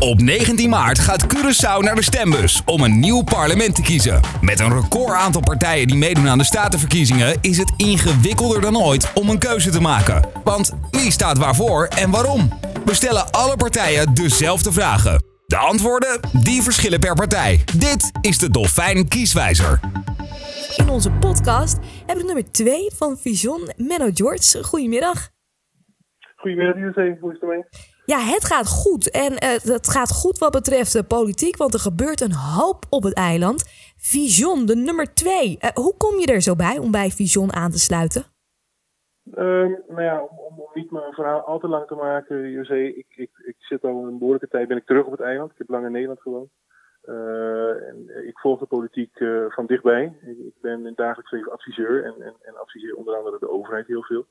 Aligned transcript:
Op 0.00 0.20
19 0.20 0.68
maart 0.68 0.98
gaat 0.98 1.26
Curaçao 1.34 1.84
naar 1.84 1.94
de 1.94 2.02
stembus 2.02 2.62
om 2.64 2.82
een 2.82 3.00
nieuw 3.00 3.22
parlement 3.22 3.74
te 3.74 3.82
kiezen. 3.82 4.20
Met 4.40 4.60
een 4.60 4.80
record 4.80 5.14
aantal 5.14 5.40
partijen 5.40 5.86
die 5.86 5.96
meedoen 5.96 6.28
aan 6.28 6.38
de 6.38 6.44
statenverkiezingen 6.44 7.38
is 7.40 7.56
het 7.58 7.72
ingewikkelder 7.76 8.60
dan 8.60 8.76
ooit 8.78 9.12
om 9.14 9.28
een 9.28 9.38
keuze 9.38 9.70
te 9.70 9.80
maken. 9.80 10.24
Want 10.44 10.72
wie 10.90 11.10
staat 11.10 11.38
waarvoor 11.38 11.86
en 11.86 12.10
waarom? 12.10 12.48
We 12.84 12.94
stellen 12.94 13.30
alle 13.30 13.56
partijen 13.56 14.14
dezelfde 14.14 14.72
vragen. 14.72 15.22
De 15.46 15.56
antwoorden 15.56 16.20
die 16.42 16.62
verschillen 16.62 17.00
per 17.00 17.14
partij. 17.14 17.64
Dit 17.76 18.10
is 18.20 18.38
de 18.38 18.50
Dolfijn 18.50 19.08
Kieswijzer. 19.08 19.80
In 20.76 20.88
onze 20.88 21.10
podcast 21.10 21.78
hebben 22.06 22.26
we 22.26 22.32
nummer 22.32 22.52
2 22.52 22.90
van 22.96 23.16
Vision, 23.18 23.72
Menno 23.76 24.10
George. 24.14 24.64
Goedemiddag. 24.64 25.28
Goedemiddag, 26.36 26.76
José. 26.76 27.16
Hoe 27.20 27.32
is 27.32 27.38
het 27.40 27.50
ermee? 27.50 27.64
Ja, 28.04 28.18
het 28.18 28.44
gaat 28.44 28.68
goed. 28.68 29.10
En 29.10 29.32
uh, 29.32 29.74
het 29.76 29.88
gaat 29.88 30.10
goed 30.10 30.38
wat 30.38 30.52
betreft 30.52 30.92
de 30.92 31.04
politiek, 31.04 31.56
want 31.56 31.74
er 31.74 31.80
gebeurt 31.80 32.20
een 32.20 32.34
hoop 32.34 32.84
op 32.90 33.02
het 33.02 33.14
eiland. 33.14 33.64
Vision, 33.96 34.66
de 34.66 34.76
nummer 34.76 35.14
2. 35.14 35.58
Uh, 35.60 35.70
hoe 35.70 35.96
kom 35.96 36.18
je 36.18 36.26
er 36.26 36.40
zo 36.40 36.56
bij 36.56 36.78
om 36.78 36.90
bij 36.90 37.10
Vision 37.10 37.52
aan 37.52 37.70
te 37.70 37.78
sluiten? 37.78 38.22
Uh, 39.24 39.36
nou 39.88 40.02
ja, 40.02 40.22
om, 40.22 40.68
niet 40.74 40.90
mijn 40.90 41.12
verhaal 41.12 41.40
al 41.40 41.58
te 41.58 41.68
lang 41.68 41.86
te 41.86 41.94
maken, 41.94 42.50
José. 42.50 42.74
Ik, 42.74 43.06
ik, 43.08 43.30
ik 43.44 43.56
zit 43.58 43.84
al 43.84 44.04
een 44.06 44.18
behoorlijke 44.18 44.48
tijd 44.48 44.68
ben 44.68 44.76
ik 44.76 44.86
terug 44.86 45.04
op 45.04 45.12
het 45.12 45.20
eiland. 45.20 45.50
Ik 45.50 45.58
heb 45.58 45.68
lang 45.68 45.84
in 45.84 45.92
Nederland 45.92 46.20
gewoond. 46.20 46.50
Uh, 47.04 47.88
en 47.88 48.26
ik 48.26 48.38
volg 48.38 48.58
de 48.58 48.66
politiek 48.66 49.18
van 49.48 49.66
dichtbij. 49.66 50.04
Ik, 50.20 50.38
ik, 50.38 50.54
ben 50.60 50.86
in 50.86 50.92
dagelijks 50.96 51.30
leven 51.30 51.52
adviseur 51.52 52.04
en, 52.04 52.14
en, 52.22 52.34
en 52.42 52.56
adviseer 52.60 52.94
onder 52.94 53.16
andere 53.16 53.38
de 53.38 53.50
overheid 53.50 53.86
heel 53.86 54.02
veel. 54.02 54.26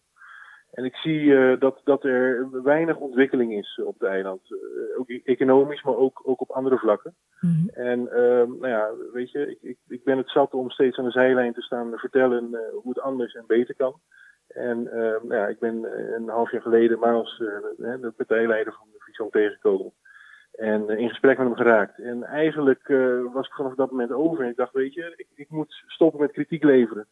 En 0.72 0.86
ik 0.86 0.96
zie 0.96 1.22
uh, 1.22 1.60
dat, 1.60 1.82
dat 1.84 2.04
er 2.04 2.50
weinig 2.64 2.98
ontwikkeling 2.98 3.54
is 3.54 3.82
op 3.84 4.00
het 4.00 4.10
eiland. 4.10 4.42
Uh, 4.50 5.00
ook 5.00 5.10
economisch, 5.10 5.84
maar 5.84 5.96
ook, 5.96 6.22
ook 6.24 6.42
op 6.42 6.52
andere 6.52 6.78
vlakken. 6.78 7.16
Mm 7.40 7.50
-hmm. 7.50 7.70
En 7.70 8.00
uh, 8.00 8.60
nou 8.60 8.68
ja, 8.68 8.90
weet 9.14 9.32
je, 9.32 9.50
ik, 9.50 9.58
ik, 9.62 9.78
ik 9.88 10.04
ben 10.04 10.18
het 10.18 10.30
zat 10.30 10.54
om 10.54 10.70
steeds 10.70 10.98
aan 10.98 11.06
de 11.06 11.12
zijlijn 11.12 11.54
te 11.54 11.62
staan 11.62 11.98
vertellen 11.98 12.48
uh, 12.52 12.60
hoe 12.72 12.90
het 12.94 13.00
anders 13.00 13.34
en 13.34 13.44
beter 13.48 13.76
kan. 13.76 14.00
En 14.48 14.84
nou 14.84 15.36
ja, 15.36 15.48
ik 15.48 15.60
ben 15.60 15.86
een 16.16 16.30
half 16.30 16.52
jaar 16.52 16.62
geleden 16.62 17.00
Maals, 17.00 17.38
de 17.38 18.14
partijleider 18.16 18.74
van 18.74 18.88
de 18.92 19.00
Vision 19.00 19.30
tegengekomen. 19.30 19.94
En 20.52 20.90
in 20.90 21.10
gesprek 21.10 21.38
met 21.38 21.48
hem 21.48 21.56
geraakt. 21.56 22.00
En 22.00 22.24
eigenlijk 22.24 22.88
was 23.34 23.48
ik 23.48 23.54
vanaf 23.54 23.76
dat 23.76 23.92
moment 23.92 24.12
over. 24.12 24.44
En 24.44 24.50
ik 24.50 24.56
dacht, 24.56 24.74
weet 24.74 24.94
je, 24.94 25.14
ik, 25.16 25.28
ik 25.36 25.50
moet 25.50 25.84
stoppen 25.88 26.22
met 26.22 26.32
kritiek 26.32 26.64
leveren. 26.64 27.08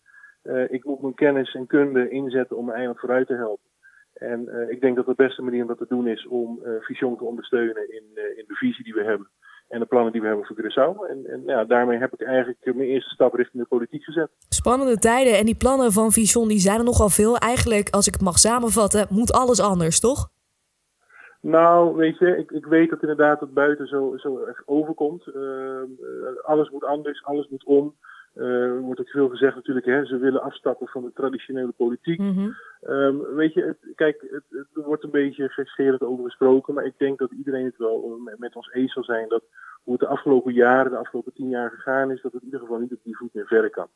Uh, 0.47 0.71
ik 0.71 0.85
moet 0.85 1.01
mijn 1.01 1.13
kennis 1.13 1.53
en 1.53 1.67
kunde 1.67 2.09
inzetten 2.09 2.57
om 2.57 2.65
mijn 2.65 2.77
eiland 2.77 2.99
vooruit 2.99 3.27
te 3.27 3.33
helpen. 3.33 3.69
En 4.13 4.49
uh, 4.49 4.69
ik 4.69 4.81
denk 4.81 4.95
dat 4.95 5.05
de 5.05 5.13
beste 5.15 5.41
manier 5.41 5.61
om 5.61 5.67
dat 5.67 5.77
te 5.77 5.85
doen 5.89 6.07
is 6.07 6.27
om 6.27 6.59
uh, 6.63 7.17
te 7.17 7.23
ondersteunen 7.23 7.93
in, 7.93 8.03
in 8.13 8.43
de 8.47 8.55
visie 8.55 8.83
die 8.83 8.93
we 8.93 9.03
hebben. 9.03 9.27
En 9.67 9.79
de 9.79 9.85
plannen 9.85 10.11
die 10.11 10.21
we 10.21 10.27
hebben 10.27 10.45
voor 10.45 10.55
Curaçao. 10.55 11.09
En, 11.09 11.25
en 11.25 11.43
ja, 11.45 11.65
daarmee 11.65 11.99
heb 11.99 12.13
ik 12.13 12.21
eigenlijk 12.21 12.59
mijn 12.63 12.89
eerste 12.89 13.09
stap 13.09 13.33
richting 13.33 13.63
de 13.63 13.69
politiek 13.69 14.03
gezet. 14.03 14.29
Spannende 14.49 14.97
tijden 14.97 15.37
en 15.37 15.45
die 15.45 15.55
plannen 15.55 15.91
van 15.91 16.11
Vision 16.11 16.47
die 16.47 16.59
zijn 16.59 16.79
er 16.79 16.85
nogal 16.85 17.09
veel. 17.09 17.37
Eigenlijk, 17.37 17.89
als 17.89 18.07
ik 18.07 18.13
het 18.13 18.21
mag 18.21 18.37
samenvatten, 18.37 19.07
moet 19.09 19.33
alles 19.33 19.61
anders, 19.61 19.99
toch? 19.99 20.29
Nou, 21.41 21.95
weet 21.95 22.17
je, 22.17 22.37
ik, 22.37 22.51
ik 22.51 22.65
weet 22.65 22.89
dat 22.89 23.01
inderdaad 23.01 23.39
het 23.39 23.53
buiten 23.53 23.87
zo, 23.87 24.17
zo 24.17 24.45
erg 24.45 24.61
overkomt. 24.65 25.23
alles 26.43 26.69
moet 26.69 26.83
anders, 26.83 27.23
alles 27.23 27.47
moet 27.49 27.65
om. 27.65 27.95
Er 28.37 28.75
uh, 28.75 28.79
wordt 28.79 28.99
ook 28.99 29.09
veel 29.09 29.29
gezegd 29.29 29.55
natuurlijk, 29.55 29.85
hè, 29.85 30.05
ze 30.05 30.17
willen 30.17 30.41
afstappen 30.41 30.87
van 30.87 31.03
de 31.03 31.11
traditionele 31.13 31.71
politiek. 31.71 32.19
Mm 32.19 32.33
-hmm. 32.33 32.55
um, 32.93 33.35
weet 33.35 33.53
je, 33.53 33.63
het, 33.63 33.77
kijk, 33.95 34.21
het, 34.29 34.43
het, 34.49 34.85
wordt 34.85 35.03
een 35.03 35.11
beetje 35.11 35.49
gekscherend 35.49 36.01
over 36.01 36.23
gesproken, 36.23 36.73
maar 36.73 36.85
ik 36.85 36.97
denk 36.97 37.19
dat 37.19 37.31
iedereen 37.31 37.65
het 37.65 37.77
wel 37.77 38.19
met, 38.23 38.39
met 38.39 38.55
ons 38.55 38.71
eens 38.73 38.93
zal 38.93 39.03
zijn 39.03 39.29
dat 39.29 39.43
hoe 39.83 39.93
het 39.93 40.01
de 40.01 40.07
afgelopen 40.07 40.53
jaren, 40.53 40.91
de 40.91 40.97
afgelopen 40.97 41.33
tien 41.33 41.49
jaar 41.49 41.71
gegaan 41.71 42.11
is, 42.11 42.21
dat 42.21 42.31
het 42.31 42.41
in 42.41 42.47
ieder 42.47 42.59
geval 42.59 42.79
niet 42.79 42.93
op 42.93 43.03
die 43.03 43.17
voet 43.17 43.33
meer 43.33 43.47
verder 43.47 43.69
kan. 43.69 43.87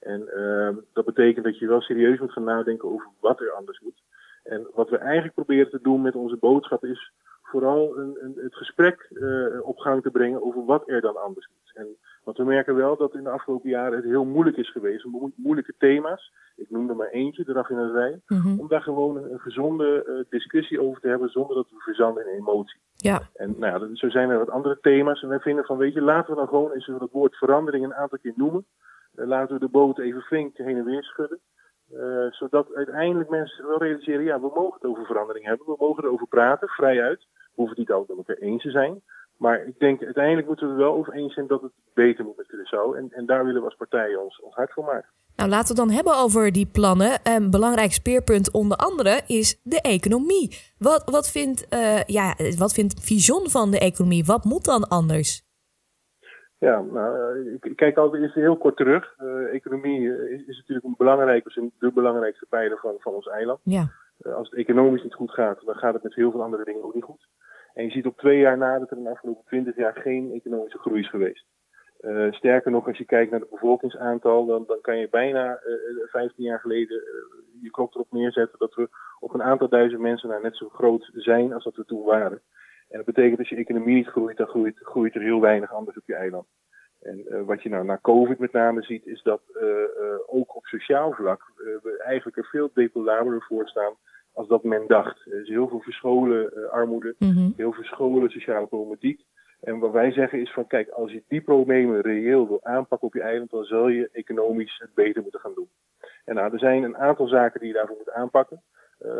En 0.00 0.28
uh, 0.36 0.76
dat 0.92 1.04
betekent 1.04 1.44
dat 1.44 1.58
je 1.58 1.66
wel 1.66 1.80
serieus 1.80 2.18
moet 2.18 2.32
gaan 2.32 2.44
nadenken 2.44 2.88
over 2.88 3.08
wat 3.20 3.40
er 3.40 3.52
anders 3.52 3.80
moet. 3.80 4.02
En 4.42 4.66
wat 4.74 4.90
we 4.90 4.96
eigenlijk 4.96 5.34
proberen 5.34 5.70
te 5.70 5.78
doen 5.82 6.02
met 6.02 6.14
onze 6.14 6.36
boodschap 6.36 6.84
is 6.84 7.12
vooral 7.42 7.98
een, 7.98 8.18
een, 8.20 8.38
het 8.42 8.54
gesprek 8.54 9.08
uh, 9.10 9.66
op 9.66 9.78
gang 9.78 10.02
te 10.02 10.10
brengen 10.10 10.42
over 10.42 10.64
wat 10.64 10.88
er 10.88 11.00
dan 11.00 11.16
anders 11.16 11.48
moet. 11.48 11.76
En, 11.76 11.96
want 12.24 12.36
we 12.36 12.44
merken 12.44 12.74
wel 12.74 12.96
dat 12.96 13.14
in 13.14 13.24
de 13.24 13.30
afgelopen 13.30 13.70
jaren 13.70 13.96
het 13.96 14.04
heel 14.04 14.24
moeilijk 14.24 14.56
is 14.56 14.70
geweest 14.70 15.04
om 15.04 15.32
moeilijke 15.36 15.74
thema's, 15.78 16.32
ik 16.56 16.70
noem 16.70 16.88
er 16.88 16.96
maar 16.96 17.08
eentje, 17.08 17.44
de 17.44 17.52
raffinerij, 17.52 18.20
mm 18.26 18.40
-hmm. 18.40 18.60
om 18.60 18.68
daar 18.68 18.82
gewoon 18.82 19.16
een, 19.16 19.38
gezonde 19.38 20.04
uh, 20.06 20.30
discussie 20.30 20.80
over 20.80 21.00
te 21.00 21.08
hebben 21.08 21.28
zonder 21.28 21.56
dat 21.56 21.70
we 21.70 21.76
verzanden 21.78 22.26
in 22.26 22.38
emotie. 22.38 22.80
Ja. 22.96 23.20
En 23.34 23.54
nou 23.58 23.88
ja, 23.88 23.94
zo 23.94 24.08
zijn 24.08 24.30
er 24.30 24.38
wat 24.38 24.50
andere 24.50 24.78
thema's 24.80 25.22
en 25.22 25.28
wij 25.28 25.40
vinden 25.40 25.64
van, 25.64 25.76
weet 25.76 25.94
je, 25.94 26.00
laten 26.00 26.30
we 26.30 26.36
dan 26.36 26.48
gewoon 26.48 26.72
eens 26.72 26.86
het 26.86 27.12
woord 27.12 27.36
verandering 27.36 27.84
een 27.84 27.94
aantal 27.94 28.18
keer 28.18 28.32
noemen. 28.36 28.66
Uh, 29.14 29.26
laten 29.26 29.54
we 29.54 29.60
de 29.60 29.68
boot 29.68 29.98
even 29.98 30.22
flink 30.22 30.56
heen 30.56 30.76
en 30.76 30.84
weer 30.84 31.02
schudden. 31.02 31.40
Uh, 31.92 32.30
zodat 32.30 32.74
uiteindelijk 32.74 33.30
mensen 33.30 33.66
wel 33.66 33.78
realiseren, 33.78 34.24
ja, 34.24 34.40
we 34.40 34.50
mogen 34.54 34.74
het 34.74 34.84
over 34.84 35.06
verandering 35.06 35.44
hebben, 35.44 35.66
we 35.66 35.76
mogen 35.78 36.04
erover 36.04 36.26
praten, 36.26 36.68
vrijuit. 36.68 37.20
We 37.20 37.58
hoeven 37.60 37.76
het 37.76 37.88
niet 37.88 37.96
altijd 37.96 38.18
met 38.18 38.28
elkaar 38.28 38.44
eens 38.44 38.62
te 38.62 38.70
zijn. 38.70 39.02
Maar 39.42 39.66
ik 39.66 39.78
denk 39.78 40.04
uiteindelijk 40.04 40.46
moeten 40.46 40.66
we 40.66 40.72
er 40.72 40.78
wel 40.78 40.94
over 40.94 41.12
eens 41.12 41.34
zijn 41.34 41.46
dat 41.46 41.62
het 41.62 41.72
beter 41.94 42.24
moet 42.24 42.36
met 42.36 42.46
Curaçao. 42.46 42.96
En, 42.96 43.08
en 43.10 43.26
daar 43.26 43.44
willen 43.44 43.60
we 43.60 43.66
als 43.66 43.76
partijen 43.76 44.22
ons, 44.22 44.40
ons 44.40 44.54
hard 44.54 44.72
voor 44.72 44.84
maken. 44.84 45.08
Nou, 45.36 45.50
laten 45.50 45.74
we 45.74 45.80
het 45.80 45.88
dan 45.88 45.96
hebben 45.96 46.16
over 46.16 46.52
die 46.52 46.66
plannen. 46.66 47.20
Een 47.22 47.50
belangrijk 47.50 47.92
speerpunt 47.92 48.52
onder 48.52 48.76
andere 48.76 49.20
is 49.26 49.60
de 49.62 49.80
economie. 49.80 50.72
Wat, 50.78 51.10
wat, 51.10 51.30
vindt, 51.30 51.66
uh, 51.74 52.02
ja, 52.02 52.34
wat 52.58 52.72
vindt 52.72 53.00
Vision 53.00 53.48
van 53.48 53.70
de 53.70 53.78
economie? 53.78 54.24
Wat 54.24 54.44
moet 54.44 54.64
dan 54.64 54.88
anders? 54.88 55.42
Ja, 56.58 56.80
nou, 56.80 57.58
ik 57.60 57.76
kijk 57.76 57.96
altijd 57.96 58.22
eerst 58.22 58.34
heel 58.34 58.56
kort 58.56 58.76
terug. 58.76 59.14
Uh, 59.18 59.54
economie 59.54 60.28
is, 60.28 60.46
is, 60.46 60.56
natuurlijk 60.56 60.86
een 60.86 60.94
belangrijke, 60.96 61.48
is 61.48 61.70
de 61.78 61.92
belangrijkste 61.92 62.46
pijler 62.48 62.78
van, 62.78 62.94
van 62.98 63.12
ons 63.12 63.26
eiland. 63.26 63.60
Ja. 63.62 63.92
Uh, 64.20 64.34
als 64.34 64.50
het 64.50 64.58
economisch 64.58 65.02
niet 65.02 65.14
goed 65.14 65.30
gaat, 65.30 65.60
dan 65.64 65.74
gaat 65.74 65.94
het 65.94 66.02
met 66.02 66.14
heel 66.14 66.30
veel 66.30 66.42
andere 66.42 66.64
dingen 66.64 66.84
ook 66.84 66.94
niet 66.94 67.04
goed. 67.04 67.28
En 67.74 67.84
je 67.84 67.90
ziet 67.90 68.06
op 68.06 68.18
twee 68.18 68.38
jaar 68.38 68.58
na 68.58 68.78
dat 68.78 68.90
er 68.90 68.96
in 68.96 69.02
de 69.02 69.10
afgelopen 69.10 69.44
twintig 69.44 69.76
jaar 69.76 69.94
geen 69.94 70.32
economische 70.32 70.78
groei 70.78 71.00
is 71.00 71.10
geweest. 71.10 71.44
Uh, 72.00 72.32
sterker 72.32 72.70
nog, 72.70 72.86
als 72.86 72.98
je 72.98 73.04
kijkt 73.04 73.30
naar 73.30 73.40
het 73.40 73.50
bevolkingsaantal, 73.50 74.46
dan, 74.46 74.64
dan 74.66 74.80
kan 74.80 74.98
je 74.98 75.08
bijna 75.08 75.50
uh, 75.50 76.08
15 76.10 76.44
jaar 76.44 76.60
geleden 76.60 77.02
je 77.60 77.70
klok 77.70 77.94
erop 77.94 78.12
neerzetten 78.12 78.58
dat 78.58 78.74
we 78.74 78.88
op 79.18 79.34
een 79.34 79.42
aantal 79.42 79.68
duizend 79.68 80.00
mensen 80.00 80.28
nou 80.28 80.42
net 80.42 80.56
zo 80.56 80.68
groot 80.68 81.10
zijn 81.12 81.52
als 81.52 81.64
dat 81.64 81.76
we 81.76 81.84
toen 81.84 82.04
waren. 82.04 82.42
En 82.88 82.96
dat 82.96 83.04
betekent 83.04 83.38
als 83.38 83.48
je 83.48 83.56
economie 83.56 83.94
niet 83.94 84.06
groeit, 84.06 84.36
dan 84.36 84.46
groeit, 84.46 84.78
groeit 84.78 85.14
er 85.14 85.20
heel 85.20 85.40
weinig 85.40 85.72
anders 85.72 85.96
op 85.96 86.06
je 86.06 86.14
eiland. 86.14 86.46
En 87.00 87.44
wat 87.44 87.62
je 87.62 87.68
nou 87.68 87.84
na 87.84 87.98
COVID 88.02 88.38
met 88.38 88.52
name 88.52 88.82
ziet, 88.82 89.06
is 89.06 89.22
dat 89.22 89.42
ook 90.26 90.56
op 90.56 90.66
sociaal 90.66 91.12
vlak 91.12 91.42
we 91.82 92.02
eigenlijk 92.04 92.36
er 92.36 92.44
veel 92.44 92.70
depolabeler 92.74 93.42
voor 93.42 93.68
staan 93.68 93.94
als 94.32 94.48
dat 94.48 94.64
men 94.64 94.86
dacht. 94.86 95.26
Er 95.26 95.40
is 95.40 95.48
heel 95.48 95.68
veel 95.68 95.80
verscholen 95.80 96.70
armoede, 96.70 97.14
mm 97.18 97.30
-hmm. 97.30 97.52
heel 97.56 97.72
verscholen 97.72 98.30
sociale 98.30 98.66
problematiek. 98.66 99.20
En 99.60 99.78
wat 99.78 99.92
wij 99.92 100.12
zeggen 100.12 100.40
is 100.40 100.52
van 100.52 100.66
kijk, 100.66 100.88
als 100.88 101.12
je 101.12 101.22
die 101.28 101.40
problemen 101.40 102.00
reëel 102.00 102.48
wil 102.48 102.64
aanpakken 102.64 103.08
op 103.08 103.14
je 103.14 103.22
eiland, 103.22 103.50
dan 103.50 103.64
zal 103.64 103.88
je 103.88 104.08
economisch 104.12 104.78
het 104.78 104.94
beter 104.94 105.22
moeten 105.22 105.40
gaan 105.40 105.54
doen. 105.54 105.68
En 106.24 106.34
nou, 106.34 106.52
er 106.52 106.58
zijn 106.58 106.82
een 106.82 106.96
aantal 106.96 107.26
zaken 107.28 107.60
die 107.60 107.68
je 107.68 107.74
daarvoor 107.74 107.96
moet 107.96 108.10
aanpakken. 108.10 108.62
Uh, 109.00 109.10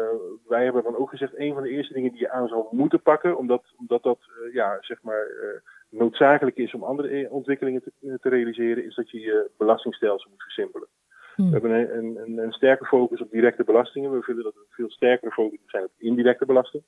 wij 0.48 0.64
hebben 0.64 0.82
dan 0.82 0.96
ook 0.96 1.10
gezegd, 1.10 1.38
een 1.38 1.54
van 1.54 1.62
de 1.62 1.68
eerste 1.68 1.94
dingen 1.94 2.10
die 2.10 2.20
je 2.20 2.30
aan 2.30 2.48
zou 2.48 2.66
moeten 2.70 3.02
pakken, 3.02 3.36
omdat, 3.36 3.62
omdat 3.78 4.02
dat 4.02 4.18
uh, 4.18 4.54
ja, 4.54 4.78
zeg 4.80 5.02
maar, 5.02 5.26
uh, 5.26 5.60
noodzakelijk 5.88 6.56
is 6.56 6.74
om 6.74 6.82
andere 6.82 7.30
ontwikkelingen 7.30 7.82
te, 7.82 8.18
te, 8.20 8.28
realiseren, 8.28 8.84
is 8.84 8.94
dat 8.94 9.10
je 9.10 9.20
je 9.20 9.50
belastingstelsel 9.58 10.30
moet 10.30 10.42
versimpelen. 10.42 10.88
Hmm. 11.34 11.46
We 11.46 11.52
hebben 11.52 11.96
een, 11.98 12.16
een, 12.16 12.38
een, 12.38 12.52
sterke 12.52 12.84
focus 12.84 13.20
op 13.20 13.30
directe 13.30 13.64
belastingen. 13.64 14.12
We 14.12 14.22
vinden 14.22 14.44
dat 14.44 14.54
er 14.54 14.60
een 14.60 14.66
veel 14.74 14.90
sterkere 14.90 15.30
focus 15.30 15.58
zijn 15.66 15.84
op 15.84 15.90
indirecte 15.98 16.46
belasting. 16.46 16.82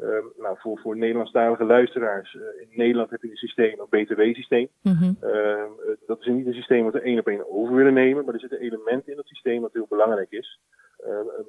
Uh, 0.00 0.08
nou, 0.38 0.56
voor, 0.58 0.78
voor 0.78 0.96
Nederlandstalige 0.96 1.64
luisteraars, 1.64 2.34
uh, 2.34 2.42
in 2.60 2.68
Nederland 2.70 3.10
heb 3.10 3.22
je 3.22 3.30
een 3.30 3.36
systeem, 3.36 3.80
een 3.80 4.04
btw-systeem. 4.04 4.68
Mm 4.82 4.92
-hmm. 4.92 5.16
uh, 5.22 5.62
dat 6.06 6.20
is 6.20 6.26
niet 6.26 6.46
een 6.46 6.54
systeem 6.54 6.84
wat 6.84 6.92
we 6.92 7.00
één 7.00 7.18
op 7.18 7.26
één 7.26 7.50
over 7.50 7.74
willen 7.74 7.94
nemen, 7.94 8.24
maar 8.24 8.34
er 8.34 8.40
zitten 8.40 8.60
elementen 8.60 9.10
in 9.10 9.16
dat 9.16 9.26
systeem 9.26 9.60
wat 9.60 9.72
heel 9.72 9.86
belangrijk 9.88 10.30
is. 10.30 10.60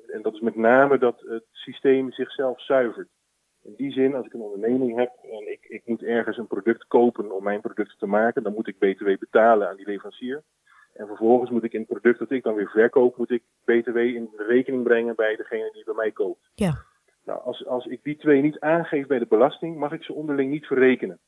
en 0.07 0.21
dat 0.21 0.33
is 0.33 0.39
met 0.39 0.55
name 0.55 0.97
dat 0.97 1.21
het 1.27 1.43
systeem 1.51 2.11
zichzelf 2.11 2.61
zuivert. 2.61 3.07
In 3.63 3.73
die 3.77 3.91
zin, 3.91 4.15
als 4.15 4.25
ik 4.25 4.33
een 4.33 4.41
onderneming 4.41 4.97
heb 4.97 5.11
en 5.21 5.51
ik, 5.51 5.65
ik 5.67 5.81
moet 5.85 6.03
ergens 6.03 6.37
een 6.37 6.47
product 6.47 6.87
kopen 6.87 7.31
om 7.31 7.43
mijn 7.43 7.61
product 7.61 7.99
te 7.99 8.05
maken, 8.05 8.43
dan 8.43 8.53
moet 8.53 8.67
ik 8.67 8.77
btw 8.77 9.05
betalen 9.19 9.69
aan 9.69 9.75
die 9.75 9.85
leverancier. 9.85 10.43
En 10.95 11.07
vervolgens 11.07 11.49
moet 11.49 11.63
ik 11.63 11.73
in 11.73 11.79
het 11.79 11.89
product 11.89 12.19
dat 12.19 12.31
ik 12.31 12.43
dan 12.43 12.55
weer 12.55 12.69
verkoop, 12.69 13.17
moet 13.17 13.31
ik 13.31 13.43
btw 13.63 13.97
in 13.97 14.29
rekening 14.37 14.83
brengen 14.83 15.15
bij 15.15 15.35
degene 15.35 15.71
die 15.73 15.83
bij 15.83 15.93
mij 15.93 16.11
koopt. 16.11 16.51
Ja. 16.53 16.83
Nou, 17.25 17.41
als, 17.41 17.65
als 17.65 17.85
ik 17.85 18.03
die 18.03 18.17
twee 18.17 18.41
niet 18.41 18.59
aangeef 18.59 19.07
bij 19.07 19.19
de 19.19 19.25
belasting, 19.25 19.77
mag 19.77 19.91
ik 19.91 20.03
ze 20.03 20.13
onderling 20.13 20.51
niet 20.51 20.65
verrekenen. 20.65 21.19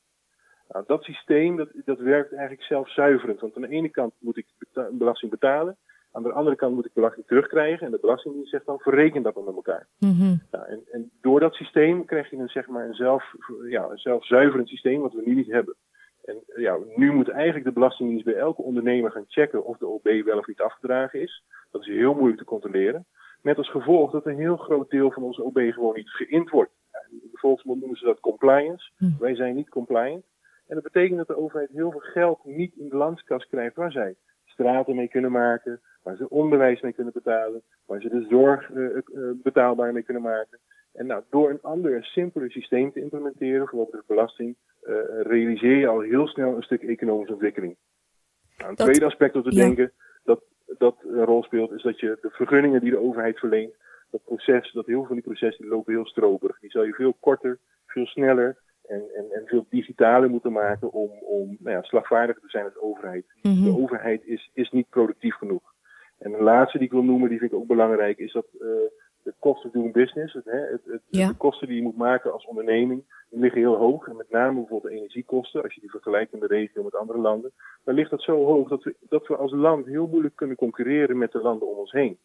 Nou, 0.68 0.84
dat 0.86 1.02
systeem 1.02 1.56
dat, 1.56 1.68
dat 1.84 1.98
werkt 1.98 2.32
eigenlijk 2.32 2.62
zelfzuiverend. 2.62 3.40
Want 3.40 3.56
aan 3.56 3.62
de 3.62 3.68
ene 3.68 3.88
kant 3.88 4.12
moet 4.18 4.36
ik 4.36 4.46
beta 4.58 4.88
belasting 4.92 5.30
betalen. 5.30 5.76
Aan 6.12 6.22
de 6.22 6.32
andere 6.32 6.56
kant 6.56 6.74
moet 6.74 6.86
ik 6.86 6.92
belasting 6.92 7.26
terugkrijgen. 7.26 7.86
En 7.86 7.92
de 7.92 7.98
Belastingdienst 8.00 8.50
zegt 8.50 8.66
dan, 8.66 8.78
verreken 8.78 9.22
dat 9.22 9.34
dan 9.34 9.44
met 9.44 9.54
elkaar. 9.54 9.86
Mhm. 9.98 10.36
Ja, 10.50 10.64
en, 10.64 10.82
en 10.90 11.10
door 11.20 11.40
dat 11.40 11.54
systeem 11.54 12.04
krijg 12.04 12.30
je 12.30 12.36
een, 12.36 12.48
zeg 12.48 12.66
maar, 12.66 12.86
een, 12.86 12.94
zelf, 12.94 13.34
ja, 13.68 13.88
een 13.88 13.98
zelfzuiverend 13.98 14.68
systeem 14.68 15.00
wat 15.00 15.12
we 15.12 15.22
nu 15.24 15.34
niet 15.34 15.52
hebben. 15.52 15.74
En 16.28 16.42
ja, 16.56 16.78
nu 16.96 17.12
moet 17.12 17.28
eigenlijk 17.28 17.64
de 17.64 17.72
Belastingdienst 17.72 18.24
bij 18.24 18.34
elke 18.34 18.62
ondernemer 18.62 19.10
gaan 19.10 19.24
checken 19.28 19.64
of 19.64 19.78
de 19.78 19.86
OB 19.86 20.22
wel 20.24 20.38
of 20.38 20.46
niet 20.46 20.60
afgedragen 20.60 21.20
is. 21.20 21.44
Dat 21.70 21.80
is 21.80 21.86
heel 21.86 22.14
moeilijk 22.14 22.38
te 22.38 22.44
controleren. 22.44 23.06
Met 23.42 23.56
als 23.56 23.70
gevolg 23.70 24.10
dat 24.10 24.26
een 24.26 24.38
heel 24.38 24.56
groot 24.56 24.90
deel 24.90 25.10
van 25.10 25.22
onze 25.22 25.42
OB 25.42 25.58
gewoon 25.58 25.94
niet 25.94 26.10
geïnd 26.10 26.50
wordt. 26.50 26.70
In 27.10 27.28
de 27.32 27.38
volksmond 27.38 27.80
noemen 27.80 27.98
ze 27.98 28.04
dat 28.04 28.20
compliance. 28.20 28.90
Hm. 28.96 29.18
Wij 29.18 29.34
zijn 29.34 29.54
niet 29.54 29.68
compliant. 29.68 30.24
En 30.66 30.74
dat 30.74 30.82
betekent 30.82 31.18
dat 31.18 31.26
de 31.26 31.36
overheid 31.36 31.70
heel 31.70 31.90
veel 31.90 32.00
geld 32.00 32.44
niet 32.44 32.76
in 32.76 32.88
de 32.88 32.96
landskas 32.96 33.46
krijgt 33.46 33.76
waar 33.76 33.92
zij 33.92 34.14
straten 34.44 34.96
mee 34.96 35.08
kunnen 35.08 35.32
maken, 35.32 35.80
waar 36.02 36.16
ze 36.16 36.30
onderwijs 36.30 36.80
mee 36.80 36.92
kunnen 36.92 37.12
betalen, 37.12 37.62
waar 37.86 38.00
ze 38.00 38.08
de 38.08 38.26
zorg 38.28 38.68
uh, 38.70 38.84
uh, 38.94 39.30
betaalbaar 39.42 39.92
mee 39.92 40.02
kunnen 40.02 40.22
maken. 40.22 40.58
En 40.98 41.06
nou, 41.06 41.22
door 41.30 41.50
een 41.50 41.62
ander, 41.62 42.04
simpeler 42.04 42.50
systeem 42.50 42.92
te 42.92 43.00
implementeren, 43.00 43.68
voor 43.68 43.86
de 43.90 44.02
belasting, 44.06 44.56
uh, 44.82 44.94
realiseer 45.22 45.76
je 45.76 45.86
al 45.86 46.00
heel 46.00 46.26
snel 46.26 46.56
een 46.56 46.62
stuk 46.62 46.82
economische 46.82 47.32
ontwikkeling. 47.32 47.76
Nou, 48.56 48.70
een 48.70 48.76
Dat- 48.76 48.86
tweede 48.86 49.06
aspect 49.06 49.34
om 49.34 49.42
te 49.42 49.54
ja. 49.54 49.64
denken 49.64 49.92
dat 50.24 50.42
dat 50.78 50.96
een 51.02 51.24
rol 51.24 51.42
speelt, 51.42 51.72
is 51.72 51.82
dat 51.82 52.00
je 52.00 52.18
de 52.20 52.30
vergunningen 52.30 52.80
die 52.80 52.90
de 52.90 52.98
overheid 52.98 53.38
verleent, 53.38 53.74
dat 54.10 54.24
proces, 54.24 54.72
dat 54.72 54.86
heel 54.86 54.96
veel 54.96 55.06
van 55.06 55.14
die 55.14 55.24
processen 55.24 55.62
die 55.62 55.72
lopen 55.72 55.92
heel 55.94 56.06
stroperig. 56.06 56.60
Die 56.60 56.70
zou 56.70 56.86
je 56.86 56.92
veel 56.92 57.16
korter, 57.20 57.58
veel 57.86 58.06
sneller 58.06 58.58
en, 58.86 59.02
en, 59.14 59.30
en 59.30 59.46
veel 59.46 59.66
digitaler 59.70 60.30
moeten 60.30 60.52
maken 60.52 60.92
om, 60.92 61.10
om 61.10 61.56
nou 61.60 61.76
ja, 61.76 61.82
slagvaardiger 61.82 62.42
te 62.42 62.48
zijn 62.48 62.64
als 62.64 62.78
overheid. 62.78 63.26
Mhm. 63.42 63.64
De 63.64 63.76
overheid 63.78 64.24
is, 64.24 64.50
is 64.54 64.70
niet 64.70 64.88
productief 64.88 65.34
genoeg. 65.34 65.74
En 66.18 66.32
de 66.32 66.42
laatste 66.42 66.78
die 66.78 66.86
ik 66.86 66.92
wil 66.92 67.02
noemen, 67.02 67.28
die 67.28 67.38
vind 67.38 67.52
ik 67.52 67.58
ook 67.58 67.66
belangrijk, 67.66 68.18
is 68.18 68.32
dat 68.32 68.46
eh, 68.60 68.68
de 69.22 69.34
cost 69.38 69.64
of 69.64 69.70
doing 69.72 69.92
business, 69.92 70.32
het, 70.34 70.44
hè, 70.44 70.58
het, 70.58 70.80
het- 70.84 71.02
Ja. 71.08 71.28
de 71.28 71.34
kosten 71.36 71.66
die 71.66 71.76
je 71.76 71.82
moet 71.82 71.96
maken 71.96 72.32
als 72.32 72.46
onderneming, 72.46 73.04
die 73.30 73.40
liggen 73.40 73.60
heel 73.60 73.76
hoog. 73.76 74.08
En 74.08 74.16
met 74.16 74.30
name 74.30 74.54
bijvoorbeeld 74.60 74.92
de 74.92 74.98
energiekosten, 74.98 75.62
als 75.62 75.74
je 75.74 75.80
die 75.80 75.90
vergelijkt 75.90 76.32
in 76.32 76.40
de 76.40 76.46
regio 76.46 76.82
met 76.82 76.94
andere 76.96 77.18
landen, 77.18 77.52
dan 77.84 77.94
ligt 77.94 78.10
dat 78.10 78.22
zo 78.22 78.44
hoog 78.44 78.68
dat 78.68 78.82
we, 78.82 78.94
dat 79.08 79.26
we 79.26 79.36
als 79.36 79.52
land 79.52 79.86
heel 79.86 80.06
moeilijk 80.06 80.36
kunnen 80.36 80.56
concurreren 80.56 81.18
met 81.18 81.32
de 81.32 81.40
landen 81.42 81.68
om 81.68 81.76
ons 81.78 81.92
heen. 81.92 82.18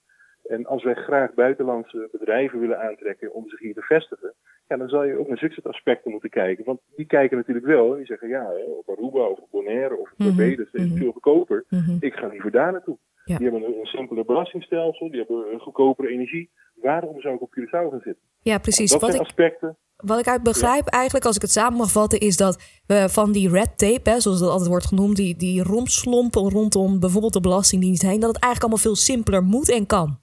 En 0.44 0.66
als 0.66 0.84
wij 0.84 0.94
graag 0.94 1.34
buitenlandse 1.34 2.10
bedrijven 2.12 2.60
willen 2.60 2.82
aantrekken 2.82 3.34
om 3.34 3.50
zich 3.50 3.60
hier 3.60 3.74
te 3.74 3.82
vestigen, 3.82 4.34
ja, 4.68 4.78
dan 4.78 4.90
zal 4.90 5.04
je 5.04 5.18
ook 5.18 5.28
naar 5.28 5.38
zulke 5.38 5.62
aspecten 5.70 6.12
moeten 6.12 6.30
kijken. 6.30 6.66
Want 6.66 6.80
die 6.96 7.06
kijken 7.06 7.38
natuurlijk 7.38 7.66
wel 7.66 7.92
en 7.92 7.98
die 7.98 8.06
zeggen, 8.06 8.28
ja, 8.30 8.44
hè, 8.52 8.64
op 8.64 8.90
Aruba 8.90 9.20
of 9.28 9.40
op 9.40 9.48
Bonaire 9.52 9.96
of 9.98 10.12
op 10.12 10.18
Mhm, 10.18 10.28
Barbados 10.36 10.66
is 10.66 10.82
het 10.82 10.90
mhm. 10.90 10.98
veel 10.98 11.12
goedkoper. 11.12 11.66
Mhm. 11.70 11.98
Ik 12.00 12.14
ga 12.14 12.28
liever 12.28 12.52
daar 12.52 12.72
naartoe. 12.72 12.98
Ja. 13.26 13.38
Die 13.38 13.50
hebben 13.50 13.68
een, 13.70 13.80
een 13.80 13.86
simpeler 13.86 14.26
belastingstelsel, 14.26 15.10
die 15.10 15.20
hebben 15.20 15.54
een 15.54 15.60
goedkopere 15.60 16.08
energie. 16.10 16.52
Waarom 16.76 17.22
zou 17.22 17.36
ik 17.36 17.42
op 17.42 17.50
Curaçao 17.60 17.90
gaan 17.90 18.02
zitten? 18.04 18.24
Ja, 18.42 18.58
precies. 18.58 18.92
Dat 18.92 19.02
Wat 19.02 19.10
zijn 19.10 19.22
ik, 19.22 19.28
aspecten. 19.28 19.78
wat 19.96 20.20
ik 20.20 20.28
uit 20.28 20.44
begrijp 20.44 20.88
eigenlijk, 20.88 21.26
als 21.26 21.36
ik 21.36 21.42
het 21.42 21.52
samen 21.52 21.78
mag 21.78 21.92
vatten, 21.92 22.20
is 22.20 22.38
dat 22.38 22.82
we 22.88 23.10
van 23.10 23.32
die 23.32 23.50
red 23.50 23.78
tape, 23.78 24.10
hè, 24.10 24.20
zoals 24.20 24.40
dat 24.40 24.50
altijd 24.50 24.70
wordt 24.70 24.86
genoemd, 24.86 25.16
die, 25.16 25.36
die 25.38 25.64
romslompen 25.64 26.50
rondom 26.50 27.00
bijvoorbeeld 27.00 27.34
de 27.34 27.40
Belastingdienst 27.40 28.02
heen, 28.02 28.20
dat 28.20 28.34
het 28.34 28.44
eigenlijk 28.44 28.62
allemaal 28.64 28.84
veel 28.92 28.96
simpeler 28.96 29.44
moet 29.44 29.72
en 29.72 29.86
kan. 29.86 30.20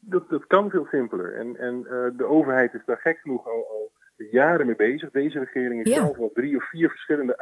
Dat, 0.00 0.28
dat 0.28 0.46
kan 0.46 0.70
veel 0.70 0.86
simpeler. 0.90 1.34
En, 1.38 1.56
en 1.56 1.86
eh, 1.86 2.18
de 2.18 2.24
overheid 2.24 2.74
is 2.74 2.82
daar 2.86 2.98
gek 2.98 3.18
genoeg 3.18 3.46
al, 3.46 3.52
al 3.70 3.92
jaren 4.30 4.66
mee 4.66 4.76
bezig. 4.76 5.10
Deze 5.10 5.38
regering 5.38 5.74
heeft 5.76 5.96
Ja. 5.96 6.04
zelf 6.04 6.18
al 6.18 6.30
drie 6.34 6.56
of 6.56 6.68
vier 6.68 6.90
verschillende 6.90 7.36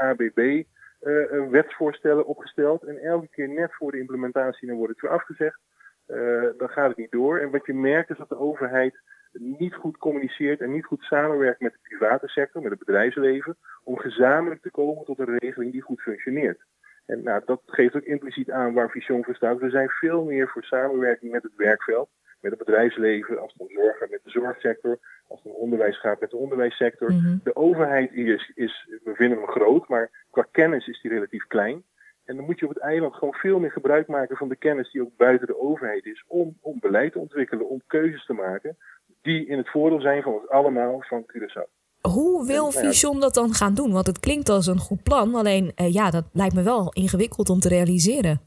ABB-wetsvoorstellen 1.05 2.27
opgesteld. 2.27 2.83
En 2.83 2.99
elke 2.99 3.29
keer 3.29 3.49
net 3.49 3.75
voor 3.75 3.93
de 3.93 3.99
implementatie 3.99 4.69
dan 4.69 4.77
wordt 4.77 4.93
het 4.93 5.01
weer 5.01 5.11
afgezegd. 5.11 5.59
Eh, 6.07 6.43
dan 6.57 6.69
gaat 6.69 6.89
het 6.89 6.97
niet 6.97 7.11
door. 7.11 7.39
En 7.39 7.51
wat 7.51 7.67
je 7.67 7.75
merkt 7.75 8.11
is 8.11 8.19
dat 8.19 8.29
de 8.29 8.39
overheid 8.39 9.01
niet 9.33 9.75
goed 9.75 9.97
communiceert 9.97 10.61
en 10.61 10.73
niet 10.73 10.85
goed 10.85 11.03
samenwerkt 11.03 11.61
met 11.61 11.73
de 11.73 11.97
private 11.97 12.29
sector, 12.29 12.63
met 12.63 12.71
het 12.71 12.79
bedrijfsleven, 12.79 13.57
om 13.85 13.99
gezamenlijk 13.99 14.63
te 14.63 14.71
komen 14.71 15.05
tot 15.05 15.19
een 15.19 15.39
regeling 15.39 15.73
die 15.73 15.83
goed 15.83 16.01
functioneert. 16.01 16.65
En 17.07 17.23
nou, 17.23 17.43
dat 17.45 17.63
geeft 17.67 17.97
ook 17.97 18.03
impliciet 18.03 18.51
aan 18.51 18.73
waar 18.73 18.91
Vision 18.91 19.25
voor 19.25 19.35
staat. 19.35 19.59
We 19.59 19.71
zijn 19.71 19.89
veel 19.89 20.25
meer 20.25 20.49
voor 20.49 20.63
samenwerking 20.63 21.33
met 21.33 21.43
het 21.43 21.55
werkveld, 21.57 22.09
met 22.45 22.59
het 22.59 22.65
bedrijfsleven, 22.65 23.41
als 23.41 23.53
het 23.53 23.63
om 23.63 23.71
zorg 23.71 23.97
gaat 23.99 24.11
met 24.11 24.25
de 24.25 24.31
zorgsector, 24.31 24.99
als 25.29 25.43
het 25.43 25.53
om 25.53 25.59
onderwijs 25.59 26.01
gaat 26.01 26.21
met 26.21 26.31
de 26.31 26.37
onderwijssector. 26.37 27.13
Mhm. 27.13 27.37
De 27.43 27.57
overheid 27.57 28.13
is, 28.13 28.53
is, 28.55 28.89
we 29.05 29.15
vinden 29.15 29.39
hem 29.39 29.47
groot, 29.47 29.89
maar 29.89 30.27
qua 30.31 30.47
kennis 30.51 30.87
is 30.87 31.01
die 31.03 31.11
relatief 31.11 31.47
klein. 31.47 31.83
En 32.25 32.37
dan 32.37 32.45
moet 32.45 32.59
je 32.59 32.67
op 32.69 32.75
het 32.75 32.83
eiland 32.83 33.15
gewoon 33.15 33.35
veel 33.35 33.59
meer 33.59 33.71
gebruik 33.71 34.07
maken 34.09 34.37
van 34.37 34.49
de 34.49 34.57
kennis 34.57 34.91
die 34.93 35.03
ook 35.03 35.17
buiten 35.17 35.47
de 35.47 35.61
overheid 35.61 36.05
is, 36.05 36.25
om, 36.27 36.59
om 36.61 36.79
beleid 36.81 37.13
te 37.13 37.19
ontwikkelen, 37.19 37.69
om 37.69 37.83
keuzes 37.87 38.27
te 38.27 38.33
maken, 38.33 38.77
die 39.23 39.47
in 39.47 39.59
het 39.59 39.71
voordeel 39.71 40.01
zijn 40.01 40.23
van 40.23 40.33
ons 40.33 40.49
allemaal 40.49 41.05
van 41.07 41.25
Curaçao. 41.33 41.69
Hoe 42.01 42.47
wil. 42.47 42.71
Vision 42.71 43.21
dat 43.21 43.35
dan 43.35 43.55
gaan 43.55 43.75
doen? 43.75 43.93
Want 43.93 44.07
het 44.07 44.21
klinkt 44.21 44.49
als 44.49 44.67
een 44.67 44.79
goed 44.79 45.03
plan, 45.03 45.35
alleen 45.35 45.73
eh, 45.75 45.93
ja, 45.93 46.11
dat 46.11 46.25
lijkt 46.33 46.55
me 46.55 46.63
wel 46.63 46.93
ingewikkeld 46.93 47.49
om 47.51 47.61
te 47.61 47.69
realiseren. 47.69 48.41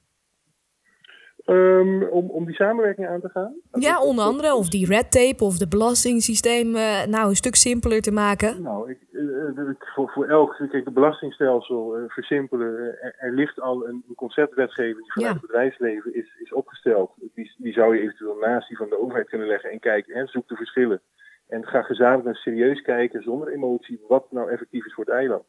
Ehm, 1.47 2.03
om, 2.03 2.29
om 2.29 2.45
die 2.45 2.55
samenwerking 2.55 3.07
aan 3.07 3.21
te 3.21 3.29
gaan? 3.29 3.53
Ja, 3.71 4.01
onder 4.01 4.25
andere, 4.25 4.53
of 4.55 4.69
die 4.69 4.85
red 4.87 5.11
tape 5.11 5.43
of 5.43 5.57
de 5.57 5.67
belastingssysteem 5.67 6.75
eh, 6.75 7.05
nou 7.05 7.29
een 7.29 7.35
stuk 7.35 7.55
simpeler 7.55 8.01
te 8.01 8.11
maken. 8.11 8.61
Nou, 8.61 8.89
ik, 8.91 8.99
eh, 9.11 9.21
eh, 9.21 9.69
ik- 9.69 9.91
voor, 9.95 10.09
voor 10.09 10.25
elk, 10.27 10.55
kijk, 10.71 10.85
de 10.85 10.91
belastingstelsel 10.91 11.95
versimpelen. 12.07 12.67
er, 13.01 13.15
er 13.17 13.33
ligt 13.33 13.59
al 13.61 13.87
een, 13.87 14.03
conceptwetgeving 14.15 14.97
die 15.03 15.11
vanuit 15.13 15.33
Ja. 15.33 15.37
het 15.39 15.47
bedrijfsleven 15.47 16.13
is, 16.15 16.35
is 16.43 16.53
opgesteld. 16.53 17.11
Die, 17.35 17.53
die 17.57 17.73
zou 17.73 17.95
je 17.95 18.01
eventueel 18.01 18.37
naast 18.39 18.67
die 18.67 18.77
van 18.77 18.89
de 18.89 19.01
overheid 19.01 19.29
kunnen 19.29 19.47
leggen 19.47 19.71
en 19.71 19.79
kijken, 19.79 20.13
hè, 20.17 20.25
zoek 20.27 20.47
de 20.47 20.55
verschillen. 20.55 21.01
En 21.47 21.65
ga 21.67 21.81
gezamenlijk 21.81 22.27
en 22.27 22.33
serieus 22.41 22.81
kijken, 22.81 23.23
zonder 23.23 23.47
emotie, 23.53 23.99
wat 24.07 24.31
nou 24.31 24.51
effectief 24.51 24.85
is 24.85 24.93
voor 24.93 25.05
het 25.05 25.13
eiland. 25.13 25.43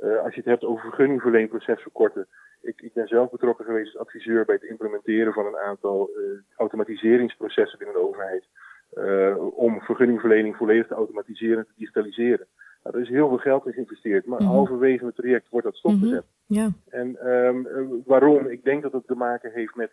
Eh, 0.00 0.18
als 0.24 0.34
je 0.34 0.40
het 0.40 0.48
hebt 0.50 0.64
over 0.64 0.82
vergunningverleenproces 0.82 1.80
verkorten. 1.82 2.26
Ik, 2.62 2.80
ik 2.80 2.92
ben 2.92 3.08
zelf 3.08 3.30
betrokken 3.30 3.64
geweest 3.64 3.96
als 3.96 4.06
adviseur 4.06 4.44
bij 4.44 4.54
het 4.54 4.64
implementeren 4.70 5.32
van 5.32 5.46
een 5.46 5.56
aantal 5.56 6.10
eh, 6.16 6.22
automatiseringsprocessen 6.56 7.78
binnen 7.78 7.96
de 7.96 8.08
overheid. 8.08 8.44
eh, 8.90 9.56
om 9.56 9.80
vergunningverlening 9.80 10.56
volledig 10.56 10.86
te 10.86 10.94
automatiseren 10.94 11.58
en 11.58 11.64
te 11.66 11.72
digitaliseren. 11.76 12.46
Nou, 12.82 12.96
er 12.96 13.02
is 13.02 13.08
heel 13.08 13.28
veel 13.28 13.38
geld 13.38 13.66
in 13.66 13.72
geïnvesteerd, 13.72 14.26
maar 14.26 14.40
Mhm. 14.42 14.50
halverwege 14.50 15.04
het 15.06 15.14
traject 15.16 15.48
wordt 15.48 15.66
dat 15.66 15.76
stopgezet. 15.76 16.24
Ja. 16.46 16.68
En 16.88 17.16
ehm, 17.20 17.66
eh, 17.66 17.82
waarom? 18.04 18.46
Ik 18.46 18.64
denk 18.64 18.82
dat 18.82 18.92
het 18.92 19.06
te 19.06 19.14
maken 19.14 19.52
heeft 19.52 19.74
met 19.74 19.90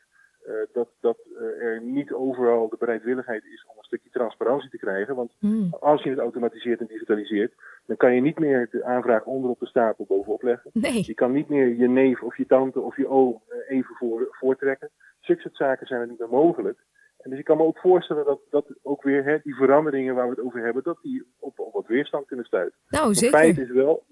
dat, 0.74 0.90
dat 1.00 1.18
er 1.60 1.82
niet 1.82 2.14
overal 2.14 2.70
de 2.70 2.76
bereidwilligheid 2.80 3.44
is 3.46 3.66
om 3.68 3.77
stukje 3.88 4.10
transparantie 4.10 4.70
te 4.70 4.78
krijgen. 4.78 5.16
Want 5.16 5.32
Hmm. 5.40 5.74
als 5.80 6.04
je 6.04 6.10
het 6.10 6.20
automatiseert 6.20 6.80
en 6.80 6.86
digitaliseert, 6.88 7.54
dan 7.86 7.98
kan 7.98 8.14
je 8.16 8.22
niet 8.22 8.40
meer 8.40 8.68
de 8.72 8.84
aanvraag 8.84 9.26
onderop 9.26 9.60
de 9.60 9.66
stapel 9.66 10.06
bovenop 10.08 10.42
leggen. 10.44 10.70
Nee. 10.74 11.04
Je 11.06 11.14
kan 11.14 11.32
niet 11.32 11.50
meer 11.50 11.68
je 11.76 11.88
neef 11.88 12.22
of 12.24 12.38
je 12.38 12.46
tante 12.46 12.80
of 12.80 12.98
je 12.98 13.08
oom 13.08 13.42
eh, 13.48 13.78
even 13.78 13.96
voor, 13.96 14.28
voortrekken. 14.32 14.90
Zulke 15.20 15.42
soort 15.42 15.56
zaken 15.56 15.88
zijn 15.88 16.02
er 16.02 16.08
niet 16.08 16.20
meer 16.20 16.30
mogelijk. 16.30 16.80
En 17.18 17.30
dus 17.30 17.40
ik 17.40 17.46
kan 17.46 17.58
me 17.58 17.64
ook 17.64 17.78
voorstellen 17.80 18.26
dat, 18.26 18.40
dat 18.50 18.66
ook 18.84 19.04
weer 19.04 19.24
hè, 19.24 19.38
die 19.44 19.56
veranderingen 19.56 20.16
waar 20.16 20.24
we 20.30 20.36
het 20.36 20.44
over 20.46 20.64
hebben, 20.64 20.84
dat 20.84 20.98
die 21.02 21.24
op, 21.40 21.60
op 21.60 21.74
wat 21.74 21.88
weerstand 21.88 22.26
kunnen 22.26 22.46
stuiten. 22.46 22.80
Nou, 22.90 23.08
Het 23.10 23.26
feit 23.30 23.56
zeker. 23.56 23.64
is 23.70 23.76
wel, 23.84 24.04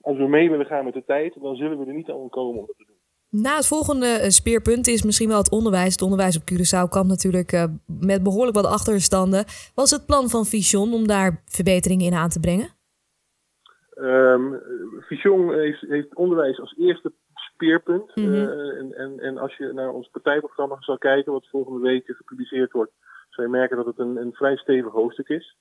als 0.00 0.16
we 0.16 0.28
mee 0.28 0.50
willen 0.50 0.66
gaan 0.66 0.84
met 0.84 0.94
de 0.94 1.04
tijd, 1.04 1.40
dan 1.40 1.56
zullen 1.56 1.78
we 1.78 1.86
er 1.86 1.92
niet 1.94 2.10
aan 2.10 2.28
komen 2.28 2.60
om 2.60 2.66
dat 2.66 2.76
te 2.76 2.84
doen. 2.86 2.96
Na 3.30 3.56
het 3.56 3.66
volgende 3.66 4.06
eh, 4.06 4.28
speerpunt 4.28 4.86
is 4.86 5.02
misschien 5.02 5.28
wel 5.28 5.38
het 5.38 5.50
onderwijs. 5.50 5.92
Het 5.92 6.02
onderwijs 6.02 6.36
op 6.36 6.42
Curaçao 6.50 6.88
kan 6.88 7.06
natuurlijk 7.06 7.52
eh, 7.52 7.64
met 8.00 8.22
behoorlijk 8.22 8.56
wat 8.56 8.66
achterstanden. 8.66 9.44
Was 9.74 9.90
het 9.90 10.06
plan 10.06 10.28
van 10.28 10.44
Vision 10.44 10.92
om 10.92 11.06
daar 11.06 11.42
verbeteringen 11.44 12.06
in 12.06 12.14
aan 12.14 12.28
te 12.28 12.40
brengen? 12.40 12.76
Vision 15.00 15.54
heeft, 15.54 15.80
heeft 15.80 16.14
onderwijs 16.14 16.60
als 16.60 16.74
eerste 16.78 17.12
speerpunt. 17.34 18.16
Mhm. 18.16 18.34
Eh, 18.34 18.78
en, 18.78 18.92
en, 18.94 19.20
en 19.20 19.38
als 19.38 19.56
je 19.56 19.72
naar 19.72 19.92
ons 19.92 20.08
partijprogramma 20.08 20.76
zal 20.80 20.98
kijken, 20.98 21.32
wat 21.32 21.48
volgende 21.48 21.80
week 21.80 22.06
gepubliceerd 22.06 22.72
wordt, 22.72 22.92
zal 23.28 23.44
je 23.44 23.50
merken 23.50 23.76
dat 23.76 23.86
het 23.86 23.98
een, 23.98 24.16
een 24.16 24.32
vrij 24.32 24.56
stevig 24.56 24.92
hoofdstuk 24.92 25.28
is. 25.28 25.56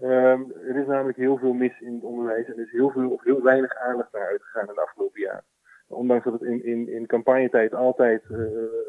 Ehm, 0.00 0.40
er 0.68 0.76
is 0.76 0.86
namelijk 0.86 1.18
heel 1.18 1.36
veel 1.38 1.52
mis 1.52 1.80
in 1.80 1.94
het 1.94 2.02
onderwijs 2.02 2.46
en 2.46 2.52
er 2.52 2.64
is 2.64 2.70
heel 2.70 2.90
veel 2.90 3.10
of 3.10 3.22
heel 3.22 3.42
weinig 3.42 3.74
aandacht 3.74 4.12
naar 4.12 4.26
uitgegaan 4.26 4.68
in 4.68 4.74
de 4.74 4.80
afgelopen 4.80 5.20
jaren. 5.20 5.44
Ondanks 5.92 6.24
dat 6.24 6.32
het 6.32 6.42
in, 6.42 6.64
in, 6.64 6.88
in 6.88 7.06
campagnetijd 7.06 7.74
altijd 7.74 8.22
eh, 8.30 8.38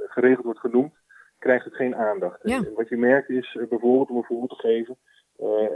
geregeld 0.07 0.45
wordt 0.45 0.59
genoemd, 0.59 0.93
krijgt 1.39 1.65
het 1.65 1.75
geen 1.75 1.95
aandacht. 1.95 2.39
Ja. 2.43 2.55
En 2.55 2.73
wat 2.75 2.89
je 2.89 2.97
merkt 2.97 3.29
is 3.29 3.55
eh, 3.55 3.67
bijvoorbeeld, 3.67 4.09
om 4.09 4.17
een 4.17 4.23
voorbeeld 4.23 4.49
te 4.49 4.67
geven, 4.67 4.97
eh, 5.37 5.69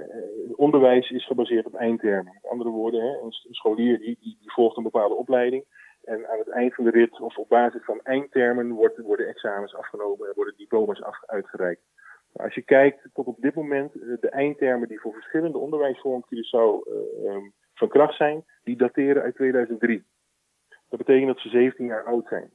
onderwijs 0.55 1.09
is 1.09 1.25
gebaseerd 1.25 1.65
op 1.65 1.75
eindtermen. 1.75 2.33
Met 2.41 2.51
andere 2.51 2.69
woorden, 2.69 3.01
hè, 3.01 3.17
een 3.21 3.31
scholier 3.31 3.97
die, 3.97 4.17
die, 4.21 4.37
die 4.39 4.51
volgt 4.51 4.77
een 4.77 4.83
bepaalde 4.83 5.15
opleiding. 5.15 5.65
En 6.03 6.27
aan 6.29 6.37
het 6.37 6.49
eind 6.49 6.75
van 6.75 6.83
de 6.83 6.91
rit 6.91 7.19
of 7.19 7.37
op 7.37 7.49
basis 7.49 7.83
van 7.83 7.99
eindtermen 8.03 8.71
wordt, 8.71 8.97
worden 8.97 9.27
examens 9.27 9.75
afgenomen 9.75 10.27
en 10.27 10.33
worden 10.35 10.53
diploma's 10.57 11.01
af, 11.01 11.23
uitgereikt. 11.25 11.81
Nou, 12.33 12.49
als 12.49 12.55
je 12.55 12.61
kijkt 12.61 13.09
tot 13.13 13.25
op 13.25 13.41
dit 13.41 13.55
moment, 13.55 13.93
de 13.93 14.29
eindtermen 14.29 14.87
die 14.87 14.99
voor 14.99 15.13
verschillende 15.13 15.57
onderwijsvormen 15.57 16.25
Curaçao 16.25 16.89
eh, 16.89 17.29
ehm, 17.29 17.49
van 17.73 17.87
kracht 17.87 18.15
zijn, 18.15 18.45
die 18.63 18.77
dateren 18.77 19.21
uit 19.21 19.35
2003. 19.35 20.05
Dat 20.89 20.99
betekent 20.99 21.27
dat 21.27 21.39
ze 21.39 21.49
17 21.49 21.85
jaar 21.85 22.03
oud 22.03 22.27
zijn. 22.27 22.49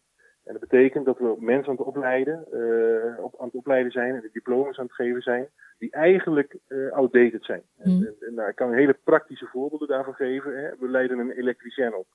En 0.45 0.53
dat 0.53 0.69
betekent 0.69 1.05
dat 1.05 1.19
we 1.19 1.37
mensen 1.39 1.71
aan 1.71 1.77
het 1.77 1.87
opleiden, 1.87 2.45
uh, 2.53 3.25
op, 3.25 3.35
aan 3.41 3.47
het 3.47 3.55
opleiden 3.55 3.93
zijn 3.93 4.15
en 4.15 4.21
de 4.21 4.31
diploma's 4.33 4.79
aan 4.79 4.85
het 4.85 4.95
geven 4.95 5.23
zijn, 5.23 5.49
die 5.79 5.91
eigenlijk 5.91 6.57
uh, 6.69 6.93
outdated 6.93 7.45
zijn. 7.45 7.63
En, 7.79 7.91
Mm. 7.91 8.03
en, 8.03 8.15
en 8.21 8.35
nou, 8.35 8.49
ik 8.49 8.55
kan 8.55 8.73
hele 8.73 8.97
praktische 9.05 9.47
voorbeelden 9.47 9.89
daarvan 9.89 10.15
geven. 10.15 10.57
Hè. 10.57 10.71
We 10.79 10.89
leiden 10.89 11.19
een 11.19 11.31
elektricien 11.31 11.95
op. 11.95 12.07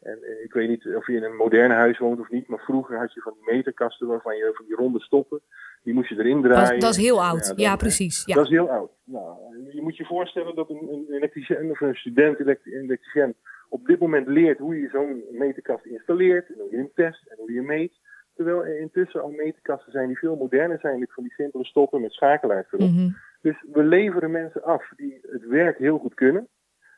En 0.00 0.18
eh, 0.22 0.44
ik 0.44 0.52
weet 0.52 0.68
niet 0.68 0.86
of 0.96 1.06
je 1.06 1.12
in 1.16 1.22
een 1.22 1.36
modern 1.36 1.70
huis 1.70 1.98
woont 1.98 2.20
of 2.20 2.30
niet, 2.30 2.48
maar 2.48 2.58
vroeger 2.58 2.98
had 2.98 3.12
je 3.12 3.20
van 3.20 3.32
die 3.32 3.54
meterkasten 3.54 4.06
waarvan 4.06 4.36
je 4.36 4.50
van 4.54 4.66
die 4.66 4.76
ronde 4.76 5.00
stoppen, 5.00 5.40
die 5.82 5.94
moest 5.94 6.08
je 6.08 6.18
erin 6.18 6.42
draaien. 6.42 6.80
dat 6.80 6.90
is 6.90 6.96
heel 6.96 7.22
oud. 7.22 7.52
Ja, 7.56 7.76
precies. 7.76 8.22
Ja. 8.24 8.34
Dat 8.34 8.44
is 8.44 8.50
heel 8.50 8.70
oud. 8.70 8.90
Nou, 9.04 9.36
je 9.70 9.82
moet 9.82 9.96
je 9.96 10.04
voorstellen 10.04 10.54
dat 10.54 10.70
een, 10.70 10.88
een 10.92 11.06
elektricien 11.10 11.70
of 11.70 11.80
een 11.80 11.94
student 11.94 12.40
elektri- 12.40 12.74
elektricien 12.74 13.34
op 13.68 13.86
dit 13.86 13.98
moment 13.98 14.26
leert 14.26 14.58
hoe 14.58 14.80
je 14.80 14.88
zo'n 14.88 15.22
meterkast 15.30 15.84
installeert, 15.84 16.48
en 16.48 16.54
hoe 16.58 16.70
je 16.70 16.76
hem 16.76 16.90
test 16.94 17.26
en 17.26 17.36
hoe 17.36 17.52
je 17.52 17.62
meet. 17.62 17.92
Terwijl 18.34 18.64
er 18.64 18.80
intussen 18.80 19.22
al 19.22 19.30
meterkasten 19.30 19.92
zijn 19.92 20.06
die 20.06 20.18
veel 20.18 20.36
moderner 20.36 20.78
zijn, 20.78 20.98
met 20.98 21.12
van 21.12 21.22
die 21.22 21.32
simpele 21.32 21.64
stoppen 21.64 22.00
met 22.00 22.12
schakelaars 22.12 22.72
erop. 22.72 22.90
Mhm. 22.90 23.10
Dus 23.40 23.64
we 23.72 23.82
leveren 23.82 24.30
mensen 24.30 24.62
af 24.62 24.92
die 24.96 25.18
het 25.30 25.46
werk 25.46 25.78
heel 25.78 25.98
goed 25.98 26.14
kunnen. 26.14 26.48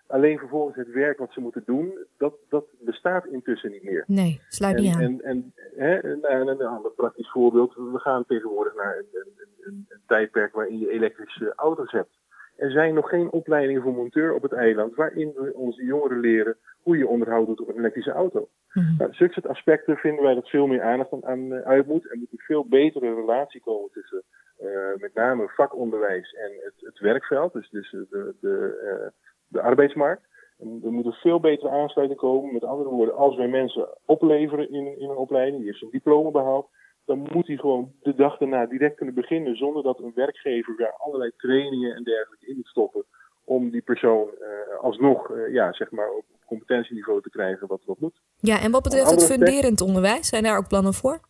Alleen 0.07 0.39
vervolgens 0.39 0.77
het 0.77 0.91
werk 0.91 1.19
wat 1.19 1.33
ze 1.33 1.41
moeten 1.41 1.62
doen, 1.67 1.93
dat, 2.17 2.35
dat 2.49 2.65
bestaat 2.81 3.27
intussen 3.27 3.71
niet 3.71 3.83
meer. 3.83 4.05
Nee, 4.07 4.41
sluit 4.49 4.77
En, 4.77 4.83
niet 4.83 4.95
aan. 4.95 5.00
en, 5.00 5.21
en, 5.23 5.53
hè, 5.77 5.97
en, 5.97 6.23
en 6.23 6.49
een 6.49 6.62
ander 6.62 6.91
praktisch 6.91 7.31
voorbeeld. 7.31 7.75
We 7.75 7.99
gaan 7.99 8.25
tegenwoordig 8.27 8.75
naar 8.75 8.99
een, 8.99 9.07
een, 9.12 9.33
een, 9.61 9.87
een 9.89 10.00
tijdperk 10.07 10.55
waarin 10.55 10.79
je 10.79 10.91
elektrische 10.91 11.53
auto's 11.57 11.91
hebt. 11.91 12.19
Er 12.61 12.71
zijn 12.71 12.95
nog 12.95 13.09
geen 13.09 13.31
opleidingen 13.31 13.83
voor 13.83 13.93
monteur 13.93 14.35
op 14.35 14.43
het 14.43 14.52
eiland 14.52 14.95
waarin 14.95 15.33
we 15.37 15.55
onze 15.55 15.85
jongeren 15.85 16.21
leren 16.21 16.57
hoe 16.83 16.97
je 16.97 17.09
onderhoud 17.09 17.47
doet 17.47 17.61
op 17.61 17.69
een 17.69 17.79
elektrische 17.79 18.11
auto. 18.11 18.49
Mhm. 18.73 18.97
Nou, 18.99 19.12
zulke 19.12 19.49
aspecten 19.49 19.97
vinden 19.97 20.25
wij 20.25 20.35
dat 20.35 20.49
veel 20.49 20.67
meer 20.67 20.83
aandacht 20.83 21.12
aan, 21.12 21.25
aan 21.25 21.52
eh, 21.52 21.67
uit 21.67 21.87
moet. 21.87 22.11
Er 22.11 22.19
moet 22.19 22.33
een 22.33 22.38
veel 22.38 22.67
betere 22.69 23.14
relatie 23.14 23.61
komen 23.61 23.90
tussen 23.93 24.23
eh, 24.59 24.69
met 24.97 25.14
name 25.14 25.49
vakonderwijs 25.49 26.33
en 26.33 26.50
het, 26.64 26.75
het 26.76 26.99
werkveld, 26.99 27.52
dus, 27.52 27.71
dus 27.71 27.90
de, 27.90 28.35
de, 28.40 28.81
eh, 28.85 29.09
de 29.49 29.61
arbeidsmarkt. 29.61 30.29
Er 30.59 30.93
moet 30.93 31.07
een 31.07 31.12
veel 31.12 31.40
betere 31.40 31.71
aansluiting 31.71 32.21
komen. 32.21 32.52
Met 32.52 32.64
andere 32.64 32.90
woorden, 32.90 33.17
als 33.17 33.37
wij 33.37 33.49
mensen 33.49 33.88
opleveren 34.05 34.71
in, 34.71 34.99
in 34.99 35.11
een 35.11 35.17
opleiding, 35.17 35.57
die 35.57 35.67
heeft 35.67 35.79
zijn 35.79 35.90
diploma 35.90 36.31
behaald, 36.31 36.69
dan 37.11 37.29
moet 37.33 37.47
hij 37.47 37.57
gewoon 37.57 37.93
de 38.02 38.14
dag 38.14 38.38
daarna 38.38 38.67
direct 38.67 38.97
kunnen 38.97 39.14
beginnen 39.14 39.57
zonder 39.57 39.83
dat 39.83 39.99
een 39.99 40.12
werkgever 40.14 40.76
daar 40.76 40.95
allerlei 40.97 41.31
trainingen 41.37 41.95
en 41.95 42.02
dergelijke 42.02 42.47
in 42.47 42.57
moet 42.57 42.67
stoppen 42.67 43.05
om 43.45 43.71
die 43.71 43.83
persoon 43.83 44.29
eh, 44.40 44.79
alsnog 44.81 45.31
eh, 45.31 45.52
ja, 45.52 45.73
zeg 45.73 45.90
maar 45.90 46.11
op 46.11 46.25
competentieniveau 46.47 47.23
te 47.23 47.31
krijgen 47.31 47.67
wat, 47.67 47.81
wat 47.85 48.00
moet. 48.00 48.21
Ja, 48.37 48.61
en 48.61 48.71
wat 48.71 48.83
betreft 48.83 49.11
het 49.11 49.25
funderend 49.25 49.81
onderwijs, 49.81 50.29
zijn 50.29 50.43
daar 50.43 50.57
ook 50.57 50.69
plannen 50.69 50.95
voor? 50.95 51.21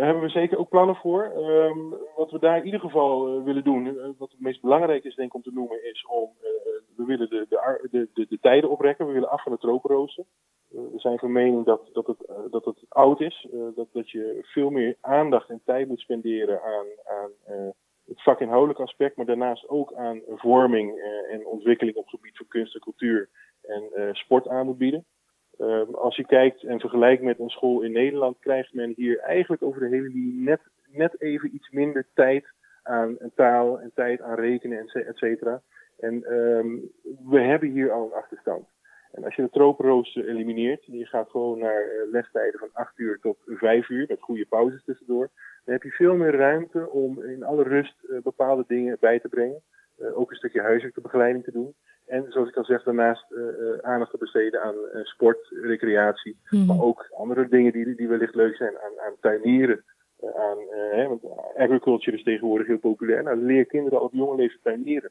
Daar 0.00 0.08
hebben 0.08 0.28
we 0.28 0.38
zeker 0.38 0.58
ook 0.58 0.68
plannen 0.68 0.96
voor. 0.96 1.22
Ehm, 1.24 1.78
wat 2.16 2.30
we 2.30 2.38
daar 2.38 2.56
in 2.56 2.64
ieder 2.64 2.80
geval 2.80 3.26
eh, 3.26 3.44
willen 3.44 3.64
doen, 3.64 3.86
eh, 3.86 4.08
wat 4.18 4.30
het 4.30 4.40
meest 4.40 4.60
belangrijk 4.60 5.04
is 5.04 5.14
denk 5.14 5.28
ik 5.28 5.34
om 5.34 5.42
te 5.42 5.52
noemen, 5.52 5.84
is 5.84 6.06
om, 6.06 6.30
eh, 6.40 6.50
we 6.96 7.04
willen 7.04 7.30
de, 7.30 7.46
de, 7.48 7.88
de, 7.90 8.08
de, 8.14 8.26
de 8.28 8.38
tijden 8.40 8.70
oprekken. 8.70 9.06
We 9.06 9.12
willen 9.12 9.30
af 9.30 9.42
van 9.42 9.52
het 9.52 9.60
tropenrooster. 9.60 10.24
Eh, 10.72 10.80
we 10.92 10.98
zijn 10.98 11.18
van 11.18 11.32
mening 11.32 11.64
dat, 11.64 11.90
dat, 11.92 12.06
het, 12.06 12.50
dat 12.50 12.64
het 12.64 12.84
oud 12.88 13.20
is. 13.20 13.48
dat, 13.74 13.88
dat 13.92 14.10
je 14.10 14.38
veel 14.42 14.70
meer 14.70 14.96
aandacht 15.00 15.48
en 15.48 15.60
tijd 15.64 15.88
moet 15.88 16.00
spenderen 16.00 16.62
aan, 16.62 16.86
aan 17.04 17.30
het 18.06 18.22
vakinhoudelijk 18.22 18.80
aspect, 18.80 19.16
maar 19.16 19.26
daarnaast 19.26 19.68
ook 19.68 19.94
aan 19.94 20.22
vorming 20.26 21.00
en 21.30 21.46
ontwikkeling 21.46 21.96
op 21.96 22.02
het 22.04 22.14
gebied 22.14 22.36
van 22.36 22.46
kunst 22.48 22.74
en 22.74 22.80
cultuur 22.80 23.28
en 23.62 24.14
sport 24.14 24.48
aan 24.48 24.66
moet 24.66 24.78
bieden. 24.78 25.04
Ehm, 25.60 25.94
als 25.94 26.16
je 26.16 26.26
kijkt 26.26 26.62
en 26.62 26.80
vergelijkt 26.80 27.22
met 27.22 27.38
een 27.38 27.48
school 27.48 27.80
in 27.80 27.92
Nederland, 27.92 28.38
krijgt 28.38 28.74
men 28.74 28.92
hier 28.96 29.18
eigenlijk 29.18 29.62
over 29.62 29.80
de 29.80 29.88
hele 29.88 30.08
linie 30.08 30.40
net, 30.42 30.60
net 30.92 31.20
even 31.20 31.54
iets 31.54 31.70
minder 31.70 32.06
tijd 32.14 32.44
aan 32.82 33.16
taal 33.34 33.80
en 33.80 33.90
tijd 33.94 34.20
aan 34.20 34.34
rekenen, 34.38 34.78
et 34.78 34.88
ce- 34.88 34.98
et 35.08 35.16
cetera. 35.16 35.62
En 35.98 36.24
ehm, 36.24 36.76
we 37.30 37.40
hebben 37.40 37.68
hier 37.68 37.92
al 37.92 38.04
een 38.04 38.12
achterstand. 38.12 38.68
En 39.12 39.24
als 39.24 39.34
je 39.34 39.42
de 39.42 39.50
tropenrooster 39.50 40.28
elimineert, 40.28 40.86
en 40.86 40.98
je 40.98 41.06
gaat 41.06 41.30
gewoon 41.30 41.58
naar 41.58 41.82
eh, 41.82 42.10
lestijden 42.10 42.60
van 42.60 42.68
8 42.72 42.98
uur 42.98 43.18
tot 43.20 43.36
5 43.46 43.88
uur, 43.88 44.04
met 44.08 44.20
goede 44.20 44.46
pauzes 44.46 44.84
tussendoor, 44.84 45.30
dan 45.64 45.74
heb 45.74 45.82
je 45.82 45.90
veel 45.90 46.16
meer 46.16 46.36
ruimte 46.36 46.90
om 46.90 47.22
in 47.22 47.44
alle 47.44 47.62
rust 47.62 48.04
eh, 48.04 48.18
bepaalde 48.22 48.64
dingen 48.66 48.96
bij 49.00 49.20
te 49.20 49.28
brengen. 49.28 49.62
Eh, 49.98 50.18
ook 50.18 50.30
een 50.30 50.36
stukje 50.36 50.60
huiselijke 50.60 51.42
te 51.42 51.52
doen. 51.52 51.74
En 52.10 52.26
zoals 52.28 52.48
ik 52.48 52.56
al 52.56 52.64
zeg, 52.64 52.82
daarnaast 52.82 53.24
eh, 53.30 53.38
eh, 53.40 53.78
aandacht 53.82 54.10
te 54.10 54.18
besteden 54.18 54.62
aan 54.62 54.74
eh, 54.92 55.04
sport, 55.04 55.48
recreatie. 55.62 56.36
Mhm. 56.50 56.66
Maar 56.66 56.80
ook 56.80 57.06
andere 57.16 57.48
dingen 57.48 57.72
die, 57.72 57.94
die 57.94 58.08
wellicht 58.08 58.34
leuk 58.34 58.56
zijn 58.56 58.74
aan, 58.78 59.06
aan 59.06 59.14
tuinieren. 59.20 59.84
aan, 60.20 60.58
hè, 60.90 61.08
want 61.08 61.22
agriculture 61.56 62.16
is 62.16 62.22
tegenwoordig 62.22 62.66
heel 62.66 62.78
populair. 62.78 63.22
Nou, 63.22 63.36
leer 63.36 63.66
kinderen 63.66 63.98
al 63.98 64.04
op 64.04 64.12
jonge 64.12 64.36
leeftijd 64.36 64.62
tuinieren. 64.62 65.10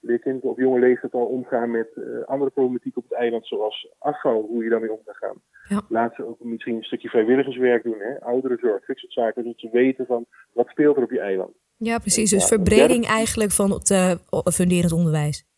Leer 0.00 0.18
kinderen 0.18 0.50
op 0.50 0.58
jonge 0.58 0.78
leeftijd 0.78 1.12
al 1.12 1.26
omgaan 1.26 1.70
met 1.70 1.88
andere 2.26 2.50
problematiek 2.50 2.96
op 2.96 3.02
het 3.08 3.18
eiland, 3.18 3.46
zoals 3.46 3.88
afval, 3.98 4.46
hoe 4.48 4.64
je 4.64 4.70
daarmee 4.70 4.92
om 4.92 5.00
kan 5.04 5.14
gaan. 5.14 5.42
Ja. 5.68 5.82
Laat 5.88 6.14
ze 6.14 6.26
ook 6.26 6.40
misschien 6.40 6.76
een 6.76 6.82
stukje 6.82 7.08
vrijwilligerswerk 7.08 7.82
doen, 7.82 7.98
hè? 7.98 8.20
ouderenzorg, 8.20 8.86
dat 8.86 8.96
soort 8.96 9.12
zaken, 9.12 9.42
zodat 9.42 9.60
ze 9.60 9.68
weten 9.72 10.06
van 10.06 10.26
wat 10.52 10.68
speelt 10.68 10.96
er 10.96 11.02
op 11.02 11.10
je 11.10 11.20
eiland. 11.20 11.52
Ja, 11.76 11.98
precies. 11.98 12.30
Dus 12.30 12.48
Ja, 12.48 12.56
verbreding 12.56 13.06
eigenlijk 13.06 13.50
van 13.50 13.70
het 13.70 14.18
funderend 14.54 14.92
onderwijs. 14.92 15.49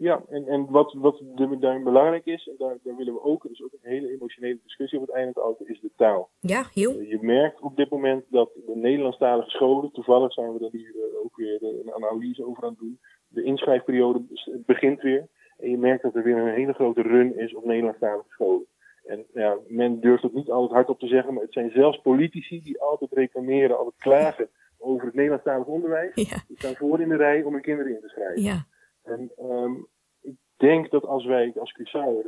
Ja, 0.00 0.22
en, 0.28 0.46
en 0.46 0.70
wat, 0.70 0.92
wat 0.92 1.22
daarin 1.60 1.84
belangrijk 1.84 2.26
is, 2.26 2.46
en 2.48 2.54
daar, 2.58 2.76
daar 2.82 2.96
willen 2.96 3.14
we 3.14 3.22
ook, 3.22 3.48
dus 3.48 3.62
ook 3.62 3.72
een 3.72 3.90
hele 3.90 4.10
emotionele 4.10 4.58
discussie 4.62 4.98
op 4.98 5.06
het 5.06 5.14
eiland 5.14 5.38
altijd, 5.38 5.68
is 5.68 5.80
de 5.80 5.90
taal. 5.96 6.30
Ja, 6.40 6.64
heel. 6.74 7.00
Je 7.00 7.18
merkt 7.20 7.60
op 7.60 7.76
dit 7.76 7.90
moment 7.90 8.24
dat 8.28 8.50
de 8.66 8.76
Nederlandstalige 8.76 9.50
scholen, 9.50 9.92
toevallig 9.92 10.32
zijn 10.32 10.52
we 10.52 10.64
er 10.64 10.70
hier 10.70 10.94
eh, 10.96 11.24
ook 11.24 11.36
weer 11.36 11.62
eh, 11.62 11.68
een 11.68 11.94
analyse 11.94 12.46
over 12.46 12.62
aan 12.62 12.68
het 12.70 12.78
doen, 12.78 13.00
de 13.28 13.42
inschrijfperiode 13.42 14.22
begint 14.66 15.00
weer. 15.00 15.28
En 15.58 15.70
je 15.70 15.78
merkt 15.78 16.02
dat 16.02 16.14
er 16.14 16.22
weer 16.22 16.36
een 16.36 16.54
hele 16.54 16.72
grote 16.72 17.02
run 17.02 17.38
is 17.38 17.54
op 17.54 17.64
Nederlandstalige 17.64 18.28
scholen. 18.28 18.66
En 19.04 19.24
ja, 19.32 19.56
men 19.68 20.00
durft 20.00 20.22
het 20.22 20.34
niet 20.34 20.50
altijd 20.50 20.72
hardop 20.72 20.98
te 20.98 21.06
zeggen, 21.06 21.34
maar 21.34 21.42
het 21.42 21.52
zijn 21.52 21.70
zelfs 21.70 22.00
politici 22.00 22.62
die 22.62 22.80
altijd 22.80 23.12
reclameren, 23.12 23.76
altijd 23.78 23.96
klagen 23.98 24.48
over 24.78 25.06
het 25.06 25.14
Nederlandstalig 25.14 25.66
onderwijs. 25.66 26.14
Ja, 26.14 26.42
Die 26.48 26.56
staan 26.58 26.74
voor 26.74 27.00
in 27.00 27.08
de 27.08 27.16
rij 27.16 27.42
om 27.42 27.52
hun 27.52 27.62
kinderen 27.62 27.94
in 27.94 28.00
te 28.00 28.08
schrijven. 28.08 28.42
ja. 28.42 28.66
En 29.10 29.30
ehm, 29.36 29.74
ik 30.20 30.36
denk 30.56 30.90
dat 30.90 31.04
als 31.04 31.26
wij 31.26 31.52
als 31.56 31.74
Curaçao 31.78 32.26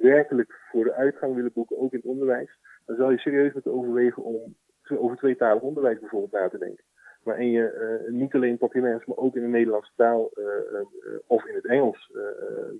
werkelijk 0.00 0.60
voor 0.70 0.84
de 0.84 0.94
uitgang 0.94 1.34
willen 1.34 1.52
boeken, 1.52 1.78
ook 1.78 1.92
in 1.92 1.98
het 1.98 2.08
onderwijs, 2.08 2.58
dan 2.86 2.96
zal 2.96 3.10
je 3.10 3.18
serieus 3.18 3.52
moeten 3.52 3.72
overwegen 3.72 4.22
om 4.22 4.54
over 4.98 5.16
tweetalig 5.16 5.62
onderwijs 5.62 5.98
bijvoorbeeld 5.98 6.32
na 6.32 6.48
te 6.48 6.58
denken. 6.58 6.84
Waarin 7.22 7.50
je 7.50 7.66
eh, 7.68 8.12
niet 8.12 8.34
alleen 8.34 8.58
Papiaments, 8.58 9.04
maar 9.04 9.16
ook 9.16 9.36
in 9.36 9.42
de 9.42 9.48
Nederlandse 9.48 9.92
taal 9.96 10.30
eh, 10.34 10.44
eh, 10.44 10.86
of 11.26 11.44
in 11.46 11.54
het 11.54 11.66
Engels 11.66 12.10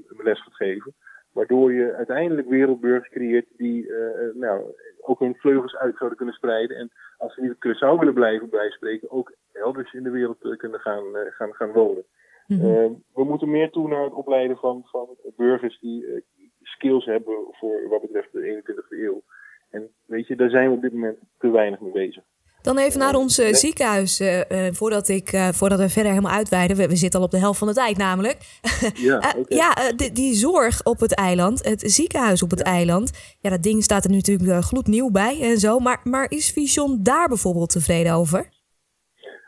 een 0.07 0.21
les 0.23 0.43
gaat 0.43 0.55
geven. 0.55 0.95
Waardoor 1.33 1.73
je 1.73 1.95
uiteindelijk 1.95 2.49
wereldburgers 2.49 3.09
creëert 3.09 3.47
die 3.57 3.93
nou, 4.35 4.75
ook 5.01 5.19
hun 5.19 5.35
vleugels 5.35 5.77
uit 5.77 5.97
zouden 5.97 6.17
kunnen 6.17 6.35
spreiden. 6.35 6.77
En 6.77 6.91
als 7.19 7.35
ze 7.35 7.41
niet 7.41 7.51
op 7.51 7.67
Curaçao 7.67 7.99
willen 7.99 8.15
blijven 8.15 8.51
bijspreken, 8.51 9.11
ook 9.11 9.33
elders 9.53 9.93
in 9.93 10.03
de 10.03 10.11
wereld 10.11 10.57
kunnen 10.57 10.81
gaan, 10.81 11.05
gaan, 11.15 11.55
gaan 11.55 11.73
wonen. 11.73 12.05
Mhm. 12.47 12.61
Eh, 12.61 12.91
we 13.15 13.25
moeten 13.25 13.51
meer 13.51 13.71
toe 13.71 13.89
naar 13.89 14.05
het 14.05 14.13
opleiden 14.13 14.57
van, 14.57 14.83
van 14.85 15.09
burgers 15.37 15.81
die 15.81 16.07
eh, 16.07 16.21
skills 16.63 17.05
hebben 17.05 17.35
voor 17.51 17.89
wat 17.89 18.01
betreft 18.01 18.33
de 18.33 18.41
21e 18.41 18.97
eeuw. 19.05 19.23
En 19.71 19.89
weet 20.07 20.27
je, 20.27 20.37
daar 20.37 20.51
zijn 20.51 20.69
we 20.69 20.77
op 20.77 20.83
dit 20.83 20.93
moment 20.93 21.19
te 21.39 21.51
weinig 21.51 21.81
mee 21.81 21.93
bezig. 21.93 22.25
Dan 22.63 22.79
even 22.79 22.99
naar 22.99 23.15
ons 23.15 23.39
eh, 23.39 23.55
ziekenhuis, 23.55 24.21
eh, 24.21 24.41
voordat, 24.71 25.09
ik, 25.09 25.51
voordat 25.53 25.79
we 25.79 25.89
verder 25.89 26.13
helemaal 26.13 26.37
uitweiden. 26.37 26.77
We, 26.77 26.89
we 26.89 26.97
zitten 26.97 27.21
al 27.21 27.27
op 27.27 27.33
de 27.33 27.39
helft 27.39 27.59
van 27.59 27.69
de 27.69 27.75
tijd 27.75 27.97
namelijk. 27.97 28.39
Ja, 28.95 29.35
ja 29.49 29.93
die, 30.13 30.35
zorg 30.35 30.85
op 30.85 31.01
het 31.01 31.15
eiland, 31.15 31.65
het 31.65 31.83
ziekenhuis 31.93 32.43
op 32.43 32.51
het 32.51 32.63
eiland. 32.63 33.37
Ja, 33.41 33.51
dat 33.51 33.63
ding 33.63 33.83
staat 33.83 34.05
er 34.05 34.11
nu 34.11 34.17
natuurlijk 34.17 34.65
gloednieuw 34.65 35.11
bij 35.11 35.41
en 35.41 35.59
zo. 35.59 35.79
Maar, 35.79 36.01
maar 36.05 36.31
is 36.31 36.51
Vision 36.51 36.99
daar 37.03 37.29
bijvoorbeeld 37.29 37.71
tevreden 37.71 38.15
over? 38.15 38.49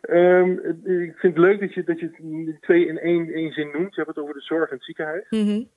Ehm, 0.06 0.50
ik 0.84 1.18
vind 1.18 1.36
het 1.36 1.38
leuk 1.38 1.60
dat 1.60 1.74
je, 1.74 1.84
dat 1.84 2.00
je 2.00 2.06
het 2.46 2.62
twee 2.62 2.86
in 2.86 2.98
één, 2.98 3.32
één 3.32 3.52
zin 3.52 3.70
noemt. 3.72 3.94
Je 3.94 4.02
hebt 4.02 4.14
het 4.14 4.18
over 4.18 4.34
de 4.34 4.40
zorg 4.40 4.70
en 4.70 4.76
het 4.76 4.84
ziekenhuis. 4.84 5.26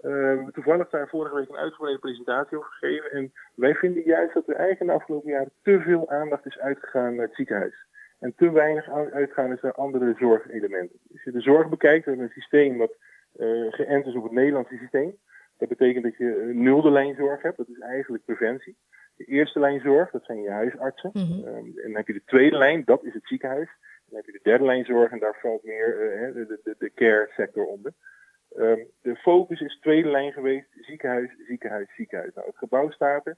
Uh, 0.01 0.48
toevallig 0.48 0.89
daar 0.89 1.07
vorige 1.07 1.36
week 1.36 1.50
een 1.50 1.55
uitgebreide 1.55 2.00
presentatie 2.00 2.57
over 2.57 2.69
gegeven. 2.71 3.12
En 3.12 3.31
wij 3.55 3.75
vinden 3.75 4.03
juist 4.03 4.33
dat 4.33 4.48
er 4.48 4.55
eigenlijk 4.55 4.81
in 4.81 4.88
de 4.88 4.93
afgelopen 4.93 5.31
jaren 5.31 5.51
te 5.63 5.79
veel 5.79 6.09
aandacht 6.09 6.45
is 6.45 6.59
uitgegaan 6.59 7.15
naar 7.15 7.25
het 7.25 7.36
ziekenhuis. 7.36 7.86
En 8.19 8.33
te 8.36 8.51
weinig 8.51 8.89
aan- 8.89 9.12
uitgaan 9.12 9.51
is 9.53 9.62
naar 9.62 9.74
andere 9.74 10.15
zorgelementen. 10.19 11.00
Als 11.12 11.24
je 11.24 11.31
de 11.31 11.41
zorg 11.41 11.69
bekijkt, 11.69 12.05
we 12.05 12.09
hebben 12.09 12.27
een 12.27 12.41
systeem 12.41 12.77
wat 12.77 12.95
uh, 13.38 13.71
geënt 13.74 14.05
is 14.05 14.15
op 14.15 14.24
het 14.24 14.31
Nederlandse 14.31 14.77
systeem. 14.77 15.15
Dat 15.57 15.69
betekent 15.69 16.03
dat 16.03 16.17
je 16.17 16.51
nulde 16.53 16.91
lijnzorg 16.91 17.41
hebt. 17.41 17.57
Dat 17.57 17.69
is 17.69 17.79
eigenlijk 17.79 18.25
preventie. 18.25 18.77
De 19.15 19.25
eerste 19.25 19.59
lijn 19.59 19.79
zorg, 19.79 20.12
dat 20.12 20.25
zijn 20.25 20.41
je 20.41 20.50
huisartsen. 20.50 21.09
Mhm. 21.13 21.48
Um, 21.48 21.55
en 21.55 21.81
dan 21.81 21.95
heb 21.95 22.07
je 22.07 22.13
de 22.13 22.24
tweede 22.25 22.57
lijn, 22.57 22.81
dat 22.86 23.03
is 23.03 23.13
het 23.13 23.27
ziekenhuis. 23.27 23.69
Dan 24.09 24.17
heb 24.17 24.25
je 24.25 24.31
de 24.31 24.49
derde 24.49 24.65
lijn 24.65 24.85
zorg 24.85 25.11
en 25.11 25.19
daar 25.19 25.37
valt 25.41 25.63
meer 25.63 25.87
uh, 25.87 26.33
de, 26.33 26.59
de, 26.63 26.75
de 26.77 26.91
care 26.93 27.31
sector 27.35 27.65
onder. 27.65 27.93
Um, 28.57 28.87
de 29.01 29.15
focus 29.15 29.61
is 29.61 29.79
tweede 29.79 30.09
lijn 30.09 30.31
geweest, 30.31 30.67
ziekenhuis, 30.71 31.31
ziekenhuis, 31.47 31.95
ziekenhuis. 31.95 32.33
Nou, 32.33 32.47
het 32.47 32.57
gebouw 32.57 32.89
staat 32.89 33.27
er. 33.27 33.37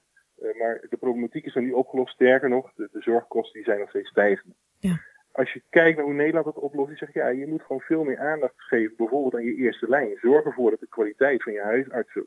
maar 0.58 0.84
de 0.88 0.96
problematiek 0.96 1.46
is 1.46 1.54
nog 1.54 1.64
niet 1.64 1.74
opgelost. 1.74 2.14
Sterker 2.14 2.48
nog, 2.48 2.72
de, 2.74 2.88
de 2.92 3.00
zorgkosten 3.00 3.54
die 3.54 3.64
zijn 3.64 3.78
nog 3.78 3.88
steeds 3.88 4.08
stijgend. 4.08 4.54
Ja. 4.78 5.00
Als 5.32 5.52
je 5.52 5.62
kijkt 5.70 5.96
naar 5.96 6.06
hoe 6.06 6.14
Nederland 6.14 6.44
dat 6.44 6.58
oplost, 6.58 6.88
dan 6.88 6.96
zeg 6.96 7.12
je 7.12 7.18
ja, 7.18 7.28
je 7.28 7.46
moet 7.46 7.62
gewoon 7.62 7.80
veel 7.80 8.04
meer 8.04 8.18
aandacht 8.18 8.54
geven, 8.56 8.96
bijvoorbeeld 8.96 9.34
aan 9.34 9.44
je 9.44 9.54
eerste 9.54 9.88
lijn. 9.88 10.18
Zorg 10.20 10.44
ervoor 10.44 10.70
dat 10.70 10.80
de 10.80 10.88
kwaliteit 10.88 11.42
van 11.42 11.52
je 11.52 11.60
huisartsen 11.60 12.26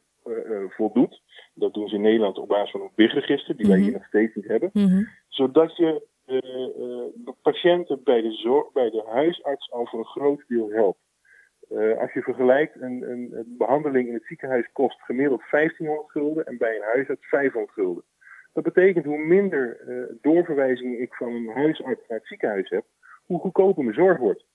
voldoet. 0.70 1.22
Dat 1.54 1.74
doen 1.74 1.88
ze 1.88 1.96
in 1.96 2.02
Nederland 2.02 2.38
op 2.38 2.48
basis 2.48 2.72
van 2.72 2.82
een 2.82 2.92
BIG-register, 2.96 3.58
die 3.58 3.68
wij 3.68 3.80
hier 3.80 3.92
nog 3.92 4.06
steeds 4.06 4.36
niet 4.36 4.48
hebben. 4.48 4.70
Mhm. 4.74 5.04
Zodat 5.28 5.78
je 5.78 6.08
patiënten 7.42 8.04
bij 8.04 8.22
de, 8.22 8.32
zorg, 8.32 8.72
bij 8.72 8.90
de 8.90 9.04
huisarts 9.08 9.72
al 9.72 9.86
voor 9.86 10.00
een 10.00 10.06
groot 10.06 10.44
deel 10.48 10.70
helpt. 10.70 11.00
Uh, 11.70 11.98
als 11.98 12.14
je 12.14 12.22
vergelijkt, 12.22 12.82
een, 12.82 13.10
een, 13.10 13.56
behandeling 13.58 14.08
in 14.08 14.14
het 14.14 14.26
ziekenhuis 14.26 14.70
kost 14.72 15.02
gemiddeld 15.02 15.42
1500 15.52 16.12
gulden 16.12 16.46
en 16.46 16.58
bij 16.58 16.76
een 16.76 16.82
huisarts 16.94 17.28
500 17.28 17.74
gulden. 17.74 18.04
Dat 18.54 18.64
betekent 18.64 19.06
hoe 19.06 19.18
minder 19.18 19.80
uh, 19.88 20.06
doorverwijzingen 20.22 21.02
ik 21.02 21.14
van 21.14 21.34
een 21.34 21.50
huisarts 21.50 22.08
naar 22.08 22.18
het 22.18 22.28
ziekenhuis 22.28 22.70
heb, 22.70 22.86
hoe 23.26 23.40
goedkoper 23.40 23.84
mijn 23.84 23.96
zorg 23.96 24.18
wordt. 24.18 24.46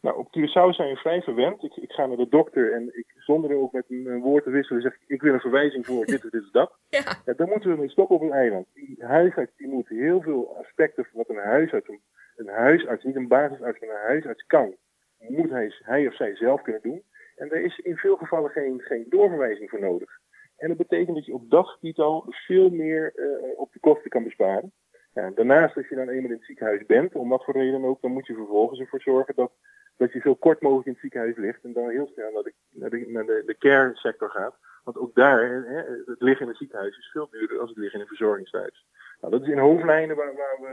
Nou, 0.00 0.16
op 0.16 0.26
Curaçao 0.26 0.70
zijn 0.70 0.92
we 0.92 0.96
vrij 0.96 1.22
verwend. 1.22 1.62
Ik, 1.62 1.76
ik 1.76 1.92
ga 1.92 2.06
naar 2.06 2.16
de 2.16 2.28
dokter 2.28 2.72
en 2.72 2.88
ik, 2.92 3.06
zonder 3.16 3.56
ook 3.56 3.72
met 3.72 3.84
een, 3.88 4.06
een 4.06 4.20
woord 4.20 4.44
te 4.44 4.50
wisselen 4.50 4.82
zeg 4.82 4.94
ik, 4.94 5.02
ik 5.06 5.22
wil 5.22 5.32
een 5.32 5.40
verwijzing 5.40 5.86
voor 5.86 6.04
dit 6.04 6.24
of 6.24 6.30
dit 6.30 6.44
of 6.44 6.50
dat. 6.50 6.72
Ja. 6.88 7.16
Ja, 7.24 7.32
dan 7.32 7.48
moeten 7.48 7.70
we 7.70 7.76
mee 7.76 7.90
stoppen 7.90 8.16
op 8.16 8.22
een 8.22 8.32
eiland. 8.32 8.66
Die 8.74 8.96
huisarts 8.98 9.52
die 9.56 9.68
moet 9.68 9.88
heel 9.88 10.20
veel 10.20 10.56
aspecten 10.56 11.04
van 11.04 11.16
wat 11.16 11.28
een 11.28 11.44
huisarts, 11.44 11.88
een, 11.88 12.00
een 12.36 12.48
huisarts, 12.48 13.04
niet 13.04 13.16
een 13.16 13.28
basisarts, 13.28 13.80
maar 13.80 13.88
een 13.88 14.06
huisarts 14.06 14.46
kan, 14.46 14.74
moet 15.18 15.50
hij, 15.50 15.72
hij 15.82 16.06
of 16.06 16.14
zij 16.14 16.36
zelf 16.36 16.62
kunnen 16.62 16.82
doen. 16.82 17.02
En 17.36 17.48
daar 17.48 17.60
is 17.60 17.78
in 17.78 17.96
veel 17.96 18.16
gevallen 18.16 18.50
geen, 18.50 18.80
geen 18.80 19.06
doorverwijzing 19.08 19.70
voor 19.70 19.80
nodig. 19.80 20.10
En 20.56 20.68
dat 20.68 20.76
betekent 20.76 21.16
dat 21.16 21.26
je 21.26 21.34
op 21.34 21.50
dat 21.50 21.66
gebied 21.66 21.98
al 21.98 22.24
veel 22.28 22.70
meer 22.70 23.12
uh, 23.16 23.58
op 23.58 23.72
de 23.72 23.80
kosten 23.80 24.10
kan 24.10 24.24
besparen. 24.24 24.72
Ja, 25.14 25.30
daarnaast, 25.30 25.76
als 25.76 25.88
je 25.88 25.94
dan 25.94 26.08
eenmaal 26.08 26.30
in 26.30 26.36
het 26.36 26.44
ziekenhuis 26.44 26.86
bent, 26.86 27.14
om 27.14 27.28
wat 27.28 27.44
voor 27.44 27.54
reden 27.54 27.84
ook, 27.84 28.00
dan 28.00 28.12
moet 28.12 28.26
je 28.26 28.34
vervolgens 28.34 28.80
ervoor 28.80 29.00
zorgen 29.00 29.34
dat, 29.34 29.52
dat 29.98 30.12
je 30.12 30.20
zo 30.20 30.34
kort 30.34 30.60
mogelijk 30.62 30.86
in 30.86 30.92
het 30.92 31.00
ziekenhuis 31.00 31.36
ligt 31.36 31.64
en 31.64 31.72
dan 31.72 31.88
heel 31.88 32.10
snel 32.12 32.32
naar 32.32 32.42
de, 32.42 32.54
naar 32.70 32.90
de, 32.90 33.04
naar 33.08 33.26
de, 33.26 33.42
de 33.46 33.58
care 33.58 33.90
sector 33.94 34.30
gaat. 34.30 34.54
Want 34.84 34.98
ook 34.98 35.14
daar, 35.14 35.64
hè, 35.66 35.82
het 36.12 36.20
liggen 36.20 36.42
in 36.42 36.48
het 36.48 36.58
ziekenhuis 36.58 36.98
is 36.98 37.10
veel 37.12 37.28
duurder 37.30 37.56
dan 37.56 37.66
het 37.66 37.76
liggen 37.76 37.94
in 37.94 38.00
een 38.00 38.16
verzorgingshuis. 38.16 38.86
Nou, 39.20 39.32
dat 39.32 39.42
is 39.42 39.48
in 39.48 39.58
hoofdlijnen 39.58 40.16
waar, 40.16 40.34
waar 40.34 40.58
we 40.60 40.72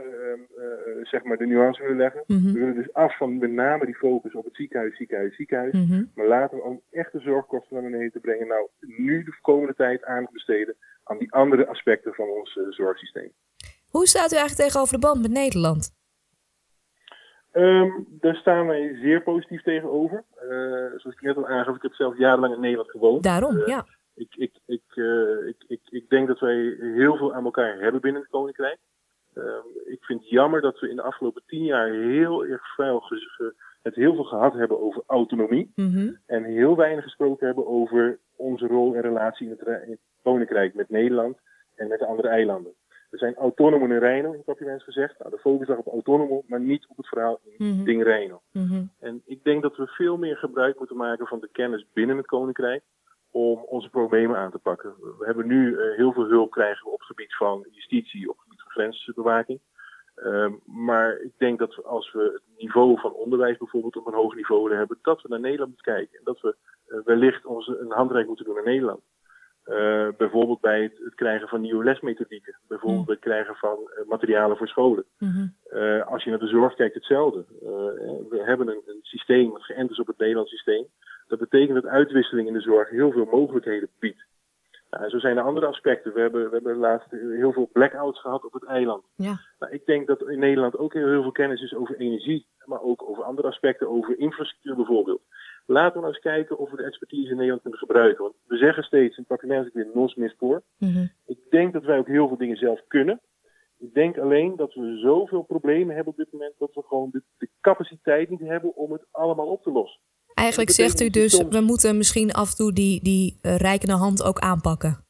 uh, 0.56 0.64
uh, 0.64 1.04
zeg 1.04 1.24
maar 1.24 1.36
de 1.36 1.46
nuance 1.46 1.82
willen 1.82 1.96
leggen. 1.96 2.22
Mhm. 2.26 2.52
We 2.52 2.58
willen 2.58 2.74
dus 2.74 2.92
af 2.92 3.16
van 3.16 3.38
met 3.38 3.50
name 3.50 3.84
die 3.84 3.94
focus 3.94 4.34
op 4.34 4.44
het 4.44 4.56
ziekenhuis, 4.56 4.96
ziekenhuis, 4.96 5.36
ziekenhuis. 5.36 5.72
Mhm. 5.72 6.04
Maar 6.14 6.26
laten 6.26 6.56
we 6.56 6.62
om 6.62 6.82
echte 6.90 7.20
zorgkosten 7.20 7.74
naar 7.74 7.90
beneden 7.90 8.12
te 8.12 8.20
brengen, 8.20 8.46
nou 8.46 8.68
nu 8.80 9.24
de 9.24 9.38
komende 9.40 9.74
tijd 9.74 10.04
aandacht 10.04 10.32
besteden 10.32 10.76
aan 11.04 11.18
die 11.18 11.32
andere 11.32 11.66
aspecten 11.66 12.14
van 12.14 12.28
ons 12.28 12.56
uh, 12.56 12.64
zorgsysteem. 12.70 13.32
Hoe 13.90 14.06
staat 14.06 14.32
u 14.32 14.36
eigenlijk 14.36 14.68
tegenover 14.68 14.94
de 14.94 15.06
band 15.06 15.22
met 15.22 15.30
Nederland? 15.30 15.94
Um, 17.56 18.06
daar 18.10 18.36
staan 18.36 18.66
wij 18.66 18.96
zeer 19.00 19.22
positief 19.22 19.62
tegenover. 19.62 20.24
Uh, 20.42 20.50
zoals 20.96 21.04
ik 21.16 21.20
net 21.20 21.36
al 21.36 21.46
aangaf, 21.46 21.76
ik 21.76 21.82
heb 21.82 21.94
zelf 21.94 22.18
jarenlang 22.18 22.54
in 22.54 22.60
Nederland 22.60 22.90
gewoond. 22.90 23.22
Daarom, 23.22 23.56
Uh, 23.56 23.66
ja. 23.66 23.86
Ik, 24.14 24.34
ik, 24.36 24.52
ik, 24.66 24.82
uh, 24.94 25.46
ik, 25.46 25.64
ik, 25.66 25.80
ik 25.84 26.08
denk 26.08 26.26
dat 26.28 26.38
wij 26.38 26.76
heel 26.78 27.16
veel 27.16 27.34
aan 27.34 27.44
elkaar 27.44 27.78
hebben 27.78 28.00
binnen 28.00 28.22
het 28.22 28.30
Koninkrijk. 28.30 28.78
Um, 29.34 29.64
ik 29.84 30.04
vind 30.04 30.20
het 30.20 30.28
jammer 30.28 30.60
dat 30.60 30.80
we 30.80 30.88
in 30.88 30.96
de 30.96 31.02
afgelopen 31.02 31.42
tien 31.46 31.64
jaar 31.64 31.88
heel 31.88 32.46
erg 32.46 32.74
veel, 32.74 33.02
het 33.82 33.94
heel 33.94 34.14
veel 34.14 34.24
gehad 34.24 34.52
hebben 34.52 34.80
over 34.80 35.02
autonomie. 35.06 35.72
Mm 35.74 35.92
-hmm. 35.92 36.18
En 36.26 36.44
heel 36.44 36.76
weinig 36.76 37.04
gesproken 37.04 37.46
hebben 37.46 37.66
over 37.66 38.18
onze 38.36 38.66
rol 38.66 38.94
en 38.94 39.02
relatie 39.02 39.46
in 39.46 39.56
het, 39.58 39.66
in 39.84 39.90
het 39.90 40.00
Koninkrijk 40.22 40.74
met 40.74 40.90
Nederland 40.90 41.38
en 41.74 41.88
met 41.88 41.98
de 41.98 42.06
andere 42.06 42.28
eilanden. 42.28 42.72
We 43.10 43.18
zijn 43.18 43.34
autonoom 43.34 43.82
in 43.82 43.90
heb 44.46 44.60
ik 44.60 44.66
heb 44.66 44.80
gezegd. 44.80 45.18
Nou, 45.18 45.30
de 45.30 45.38
focus 45.38 45.68
lag 45.68 45.78
op 45.78 45.92
autonoom, 45.92 46.42
maar 46.46 46.60
niet 46.60 46.86
op 46.88 46.96
het 46.96 47.08
verhaal 47.08 47.40
in 47.44 47.54
Mm 47.66 47.74
-hmm. 47.76 47.84
Ding. 47.84 48.40
Mm 48.52 48.66
-hmm. 48.68 48.90
En 49.00 49.22
ik 49.24 49.44
denk 49.44 49.62
dat 49.62 49.76
we 49.76 49.86
veel 49.86 50.16
meer 50.16 50.36
gebruik 50.36 50.78
moeten 50.78 50.96
maken 50.96 51.26
van 51.26 51.40
de 51.40 51.48
kennis 51.52 51.86
binnen 51.92 52.16
het 52.16 52.26
Koninkrijk 52.26 52.82
om 53.30 53.58
onze 53.58 53.90
problemen 53.90 54.36
aan 54.36 54.50
te 54.50 54.58
pakken. 54.58 54.94
We 55.18 55.24
hebben 55.26 55.46
nu 55.46 55.70
uh, 55.70 55.96
heel 55.96 56.12
veel 56.12 56.28
hulp 56.28 56.50
krijgen 56.50 56.86
op 56.86 56.98
het 56.98 57.06
gebied 57.06 57.36
van 57.36 57.66
justitie, 57.70 58.28
op 58.30 58.34
het 58.34 58.42
gebied 58.42 58.62
van 58.62 58.70
grensbewaking. 58.70 59.60
Um, 60.16 60.60
maar 60.64 61.20
ik 61.20 61.32
denk 61.38 61.58
dat 61.58 61.74
we, 61.74 61.82
als 61.82 62.12
we 62.12 62.22
het 62.32 62.42
niveau 62.58 63.00
van 63.00 63.12
onderwijs 63.12 63.56
bijvoorbeeld 63.56 63.96
op 63.96 64.06
een 64.06 64.14
hoog 64.14 64.34
niveau 64.34 64.62
willen 64.62 64.78
hebben, 64.78 64.98
dat 65.02 65.22
we 65.22 65.28
naar 65.28 65.40
Nederland 65.40 65.70
moeten 65.70 65.92
kijken. 65.94 66.18
En 66.18 66.24
dat 66.24 66.40
we 66.40 66.56
uh, 66.88 66.98
wellicht 67.04 67.46
onze, 67.46 67.78
een 67.78 67.92
handreik 67.92 68.26
moeten 68.26 68.44
doen 68.44 68.54
naar 68.54 68.64
Nederland. 68.64 69.00
Uh, 69.68 70.08
bijvoorbeeld 70.16 70.60
bij 70.60 70.82
het, 70.82 70.98
het, 71.04 71.14
krijgen 71.14 71.48
van 71.48 71.60
nieuwe 71.60 71.84
lesmethodieken. 71.84 72.56
Bijvoorbeeld 72.68 73.00
mm. 73.00 73.06
bij 73.06 73.14
het 73.14 73.24
krijgen 73.24 73.54
van 73.54 73.78
uh, 73.78 74.08
materialen 74.08 74.56
voor 74.56 74.68
scholen. 74.68 75.04
Mm 75.18 75.28
-hmm. 75.28 75.54
uh, 75.72 76.06
als 76.06 76.24
je 76.24 76.30
naar 76.30 76.38
de 76.38 76.46
zorg 76.46 76.74
kijkt, 76.74 76.94
hetzelfde. 76.94 77.44
we 78.30 78.42
hebben 78.44 78.68
een, 78.68 78.82
een, 78.86 78.98
systeem 79.02 79.52
dat 79.52 79.62
geënt 79.62 79.90
is 79.90 80.00
op 80.00 80.06
het 80.06 80.18
Nederlands 80.18 80.50
systeem. 80.50 80.86
Dat 81.28 81.38
betekent 81.38 81.82
dat 81.82 81.92
uitwisseling 81.92 82.48
in 82.48 82.54
de 82.54 82.60
zorg 82.60 82.90
heel 82.90 83.12
veel 83.12 83.28
mogelijkheden 83.30 83.88
biedt. 83.98 84.24
Nou, 84.90 85.08
zo 85.08 85.18
zijn 85.18 85.36
er 85.36 85.42
andere 85.42 85.66
aspecten. 85.66 86.12
We 86.14 86.20
hebben, 86.20 86.44
we 86.44 86.54
hebben 86.54 86.76
laatst 86.76 87.10
heel 87.10 87.52
veel 87.52 87.70
blackouts 87.72 88.20
gehad 88.20 88.44
op 88.44 88.52
het 88.52 88.64
eiland. 88.64 89.04
Ja. 89.14 89.40
Nou, 89.58 89.72
ik 89.72 89.86
denk 89.86 90.06
dat 90.06 90.28
in 90.28 90.38
Nederland 90.38 90.78
ook 90.78 90.92
heel, 90.92 91.08
heel 91.08 91.22
veel 91.22 91.32
kennis 91.32 91.62
is 91.62 91.74
over 91.74 91.96
energie. 91.96 92.46
Maar 92.64 92.82
ook 92.82 93.02
over 93.02 93.24
andere 93.24 93.48
aspecten, 93.48 93.88
over 93.88 94.18
infrastructuur 94.18 94.76
bijvoorbeeld. 94.76 95.22
Laten 95.66 95.92
we 95.92 96.00
nou 96.00 96.12
eens 96.12 96.22
kijken 96.22 96.58
of 96.58 96.70
we 96.70 96.76
de 96.76 96.82
expertise 96.82 97.30
in 97.30 97.36
Nederland 97.36 97.62
kunnen 97.62 97.78
gebruiken. 97.78 98.22
Want 98.22 98.34
we 98.46 98.56
zeggen 98.56 98.82
steeds, 98.82 99.16
in 99.16 99.24
het 99.28 99.38
parlement 99.38 99.72
weer 99.72 99.90
nos 99.94 100.14
mis 100.14 100.34
voor. 100.38 100.62
Mm 100.78 100.92
-hmm. 100.92 101.10
Ik 101.26 101.38
denk 101.50 101.72
dat 101.72 101.84
wij 101.84 101.98
ook 101.98 102.06
heel 102.06 102.28
veel 102.28 102.36
dingen 102.36 102.56
zelf 102.56 102.80
kunnen. 102.88 103.20
Ik 103.78 103.94
denk 103.94 104.18
alleen 104.18 104.56
dat 104.56 104.74
we 104.74 104.98
zoveel 104.98 105.42
problemen 105.42 105.94
hebben 105.94 106.12
op 106.12 106.18
dit 106.18 106.32
moment 106.32 106.54
dat 106.58 106.74
we 106.74 106.82
gewoon 106.86 107.08
de, 107.12 107.22
de 107.38 107.48
capaciteit 107.60 108.30
niet 108.30 108.40
hebben 108.40 108.76
om 108.76 108.92
het 108.92 109.06
allemaal 109.10 109.46
op 109.46 109.62
te 109.62 109.70
lossen. 109.70 110.00
Eigenlijk 110.34 110.70
zegt 110.70 111.00
u 111.00 111.08
dus, 111.10 111.36
soms... 111.36 111.56
we 111.56 111.60
moeten 111.60 111.96
misschien 111.96 112.32
af 112.32 112.50
en 112.50 112.56
toe 112.56 112.72
die, 112.72 113.02
die 113.02 113.38
uh, 113.42 113.56
rijkende 113.56 113.94
hand 113.94 114.22
ook 114.22 114.38
aanpakken. 114.38 115.04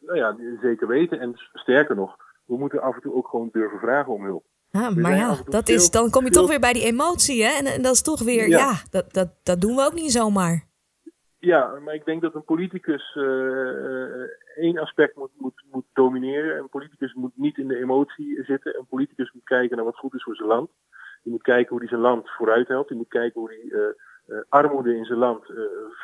Nou 0.00 0.18
ja, 0.18 0.36
zeker 0.60 0.86
weten. 0.86 1.20
En 1.20 1.32
sterker 1.52 1.96
nog, 1.96 2.16
we 2.44 2.56
moeten 2.56 2.80
af 2.80 2.94
en 2.94 3.00
toe 3.00 3.14
ook 3.14 3.28
gewoon 3.28 3.48
durven 3.52 3.78
vragen 3.78 4.12
om 4.12 4.24
hulp. 4.24 4.44
Ah, 4.72 4.94
maar 4.96 5.16
ja, 5.16 5.36
dat 5.44 5.66
veel, 5.66 5.74
is, 5.74 5.90
dan 5.90 6.10
kom 6.10 6.24
je 6.24 6.30
veel... 6.30 6.40
toch 6.40 6.50
weer 6.50 6.60
bij 6.60 6.72
die 6.72 6.84
emotie, 6.84 7.44
hè? 7.44 7.58
En, 7.58 7.66
en 7.66 7.82
dat 7.82 7.94
is 7.94 8.02
toch 8.02 8.22
weer, 8.22 8.48
ja, 8.48 8.58
ja 8.58 8.72
dat, 8.90 9.12
dat, 9.12 9.28
dat 9.42 9.60
doen 9.60 9.76
we 9.76 9.82
ook 9.82 9.94
niet 9.94 10.12
zomaar. 10.12 10.68
Ja, 11.38 11.78
maar 11.84 11.94
ik 11.94 12.04
denk 12.04 12.22
dat 12.22 12.34
een 12.34 12.44
politicus 12.44 13.14
uh, 13.14 13.24
uh, 13.24 14.24
één 14.56 14.78
aspect 14.78 15.16
moet, 15.16 15.30
moet, 15.36 15.62
moet 15.70 15.84
domineren. 15.92 16.58
Een 16.58 16.68
politicus 16.68 17.14
moet 17.14 17.32
niet 17.34 17.58
in 17.58 17.68
de 17.68 17.76
emotie 17.76 18.44
zitten. 18.44 18.78
Een 18.78 18.86
politicus 18.86 19.32
moet 19.32 19.44
kijken 19.44 19.76
naar 19.76 19.84
wat 19.84 19.96
goed 19.96 20.14
is 20.14 20.22
voor 20.22 20.36
zijn 20.36 20.48
land. 20.48 20.70
Die 21.22 21.32
moet 21.32 21.42
kijken 21.42 21.68
hoe 21.68 21.78
hij 21.78 21.88
zijn 21.88 22.00
land 22.00 22.30
vooruit 22.30 22.68
helpt. 22.68 22.88
Die 22.88 22.96
moet 22.96 23.08
kijken 23.08 23.40
hoe 23.40 23.48
hij 23.50 23.64
uh, 23.64 24.40
armoede 24.48 24.96
in 24.96 25.04
zijn 25.04 25.18
land 25.18 25.44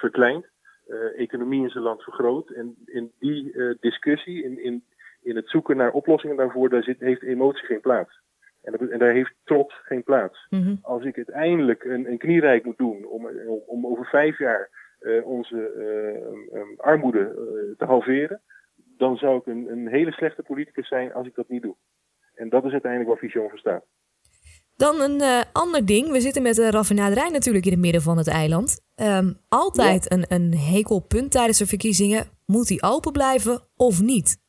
verkleint. 0.00 0.46
economie 1.16 1.62
in 1.62 1.70
zijn 1.70 1.84
land 1.84 2.02
vergroot. 2.02 2.50
En 2.50 2.76
in 2.84 3.12
die 3.18 3.56
discussie, 3.80 4.42
in, 4.44 4.62
in, 4.64 4.84
in 5.22 5.36
het 5.36 5.48
zoeken 5.48 5.76
naar 5.76 5.92
oplossingen 5.92 6.36
daarvoor, 6.36 6.68
daar 6.68 6.82
zit, 6.82 7.00
heeft 7.00 7.22
emotie 7.22 7.66
geen 7.66 7.80
plaats. 7.80 8.20
En, 8.66 8.72
dat, 8.72 8.88
en 8.88 8.98
daar 8.98 9.12
heeft 9.12 9.34
trots 9.44 9.74
geen 9.84 10.02
plaats. 10.02 10.46
Mm 10.50 10.62
-hmm. 10.62 10.78
Als 10.82 11.04
ik 11.04 11.16
uiteindelijk 11.16 11.84
een, 11.84 12.10
een 12.10 12.18
knierijk 12.18 12.64
moet 12.64 12.78
doen 12.78 13.04
om, 13.04 13.26
om, 13.26 13.62
om 13.66 13.86
over 13.86 14.06
vijf 14.06 14.38
jaar 14.38 14.70
uh, 15.00 15.26
onze 15.26 15.72
uh, 15.76 16.60
um, 16.60 16.74
armoede 16.76 17.18
uh, 17.18 17.76
te 17.78 17.84
halveren, 17.84 18.40
dan 18.96 19.16
zou 19.16 19.38
ik 19.38 19.46
een, 19.46 19.70
een, 19.70 19.88
hele 19.88 20.12
slechte 20.12 20.42
politicus 20.42 20.88
zijn 20.88 21.12
als 21.12 21.26
ik 21.26 21.34
dat 21.34 21.48
niet 21.48 21.62
doe. 21.62 21.76
En 22.34 22.48
dat 22.48 22.64
is 22.64 22.72
uiteindelijk 22.72 23.10
waar 23.10 23.20
Vision 23.20 23.48
voor 23.48 23.58
staat. 23.58 23.84
Dan 24.76 25.00
een 25.00 25.20
uh, 25.20 25.42
ander 25.52 25.86
ding. 25.86 26.10
We 26.10 26.20
zitten 26.20 26.42
met 26.42 26.54
de 26.54 26.70
raffinaderij 26.70 27.30
natuurlijk 27.30 27.64
in 27.64 27.72
het 27.72 27.80
midden 27.80 28.02
van 28.02 28.16
het 28.16 28.28
eiland. 28.28 28.80
Um, 28.96 29.36
altijd 29.48 30.06
ja. 30.08 30.16
een, 30.16 30.24
een 30.28 30.54
hekelpunt 30.54 31.30
tijdens 31.30 31.58
de 31.58 31.66
verkiezingen. 31.66 32.26
Moet 32.46 32.68
die 32.68 32.82
open 32.82 33.12
blijven 33.12 33.60
of 33.76 34.02
niet? 34.02 34.44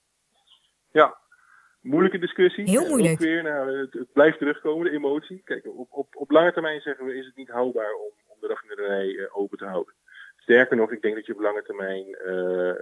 Moeilijke 1.90 2.20
discussie. 2.20 2.70
Heel 2.70 2.88
moeilijk. 2.88 3.14
Ook 3.14 3.20
weer, 3.20 3.44
nou, 3.44 3.78
het, 3.78 3.94
het, 3.94 4.14
blijft 4.14 4.38
terugkomen, 4.38 4.86
de 4.86 4.92
emotie. 4.92 5.42
Kijk, 5.46 5.66
op, 5.66 5.88
op, 5.92 6.16
op 6.16 6.32
lange 6.32 6.54
termijn 6.54 6.82
zeggen 6.82 7.06
we 7.06 7.16
is 7.16 7.26
het 7.26 7.36
niet 7.36 7.50
houdbaar 7.50 7.94
om, 7.94 8.12
om 8.28 8.38
de 8.40 8.48
raffinaderij 8.48 9.08
uh, 9.08 9.38
open 9.38 9.58
te 9.58 9.66
houden. 9.66 9.94
Sterker 10.36 10.78
nog, 10.78 10.92
ik 10.92 11.02
denk 11.02 11.16
dat 11.16 11.26
je 11.26 11.34
op 11.34 11.40
lange 11.40 11.64
termijn 11.64 12.06
uh, 12.26 12.74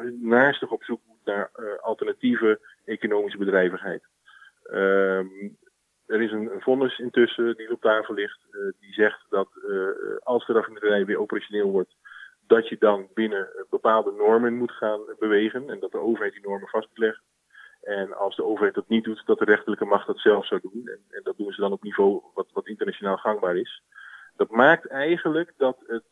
uh, 0.00 0.20
naastig 0.20 0.70
op 0.70 0.82
zoek 0.82 1.00
moet 1.06 1.24
naar 1.24 1.50
alternatieve 1.80 2.60
economische 2.84 3.38
bedrijvigheid. 3.38 4.02
Um, 4.72 5.56
er 6.06 6.22
is 6.22 6.32
een, 6.32 6.52
een 6.52 6.60
vonnis 6.60 6.98
intussen 6.98 7.56
die 7.56 7.72
op 7.72 7.80
tafel 7.80 8.14
ligt, 8.14 8.40
die 8.80 8.92
zegt 8.92 9.26
dat 9.28 9.48
als 10.22 10.46
de 10.46 10.52
raffinaderij 10.52 11.04
weer 11.04 11.18
operationeel 11.18 11.70
wordt, 11.70 11.94
dat 12.46 12.68
je 12.68 12.76
dan 12.78 13.08
binnen 13.14 13.48
bepaalde 13.70 14.12
normen 14.12 14.54
moet 14.54 14.72
gaan 14.72 15.00
bewegen 15.18 15.70
en 15.70 15.80
dat 15.80 15.92
de 15.92 15.98
overheid 15.98 16.32
die 16.32 16.42
normen 16.42 16.68
vast 16.68 16.88
moet 16.88 16.98
leggen. 16.98 17.22
En 17.88 18.16
als 18.16 18.36
de 18.36 18.44
overheid 18.44 18.74
dat 18.74 18.88
niet 18.88 19.04
doet, 19.04 19.22
dat 19.26 19.38
de 19.38 19.44
rechterlijke 19.44 19.84
macht 19.84 20.06
dat 20.06 20.18
zelf 20.18 20.46
zou 20.46 20.60
doen. 20.60 20.82
En, 20.84 20.98
en 21.10 21.20
dat 21.22 21.36
doen 21.36 21.52
ze 21.52 21.60
dan 21.60 21.72
op 21.72 21.82
niveau 21.82 22.22
wat, 22.34 22.46
wat 22.52 22.66
internationaal 22.66 23.16
gangbaar 23.16 23.56
is. 23.56 23.82
Dat 24.36 24.50
maakt 24.50 24.86
eigenlijk 24.86 25.52
dat 25.56 25.76
het 25.86 26.04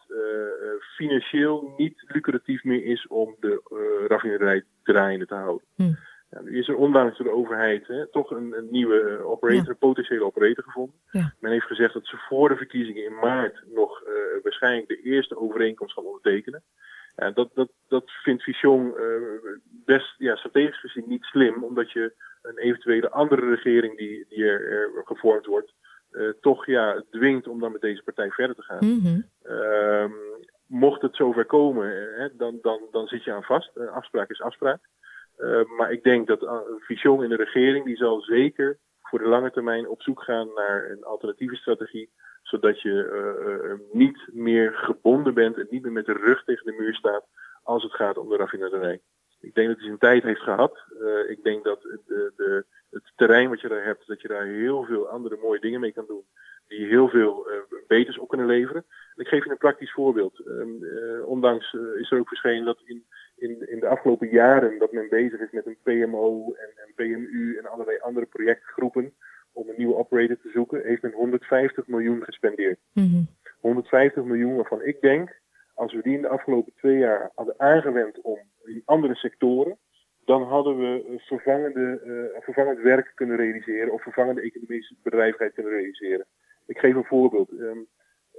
financieel 0.97 1.75
niet 1.77 2.05
lucratief 2.07 2.65
meer 2.65 2.85
is 2.85 3.07
om 3.07 3.37
de 3.41 3.61
raffinerij 4.09 4.65
draaiende 4.83 5.27
te 5.27 5.35
houden. 5.35 5.67
Hm. 5.75 5.93
Ja, 6.31 6.41
nu 6.41 6.59
is 6.59 6.69
er 6.69 6.77
ondanks 6.77 7.19
door 7.19 7.27
de 7.27 7.33
overheid 7.33 7.87
hè, 7.87 8.07
toch 8.07 8.31
een, 8.31 8.53
een 8.57 8.69
nieuwe 8.71 9.25
operator, 9.25 9.69
een 9.69 9.79
potentiële 9.79 10.25
operator 10.25 10.65
gevonden. 10.65 11.01
Men 11.41 11.53
heeft 11.53 11.67
gezegd 11.67 11.95
dat 11.95 12.07
ze 12.07 12.17
voor 12.17 12.49
de 12.49 12.57
verkiezingen 12.57 13.05
in 13.05 13.19
maart 13.19 13.63
nog 13.75 14.03
waarschijnlijk 14.43 14.89
de 14.89 15.03
eerste 15.03 15.39
overeenkomst 15.39 15.95
gaan 15.95 16.05
ondertekenen. 16.05 16.63
Ja, 17.17 17.31
dat, 17.31 17.51
dat, 17.55 17.69
dat 17.89 18.11
vindt 18.23 18.43
Fichon 18.43 18.95
best 19.85 20.15
ja, 20.19 20.37
strategisch 20.37 20.81
gezien 20.81 21.05
niet 21.07 21.25
slim, 21.25 21.65
omdat 21.65 21.93
je 21.93 22.13
een 22.43 22.59
eventuele 22.59 23.11
andere 23.11 23.49
regering 23.49 23.97
die, 23.97 24.27
die 24.29 24.45
er, 24.45 24.91
gevormd 25.05 25.47
wordt, 25.47 25.73
uh, 26.13 26.29
toch 26.41 26.67
ja, 26.67 27.03
dwingt 27.11 27.49
om 27.49 27.61
dan 27.61 27.73
met 27.73 27.81
deze 27.81 28.03
partij 28.03 28.31
verder 28.31 28.57
te 28.57 28.63
gaan. 28.63 28.87
Mhm. 28.87 29.21
Ehm, 29.43 30.13
mocht 30.67 31.03
het 31.03 31.17
zover 31.17 31.45
komen, 31.45 31.89
hè, 32.15 32.37
dan, 32.37 32.59
dan, 32.63 32.81
dan 32.91 33.07
zit 33.07 33.25
je 33.25 33.33
aan 33.33 33.43
vast. 33.43 33.71
Uh, 33.75 33.93
afspraak 33.93 34.31
is 34.31 34.41
afspraak. 34.41 34.81
Maar 35.77 35.93
ik 35.93 36.03
denk 36.03 36.27
dat 36.27 36.43
uh, 36.43 37.23
in 37.23 37.29
de 37.29 37.37
regering, 37.37 37.85
die 37.85 37.97
zal 37.97 38.21
zeker 38.21 38.79
voor 39.03 39.19
de 39.19 39.29
lange 39.29 39.51
termijn 39.51 39.89
op 39.89 40.03
zoek 40.03 40.23
gaan 40.23 40.49
naar 40.55 40.91
een 40.91 41.05
alternatieve 41.05 41.57
strategie. 41.57 42.11
Zodat 42.47 42.81
je 42.81 43.89
niet 43.93 44.29
meer 44.33 44.73
gebonden 44.73 45.35
bent 45.35 45.57
en 45.57 45.67
niet 45.71 45.83
meer 45.83 45.93
met 45.93 46.07
de 46.07 46.13
rug 46.13 46.45
tegen 46.45 46.65
de 46.67 46.77
muur 46.79 46.95
staat 46.95 47.25
als 47.63 47.83
het 47.83 47.93
gaat 47.93 48.19
om 48.19 48.29
de 48.29 48.37
raffinaderij. 48.37 49.01
Ik 49.41 49.55
denk 49.55 49.69
dat 49.69 49.77
hij 49.77 49.87
zijn 49.87 49.99
tijd 49.99 50.23
heeft 50.23 50.41
gehad. 50.41 50.85
Uh, 51.01 51.31
ik 51.31 51.43
denk 51.43 51.65
dat 51.65 51.83
de, 51.83 52.65
het 52.91 53.13
terrein 53.17 53.49
wat 53.49 53.61
je 53.61 53.69
daar 53.69 53.85
hebt, 53.85 54.07
dat 54.07 54.21
je 54.21 54.29
daar 54.29 54.45
heel 54.45 54.85
veel 54.85 55.09
andere 55.09 55.39
mooie 55.43 55.61
dingen 55.61 55.81
mee 55.81 55.93
kan 55.93 56.07
doen. 56.07 56.25
Die 56.69 56.87
heel 56.87 57.09
veel 57.09 57.47
beters 57.87 58.19
op 58.19 58.29
kunnen 58.29 58.47
leveren. 58.47 58.85
En 59.15 59.23
ik 59.23 59.29
geef 59.29 59.45
je 59.45 59.51
een 59.51 59.57
praktisch 59.57 59.93
voorbeeld. 59.93 60.41
Uh, 60.47 61.27
ondanks 61.27 61.73
is 61.73 62.11
er 62.11 62.19
ook 62.19 62.29
verschenen 62.29 62.65
dat 62.65 62.81
in, 62.85 63.05
in, 63.37 63.69
in 63.69 63.81
de 63.81 63.89
afgelopen 63.89 64.29
jaren 64.29 64.79
dat 64.79 64.93
men 64.93 65.09
bezig 65.09 65.41
is 65.41 65.51
met 65.51 65.67
een 65.67 65.79
PMO 65.83 66.53
en, 66.53 66.71
en 66.77 66.93
PMU 66.95 67.57
en 67.59 67.67
allerlei 67.67 67.99
andere 67.99 68.27
projectgroepen 68.27 69.15
om 69.57 69.69
een 69.69 69.75
nieuwe 69.77 69.97
operator 69.97 70.37
te 70.41 70.51
zoeken, 70.51 70.83
heeft 70.83 71.03
men 71.03 71.13
150 71.13 71.87
miljoen 71.87 72.23
gespendeerd. 72.23 72.79
Mm 72.93 73.11
-hmm. 73.11 73.27
150 73.61 74.25
miljoen 74.25 74.57
waarvan 74.57 74.83
ik 74.83 75.01
denk, 75.01 75.41
als 75.75 75.93
we 75.93 76.03
die 76.03 76.15
in 76.15 76.23
de 76.23 76.29
afgelopen 76.29 76.73
twee 76.77 76.99
jaar 76.99 77.31
hadden 77.35 77.55
aangewend 77.61 78.21
om 78.21 78.39
in 78.65 78.83
andere 78.85 79.15
sectoren, 79.15 79.79
dan 80.25 80.43
hadden 80.43 80.79
we 80.79 81.05
eh, 81.09 81.19
vervangende, 81.19 82.01
uh, 82.05 82.43
vervangend 82.43 82.79
werk 82.81 83.13
kunnen 83.15 83.37
realiseren 83.37 83.93
of 83.93 84.03
vervangende 84.03 84.41
economische 84.41 84.95
bedrijvigheid 85.03 85.55
kunnen 85.55 85.73
realiseren. 85.73 86.27
Ik 86.67 86.79
geef 86.79 86.95
een 86.95 87.05
voorbeeld. 87.05 87.51
Um, 87.51 87.87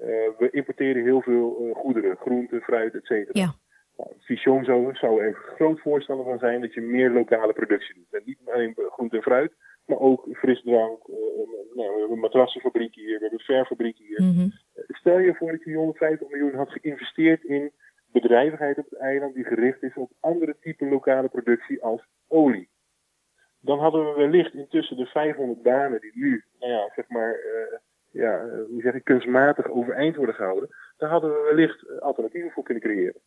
uh, 0.01 0.07
we 0.37 0.47
importeren 0.51 1.03
heel 1.03 1.21
veel 1.21 1.67
uh, 1.67 1.75
goederen, 1.75 2.15
groenten, 2.15 2.61
fruit, 2.61 2.95
et 2.95 3.05
cetera. 3.05 3.39
Ja. 3.39 3.53
Nou, 3.97 4.09
Vision 4.19 4.63
zou, 4.63 4.95
zou 4.95 5.21
er 5.21 5.27
een 5.27 5.33
groot 5.33 5.79
voorstander 5.79 6.25
van 6.25 6.39
zijn 6.39 6.61
dat 6.61 6.73
je 6.73 6.81
meer 6.81 7.09
lokale 7.09 7.53
productie 7.53 7.95
doet. 7.95 8.13
En 8.13 8.21
niet 8.25 8.39
alleen 8.45 8.75
groente 8.75 9.15
en 9.15 9.21
fruit, 9.21 9.53
maar 9.87 9.99
ook 9.99 10.27
frisdrank. 10.31 11.07
nou, 11.07 11.93
we 11.93 11.97
hebben 11.99 12.11
een 12.11 12.19
matrassenfabriek 12.19 12.95
hier, 12.95 13.05
we 13.05 13.21
hebben 13.21 13.39
een 13.39 13.45
verfabriek 13.45 13.97
hier. 13.97 14.21
Mm 14.21 14.33
-hmm. 14.33 14.51
Stel 14.87 15.17
je 15.17 15.35
voor 15.35 15.51
dat 15.51 15.63
je 15.63 15.75
150 15.75 16.29
miljoen 16.29 16.55
had 16.55 16.69
geïnvesteerd 16.69 17.43
in 17.43 17.71
bedrijvigheid 18.11 18.77
op 18.77 18.89
het 18.89 18.99
eiland 18.99 19.35
die 19.35 19.43
gericht 19.43 19.83
is 19.83 19.95
op 19.95 20.11
andere 20.19 20.55
type 20.59 20.85
lokale 20.85 21.29
productie 21.29 21.83
als 21.83 22.07
olie. 22.27 22.69
Dan 23.59 23.79
hadden 23.79 24.05
we 24.05 24.13
wellicht 24.17 24.53
intussen 24.53 24.97
de 24.97 25.05
500 25.05 25.61
banen 25.61 26.01
die 26.01 26.11
nu, 26.13 26.43
nou 26.59 26.71
ja, 26.71 26.91
zeg 26.95 27.09
maar, 27.09 27.39
uh, 27.39 27.77
ja, 28.11 28.43
uh, 28.43 28.65
hoe 28.69 28.81
zeg 28.81 28.93
ik, 28.93 29.03
kunstmatig 29.03 29.69
overeind 29.69 30.15
worden 30.15 30.35
gehouden, 30.35 30.69
daar 30.97 31.09
hadden 31.09 31.29
we 31.29 31.49
wellicht 31.55 32.01
alternatieven 32.01 32.51
voor 32.51 32.63
kunnen 32.63 32.83
creëren. 32.83 33.21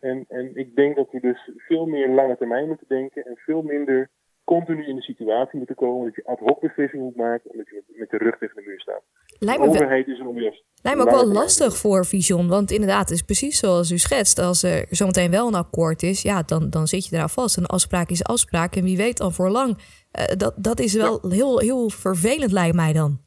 En, 0.00 0.24
en 0.28 0.54
ik 0.54 0.74
denk 0.74 0.96
dat 0.96 1.10
we 1.10 1.20
dus 1.20 1.50
veel 1.56 1.86
meer 1.86 2.08
lange 2.08 2.36
termijn 2.36 2.68
moeten 2.68 2.88
denken 2.88 3.24
en 3.24 3.36
veel 3.36 3.62
minder 3.62 4.10
continu 4.54 4.86
in 4.86 4.96
de 4.96 5.02
situatie 5.02 5.58
moeten 5.58 5.76
komen 5.76 6.04
dat 6.04 6.14
je 6.14 6.24
ad 6.24 6.38
hoc 6.38 6.60
beslissingen 6.60 7.04
moet 7.04 7.16
maken 7.16 7.50
omdat 7.50 7.66
je 7.68 7.82
met 7.86 8.10
de 8.10 8.16
rug 8.16 8.38
tegen 8.38 8.56
de 8.56 8.62
muur 8.66 8.80
staat. 8.80 9.02
Lijkt 9.38 9.62
de 9.62 9.68
overheid 9.68 10.06
is 10.06 10.18
een 10.18 10.26
onjuist. 10.26 10.64
Lijkt 10.82 10.98
me 10.98 11.04
ook 11.04 11.10
wel 11.10 11.32
lastig 11.32 11.76
voor 11.76 12.04
Vision, 12.04 12.48
want 12.48 12.70
inderdaad, 12.70 13.08
het 13.08 13.18
is 13.18 13.22
precies 13.22 13.58
zoals 13.58 13.90
u 13.90 13.98
schetst. 13.98 14.38
Als 14.38 14.62
er 14.62 14.86
zometeen 14.90 15.30
wel 15.30 15.46
een 15.46 15.54
akkoord 15.54 16.02
is, 16.02 16.22
ja, 16.22 16.42
dan, 16.42 16.70
dan 16.70 16.86
zit 16.86 17.06
je 17.06 17.16
daar 17.16 17.30
vast. 17.30 17.56
Een 17.56 17.66
afspraak 17.66 18.08
is 18.08 18.24
afspraak 18.24 18.74
en 18.76 18.84
wie 18.84 18.96
weet 18.96 19.20
al 19.20 19.30
voor 19.30 19.50
lang. 19.50 19.70
Uh, 19.76 20.24
dat, 20.36 20.54
dat 20.56 20.78
is 20.80 20.94
wel 20.94 21.20
heel, 21.28 21.58
heel 21.58 21.90
vervelend, 21.90 22.52
lijkt 22.52 22.76
mij 22.76 22.92
dan. 22.92 23.18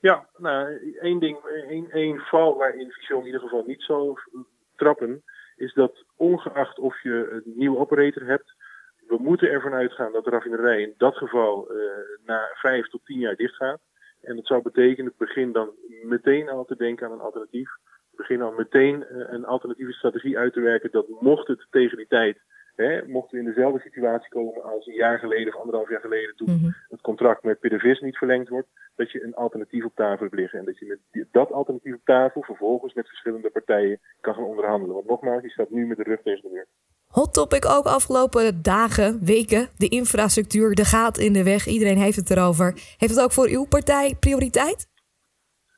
Ja, 0.00 0.28
nou, 0.36 0.92
één 1.00 1.18
ding, 1.20 1.36
één, 1.68 1.90
één 1.90 2.18
val 2.18 2.56
waarin 2.56 2.90
Vision 2.90 3.20
in 3.20 3.26
ieder 3.26 3.40
geval 3.40 3.64
niet 3.66 3.82
zou 3.82 4.18
trappen, 4.76 5.22
is 5.56 5.74
dat 5.74 6.04
ongeacht 6.16 6.78
of 6.78 7.02
je 7.02 7.28
een 7.30 7.52
nieuwe 7.56 7.78
operator 7.78 8.26
hebt, 8.26 8.55
we 9.08 9.16
moeten 9.18 9.50
ervan 9.50 9.72
uitgaan 9.72 10.12
dat 10.12 10.24
de 10.24 10.30
raffinerij 10.30 10.82
in 10.82 10.94
dat 10.96 11.16
geval 11.16 11.72
uh, 11.72 11.78
na 12.24 12.48
vijf 12.52 12.88
tot 12.88 13.04
tien 13.04 13.18
jaar 13.18 13.36
dicht 13.36 13.54
gaat. 13.54 13.80
En 14.22 14.36
dat 14.36 14.46
zou 14.46 14.62
betekenen, 14.62 15.12
begin 15.18 15.52
dan 15.52 15.70
meteen 16.02 16.48
al 16.48 16.64
te 16.64 16.76
denken 16.76 17.06
aan 17.06 17.12
een 17.12 17.20
alternatief. 17.20 17.70
Begin 18.10 18.38
dan 18.38 18.54
meteen 18.54 19.06
uh, 19.10 19.24
een 19.28 19.44
alternatieve 19.44 19.92
strategie 19.92 20.38
uit 20.38 20.52
te 20.52 20.60
werken 20.60 20.90
dat 20.90 21.08
mocht 21.20 21.48
het 21.48 21.66
tegen 21.70 21.96
die 21.96 22.06
tijd, 22.06 22.38
hè, 22.76 23.06
mochten 23.06 23.38
we 23.38 23.44
in 23.44 23.52
dezelfde 23.54 23.80
situatie 23.80 24.28
komen 24.28 24.62
als 24.62 24.86
een 24.86 24.94
jaar 24.94 25.18
geleden 25.18 25.54
of 25.54 25.60
anderhalf 25.60 25.88
jaar 25.90 26.00
geleden 26.00 26.36
toen 26.36 26.50
mm-hmm. 26.50 26.74
het 26.88 27.00
contract 27.00 27.42
met 27.42 27.60
PDV's 27.60 28.00
niet 28.00 28.16
verlengd 28.16 28.48
wordt, 28.48 28.68
dat 28.96 29.10
je 29.10 29.22
een 29.22 29.34
alternatief 29.34 29.84
op 29.84 29.94
tafel 29.94 30.24
hebt 30.24 30.34
liggen. 30.34 30.58
En 30.58 30.64
dat 30.64 30.78
je 30.78 30.86
met 30.86 31.26
dat 31.32 31.52
alternatief 31.52 31.94
op 31.94 32.04
tafel 32.04 32.42
vervolgens 32.42 32.94
met 32.94 33.08
verschillende 33.08 33.50
partijen 33.50 34.00
kan 34.20 34.34
gaan 34.34 34.44
onderhandelen. 34.44 34.94
Want 34.94 35.06
nogmaals, 35.06 35.42
je 35.42 35.50
staat 35.50 35.70
nu 35.70 35.86
met 35.86 35.96
de 35.96 36.02
rug 36.02 36.22
tegen 36.22 36.42
de 36.42 36.48
muur. 36.48 36.66
Hot 37.06 37.34
topic 37.34 37.64
ook 37.66 37.84
afgelopen 37.84 38.62
dagen, 38.62 39.24
weken. 39.24 39.68
De 39.76 39.88
infrastructuur, 39.88 40.74
de 40.74 40.84
gaat 40.84 41.18
in 41.18 41.32
de 41.32 41.44
weg. 41.44 41.66
Iedereen 41.66 41.98
heeft 41.98 42.16
het 42.16 42.30
erover. 42.30 42.72
Heeft 42.96 43.14
het 43.14 43.24
ook 43.24 43.32
voor 43.32 43.48
uw 43.48 43.66
partij 43.66 44.16
prioriteit? 44.20 44.88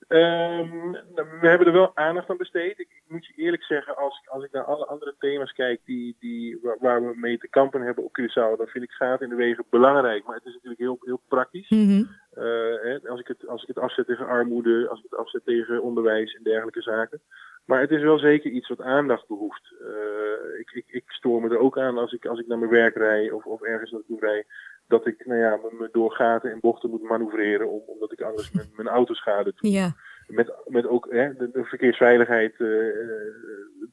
Um, 0.09 0.93
we 1.41 1.49
hebben 1.49 1.67
er 1.67 1.73
wel 1.73 1.97
aandacht 1.97 2.31
aan 2.31 2.37
besteed. 2.37 2.79
Ik, 2.79 2.98
moet 3.09 3.27
je 3.27 3.43
eerlijk 3.43 3.63
zeggen, 3.63 3.97
als, 3.97 4.23
als 4.25 4.45
ik 4.45 4.53
naar 4.53 4.65
alle 4.65 4.87
andere 4.87 5.15
thema's 5.19 5.53
kijk 5.53 5.81
die, 5.85 6.17
die, 6.21 6.59
waar, 6.63 6.77
waar, 6.81 7.03
we 7.03 7.13
mee 7.17 7.39
te 7.39 7.49
kampen 7.49 7.83
hebben 7.83 8.05
op 8.05 8.19
Curaçao, 8.21 8.57
dan 8.57 8.67
vind 8.67 8.85
ik 8.85 8.91
gaat 8.91 9.23
in 9.23 9.29
de 9.29 9.35
wegen 9.35 9.65
belangrijk. 9.71 10.25
Maar 10.25 10.35
het 10.35 10.45
is 10.45 10.53
natuurlijk 10.53 10.81
heel, 10.81 10.99
heel 11.01 11.21
praktisch. 11.29 11.69
Mm 11.69 11.87
-hmm. 11.87 12.09
uh, 12.35 12.45
hè, 12.83 13.09
als, 13.09 13.21
ik 13.21 13.27
het, 13.27 13.47
als 13.47 13.63
ik 13.63 13.69
het 13.69 13.79
afzet 13.79 14.07
tegen 14.07 14.27
armoede, 14.27 14.89
als 14.89 14.99
ik 14.99 15.07
het 15.11 15.19
afzet 15.19 15.45
tegen 15.45 15.83
onderwijs 15.83 16.35
en 16.35 16.43
dergelijke 16.43 16.83
zaken. 16.83 17.21
Maar 17.69 17.81
het 17.81 17.91
is 17.91 18.03
wel 18.03 18.19
zeker 18.19 18.51
iets 18.51 18.69
wat 18.69 18.81
aandacht 18.81 19.27
behoeft. 19.27 19.75
Uh, 19.81 20.59
ik, 20.59 20.71
ik, 20.71 20.85
ik 20.87 21.05
stoor 21.07 21.41
me 21.41 21.49
er 21.49 21.59
ook 21.59 21.79
aan 21.79 21.99
als 21.99 22.13
ik, 22.13 22.27
als 22.27 22.41
ik 22.41 22.47
naar 22.47 22.59
mijn 22.59 22.71
werk 22.71 22.97
rij 22.97 23.31
of, 23.31 23.45
of 23.45 23.63
ergens 23.63 23.91
naartoe 23.91 24.21
rij. 24.21 24.45
Dat 24.87 25.07
ik 25.07 25.27
nou 25.27 25.41
ja, 25.41 25.59
me 25.71 25.89
door 25.93 26.13
gaten 26.13 26.51
en 26.51 26.61
bochten 26.61 26.91
moet 26.91 27.03
manoeuvreren. 27.03 27.71
Om, 27.71 27.83
omdat 27.87 28.13
ik 28.13 28.21
anders 28.21 28.53
mijn, 28.53 28.71
mijn 28.77 28.89
auto 28.89 29.15
schade 29.15 29.55
toe. 29.55 29.71
Ja. 29.71 29.95
Met, 30.29 30.53
met 30.65 30.87
ook 30.87 31.11
hè, 31.11 31.35
de, 31.35 31.51
de 31.51 31.65
verkeersveiligheid 31.65 32.59
uh, 32.59 32.95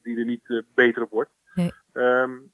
die 0.02 0.18
er 0.18 0.24
niet 0.24 0.48
uh, 0.48 0.62
beter 0.74 1.02
op 1.02 1.10
wordt. 1.10 1.30
Nee. 1.54 1.72
Um, 1.92 2.52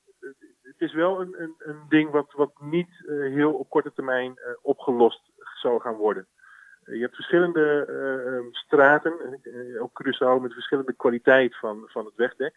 het 0.62 0.80
is 0.80 0.92
wel 0.92 1.20
een, 1.20 1.42
een, 1.42 1.54
een 1.58 1.82
ding 1.88 2.10
wat, 2.10 2.32
wat 2.32 2.52
niet 2.60 3.02
heel 3.06 3.52
op 3.52 3.70
korte 3.70 3.92
termijn 3.92 4.38
opgelost 4.62 5.30
zou 5.54 5.80
gaan 5.80 5.94
worden. 5.94 6.26
Je 6.84 7.00
hebt 7.00 7.14
verschillende 7.14 7.86
uh, 7.88 8.52
straten, 8.52 9.40
ook 9.78 10.02
Curaçao, 10.02 10.42
met 10.42 10.52
verschillende 10.52 10.92
kwaliteit 10.92 11.56
van, 11.56 11.82
van 11.86 12.04
het 12.04 12.14
wegdek. 12.14 12.54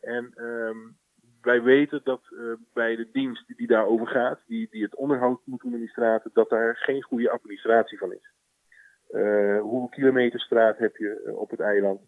En 0.00 0.32
um, 0.44 0.98
wij 1.40 1.62
weten 1.62 2.00
dat 2.04 2.22
uh, 2.30 2.52
bij 2.72 2.96
de 2.96 3.10
dienst 3.12 3.46
die, 3.46 3.56
die 3.56 3.66
daarover 3.66 4.06
gaat, 4.06 4.40
die, 4.46 4.68
die 4.70 4.82
het 4.82 4.94
onderhoud 4.94 5.40
moet 5.44 5.60
doen 5.60 5.72
in 5.72 5.78
die 5.78 5.88
straten, 5.88 6.30
dat 6.34 6.48
daar 6.48 6.76
geen 6.76 7.02
goede 7.02 7.30
administratie 7.30 7.98
van 7.98 8.12
is. 8.12 8.30
Hoeveel 9.60 9.88
kilometer 9.90 10.40
straat 10.40 10.78
heb 10.78 10.96
je 10.96 11.32
op 11.36 11.50
het 11.50 11.60
eiland? 11.60 12.00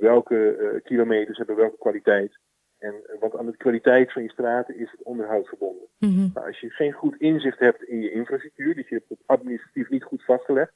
welke 0.00 0.80
kilometers 0.84 1.38
hebben 1.38 1.56
welke 1.56 1.78
kwaliteit? 1.78 2.38
En, 2.78 2.94
want 3.20 3.36
aan 3.36 3.46
de 3.46 3.56
kwaliteit 3.56 4.12
van 4.12 4.22
je 4.22 4.30
straten 4.30 4.78
is 4.78 4.90
het 4.90 5.02
onderhoud 5.02 5.48
verbonden. 5.48 5.86
Mm 5.98 6.10
-hmm. 6.10 6.30
nou, 6.34 6.46
als 6.46 6.60
je 6.60 6.70
geen 6.70 6.92
goed 6.92 7.16
inzicht 7.16 7.58
hebt 7.58 7.82
in 7.82 8.00
je 8.00 8.10
infrastructuur, 8.10 8.74
dus 8.74 8.88
je 8.88 8.94
hebt 8.94 9.08
het 9.08 9.22
administratief 9.26 9.88
niet 9.88 10.04
goed 10.04 10.24
vastgelegd, 10.24 10.72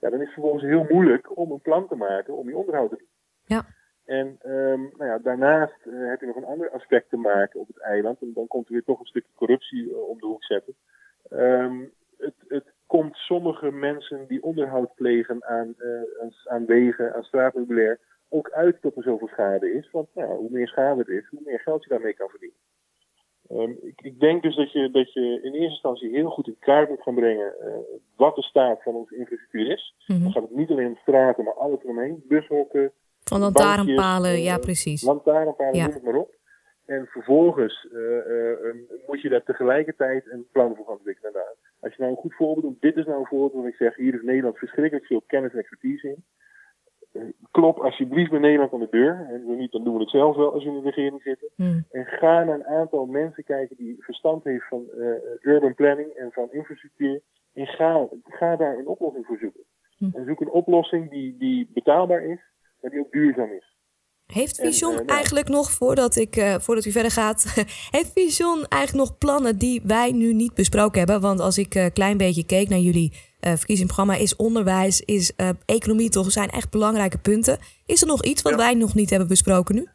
ja, 0.00 0.10
dan 0.10 0.18
is 0.18 0.24
het 0.24 0.34
vervolgens 0.34 0.64
heel 0.64 0.86
moeilijk 0.88 1.36
om 1.36 1.50
een 1.50 1.60
plan 1.60 1.88
te 1.88 1.94
maken 1.94 2.36
om 2.36 2.48
je 2.48 2.56
onderhoud 2.56 2.90
te 2.90 2.96
doen. 2.96 3.08
Ja. 3.44 3.64
En 4.04 4.38
um, 4.44 4.92
nou 4.96 5.10
ja, 5.10 5.18
daarnaast 5.18 5.86
uh, 5.86 6.08
heb 6.08 6.20
je 6.20 6.26
nog 6.26 6.36
een 6.36 6.44
ander 6.44 6.70
aspect 6.70 7.08
te 7.08 7.16
maken 7.16 7.60
op 7.60 7.66
het 7.66 7.80
eiland. 7.80 8.20
En 8.20 8.30
dan 8.34 8.46
komt 8.46 8.66
er 8.66 8.72
weer 8.72 8.84
toch 8.84 9.00
een 9.00 9.06
stukje 9.06 9.32
corruptie 9.34 9.84
uh, 9.84 10.08
om 10.08 10.18
de 10.18 10.26
hoek 10.26 10.44
zetten. 10.44 10.74
Um, 11.30 11.92
het, 12.18 12.34
het, 12.48 12.64
komt 12.88 13.16
sommige 13.16 13.70
mensen 13.70 14.26
die 14.28 14.42
onderhoud 14.42 14.94
plegen 14.94 15.44
aan, 15.44 15.74
uh, 15.78 16.30
aan 16.44 16.66
wegen, 16.66 17.14
aan 17.14 17.22
straatmeubilair, 17.22 18.00
ook 18.28 18.50
uit 18.50 18.76
dat 18.80 18.96
er 18.96 19.02
zoveel 19.02 19.28
schade 19.28 19.72
is. 19.72 19.90
Want 19.90 20.08
nou, 20.14 20.36
hoe 20.36 20.50
meer 20.50 20.68
schade 20.68 21.04
er 21.04 21.18
is, 21.18 21.28
hoe 21.30 21.40
meer 21.44 21.60
geld 21.60 21.82
je 21.82 21.88
daarmee 21.88 22.14
kan 22.14 22.28
verdienen. 22.28 22.58
Um, 23.50 23.78
ik, 23.82 24.00
ik, 24.00 24.20
denk 24.20 24.42
dus 24.42 24.56
dat 24.56 24.72
je, 24.72 24.90
dat 24.90 25.12
je 25.12 25.20
in 25.20 25.52
eerste 25.52 25.70
instantie 25.70 26.10
heel 26.10 26.30
goed 26.30 26.46
in 26.46 26.56
kaart 26.58 26.88
moet 26.88 27.02
gaan 27.02 27.14
brengen 27.14 27.54
wat 28.16 28.34
de 28.34 28.42
staat 28.42 28.82
van 28.82 28.94
onze 28.94 29.16
infrastructuur 29.16 29.70
is. 29.70 29.94
Mhm. 30.06 30.22
Dan 30.22 30.32
gaat 30.32 30.42
het 30.42 30.56
niet 30.56 30.70
alleen 30.70 30.86
om 30.86 30.96
straten, 30.96 31.44
maar 31.44 31.54
alles 31.54 31.82
eromheen. 31.82 32.24
Bushokken, 32.28 32.92
Van 33.24 33.40
lantaarnpalen, 33.40 34.22
bankjes, 34.22 34.44
ja 34.44 34.54
eh, 34.54 34.60
precies. 34.60 35.02
lantaarnpalen, 35.02 35.74
Ja. 35.74 35.84
noem 35.84 35.94
het 35.94 36.02
maar 36.02 36.14
op. 36.14 36.36
En 36.88 37.06
vervolgens 37.06 37.88
eh, 37.92 38.18
eh, 38.18 38.52
eh, 38.52 38.74
moet 39.06 39.20
je 39.20 39.28
daar 39.28 39.42
tegelijkertijd 39.42 40.30
een 40.30 40.46
plan 40.52 40.76
voor 40.76 40.84
gaan 40.84 40.96
ontwikkelen. 40.96 41.32
Nou, 41.32 41.46
als 41.80 41.94
je 41.94 42.02
nou 42.02 42.10
een 42.10 42.20
goed 42.20 42.34
voorbeeld 42.34 42.64
doet, 42.66 42.80
dit 42.80 42.96
is 42.96 43.04
nou 43.04 43.18
een 43.18 43.26
voorbeeld 43.26 43.52
waar 43.52 43.70
ik 43.70 43.74
zeg, 43.74 43.96
hier 43.96 44.14
is 44.14 44.22
Nederland 44.22 44.58
verschrikkelijk 44.58 45.06
veel 45.06 45.22
kennis 45.26 45.52
en 45.52 45.58
expertise 45.58 46.08
in. 46.08 46.24
Eh, 47.12 47.22
klop 47.50 47.78
alsjeblieft 47.78 48.30
bij 48.30 48.40
Nederland 48.40 48.72
aan 48.72 48.80
de 48.80 48.88
deur. 48.90 49.26
En 49.30 49.44
zo 49.46 49.54
niet, 49.54 49.72
dan 49.72 49.84
doen 49.84 49.94
we 49.94 50.00
het 50.00 50.10
zelf 50.10 50.36
wel 50.36 50.52
als 50.52 50.64
we 50.64 50.70
in 50.70 50.76
de 50.76 50.90
regering 50.90 51.22
zitten. 51.22 51.48
Mhm. 51.56 51.80
En 51.90 52.04
ga 52.04 52.44
naar 52.44 52.54
een 52.54 52.66
aantal 52.66 53.06
mensen 53.06 53.44
kijken 53.44 53.76
die 53.76 53.96
verstand 53.98 54.44
heeft 54.44 54.68
van 54.68 54.90
eh, 54.90 55.52
urban 55.52 55.74
planning 55.74 56.10
en 56.10 56.32
van 56.32 56.52
infrastructuur. 56.52 57.20
En 57.54 57.66
ga, 57.66 58.08
ga 58.24 58.56
daar 58.56 58.78
een 58.78 58.86
oplossing 58.86 59.26
voor 59.26 59.38
zoeken. 59.38 59.64
Hm. 59.98 60.10
En 60.12 60.24
zoek 60.24 60.40
een 60.40 60.50
oplossing 60.50 61.10
die, 61.10 61.36
die 61.36 61.70
betaalbaar 61.74 62.22
is, 62.22 62.40
maar 62.80 62.90
die 62.90 63.00
ook 63.00 63.12
duurzaam 63.12 63.50
is. 63.50 63.67
Heeft 64.32 64.60
Vision 64.60 64.92
eh, 64.92 64.96
nou- 64.98 65.08
eigenlijk 65.08 65.48
nog, 65.48 65.70
voordat, 65.70 66.16
ik, 66.16 66.36
eh, 66.36 66.54
voordat 66.54 66.84
u 66.84 66.90
verder 66.90 67.10
gaat, 67.10 67.44
heeft 67.96 68.12
Vision 68.14 68.66
eigenlijk 68.68 69.08
nog 69.08 69.18
plannen 69.18 69.58
die 69.58 69.82
wij 69.84 70.12
nu 70.12 70.32
niet 70.32 70.54
besproken 70.54 70.98
hebben? 70.98 71.20
Want 71.20 71.40
als 71.40 71.58
ik 71.58 71.74
een 71.74 71.92
klein 71.92 72.16
beetje 72.16 72.46
keek 72.46 72.68
naar 72.68 72.78
jullie 72.78 73.12
eh 73.40 73.52
verkiezingsprogramma, 73.54 74.22
is 74.22 74.36
onderwijs, 74.36 75.00
is 75.00 75.36
eh, 75.36 75.48
economie 75.66 76.10
toch, 76.10 76.30
zijn 76.32 76.48
echt 76.48 76.70
belangrijke 76.70 77.18
punten. 77.18 77.58
Is 77.86 78.00
er 78.00 78.06
nog 78.06 78.24
iets 78.24 78.42
wat 78.42 78.52
Ja. 78.52 78.58
wij 78.58 78.74
nog 78.74 78.94
niet 78.94 79.10
hebben 79.10 79.28
besproken 79.28 79.74
nu? 79.74 79.86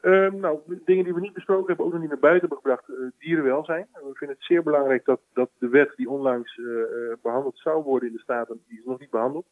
Ehm, 0.00 0.40
nou, 0.40 0.58
dingen 0.84 1.04
die 1.04 1.14
we 1.14 1.20
niet 1.20 1.32
besproken 1.32 1.66
hebben, 1.66 1.86
ook 1.86 1.92
nog 1.92 2.00
niet 2.00 2.10
naar 2.10 2.18
buiten 2.18 2.48
hebben 2.48 2.58
gebracht, 2.58 2.88
eh, 2.88 2.96
dierenwelzijn. 3.18 3.86
We 3.92 4.14
vinden 4.14 4.36
het 4.36 4.46
zeer 4.46 4.62
belangrijk 4.62 5.04
dat, 5.04 5.20
dat 5.32 5.50
de 5.58 5.68
wet 5.68 5.92
die 5.96 6.10
onlangs 6.10 6.58
eh, 6.58 6.64
eh, 6.64 7.16
behandeld 7.22 7.58
zou 7.58 7.82
worden 7.82 8.08
in 8.08 8.14
de 8.14 8.20
Staten, 8.20 8.62
die 8.68 8.78
is 8.78 8.84
nog 8.84 8.98
niet 8.98 9.10
behandeld. 9.10 9.46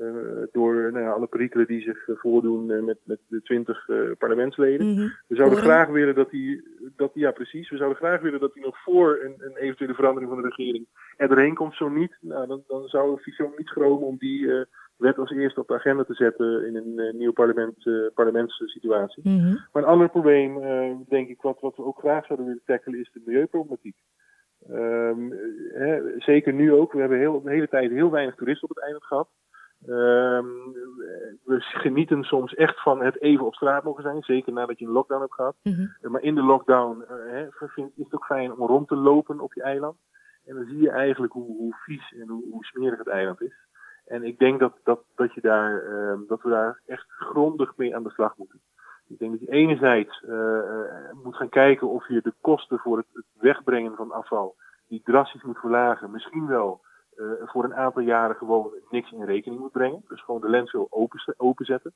Eh, 0.00 0.46
door 0.52 0.92
nou 0.92 1.04
ja, 1.04 1.10
alle 1.10 1.26
perikelen 1.26 1.66
die 1.66 1.80
zich 1.80 2.08
eh, 2.08 2.16
voordoen 2.16 2.70
eh, 2.70 2.82
met, 2.82 2.98
met 3.04 3.18
de 3.28 3.42
twintig 3.42 3.88
parlementsleden. 4.18 4.86
Mhm. 4.86 5.08
We 5.26 5.36
zouden 5.36 5.58
graag 5.58 5.88
willen 5.88 6.14
dat 6.14 6.30
die, 6.30 6.62
dat 6.96 7.14
die, 7.14 7.22
ja 7.22 7.30
precies, 7.30 7.70
we 7.70 7.76
zouden 7.76 7.98
graag 7.98 8.20
willen 8.20 8.40
dat 8.40 8.54
die 8.54 8.64
nog 8.64 8.82
voor 8.82 9.20
een, 9.22 9.34
een 9.38 9.56
eventuele 9.56 9.94
verandering 9.94 10.30
van 10.30 10.42
de 10.42 10.48
regering 10.48 10.86
er 11.16 11.28
doorheen 11.28 11.54
komt. 11.54 11.74
Zo 11.74 11.88
niet, 11.88 12.16
nou, 12.20 12.46
dan, 12.46 12.62
dan 12.66 12.88
zou 12.88 13.20
Vision 13.20 13.52
niet 13.56 13.66
schromen 13.66 14.06
om 14.06 14.16
die 14.18 14.66
wet 14.96 15.18
als 15.18 15.30
eerste 15.30 15.60
op 15.60 15.68
de 15.68 15.74
agenda 15.74 16.04
te 16.04 16.14
zetten 16.14 16.66
in 16.66 16.76
een 16.76 17.16
nieuwe 17.16 17.32
parlement, 17.32 17.86
eh, 17.86 17.94
parlementssituatie. 18.14 19.28
Mhm. 19.28 19.56
Maar 19.72 19.82
een 19.82 19.88
ander 19.88 20.08
probleem, 20.08 20.60
denk 21.08 21.28
ik, 21.28 21.42
wat, 21.42 21.60
wat 21.60 21.76
we 21.76 21.84
ook 21.84 21.98
graag 21.98 22.26
zouden 22.26 22.46
willen 22.46 22.62
tackelen, 22.66 23.00
is 23.00 23.10
de 23.12 23.22
milieuproblematiek. 23.24 23.96
Ehm, 24.66 25.32
eh, 25.32 25.80
hè, 25.80 26.00
zeker 26.18 26.52
nu 26.52 26.72
ook. 26.72 26.92
We 26.92 27.00
hebben 27.00 27.18
heel, 27.18 27.42
de 27.42 27.50
hele 27.50 27.68
tijd 27.68 27.90
heel 27.90 28.10
weinig 28.10 28.34
toeristen 28.34 28.68
op 28.68 28.74
het 28.74 28.84
eiland 28.84 29.04
gehad. 29.04 29.28
Ehm, 29.86 30.46
we 31.44 31.56
genieten 31.60 32.22
soms 32.24 32.54
echt 32.54 32.82
van 32.82 33.02
het 33.02 33.20
even 33.20 33.46
op 33.46 33.54
straat 33.54 33.84
mogen 33.84 34.02
zijn. 34.02 34.22
Zeker 34.22 34.52
nadat 34.52 34.78
je 34.78 34.84
een 34.86 34.90
lockdown 34.92 35.20
hebt 35.20 35.34
gehad. 35.34 35.56
Mhm. 35.62 35.86
Eh, 36.00 36.10
Maar 36.10 36.22
in 36.22 36.34
de 36.34 36.42
lockdown 36.42 37.02
eh, 37.02 37.46
vind- 37.50 37.92
is 37.96 38.04
het 38.04 38.14
ook 38.14 38.24
fijn 38.24 38.52
om 38.52 38.66
rond 38.66 38.88
te 38.88 38.96
lopen 38.96 39.40
op 39.40 39.54
je 39.54 39.62
eiland. 39.62 39.96
En 40.44 40.54
dan 40.54 40.64
zie 40.64 40.80
je 40.80 40.90
eigenlijk 40.90 41.32
hoe, 41.32 41.56
hoe 41.56 41.74
vies 41.84 42.12
en 42.12 42.28
hoe, 42.28 42.44
hoe 42.50 42.64
smerig 42.64 42.98
het 42.98 43.08
eiland 43.08 43.42
is. 43.42 43.54
En 44.06 44.22
ik 44.24 44.38
denk 44.38 44.60
dat, 44.60 44.72
dat, 44.84 45.00
dat, 45.14 45.34
je 45.34 45.40
daar, 45.40 45.82
ehm, 45.82 46.18
dat 46.26 46.42
we 46.42 46.48
daar 46.50 46.80
echt 46.86 47.06
grondig 47.08 47.76
mee 47.76 47.96
aan 47.96 48.02
de 48.02 48.10
slag 48.10 48.36
moeten. 48.36 48.60
Ik 49.08 49.18
denk 49.18 49.30
dat 49.30 49.40
je 49.40 49.50
enerzijds 49.50 50.24
eh, 50.24 50.60
moet 51.22 51.36
gaan 51.36 51.48
kijken 51.48 51.88
of 51.88 52.08
je 52.08 52.20
de 52.22 52.34
kosten 52.40 52.78
voor 52.78 52.96
het, 52.96 53.06
het 53.12 53.24
wegbrengen 53.40 53.94
van 53.96 54.12
afval 54.12 54.56
die 54.88 55.00
drastisch 55.04 55.42
moet 55.42 55.58
verlagen. 55.58 56.10
Misschien 56.10 56.46
wel 56.46 56.80
voor 57.44 57.64
een 57.64 57.74
aantal 57.74 58.02
jaren 58.02 58.36
gewoon 58.36 58.70
niks 58.90 59.12
in 59.12 59.24
rekening 59.24 59.60
moet 59.60 59.72
brengen. 59.72 60.04
Dus 60.08 60.22
gewoon 60.22 60.40
de 60.40 60.48
lens 60.48 60.72
wil 60.72 60.86
open, 60.90 61.34
openzetten. 61.36 61.92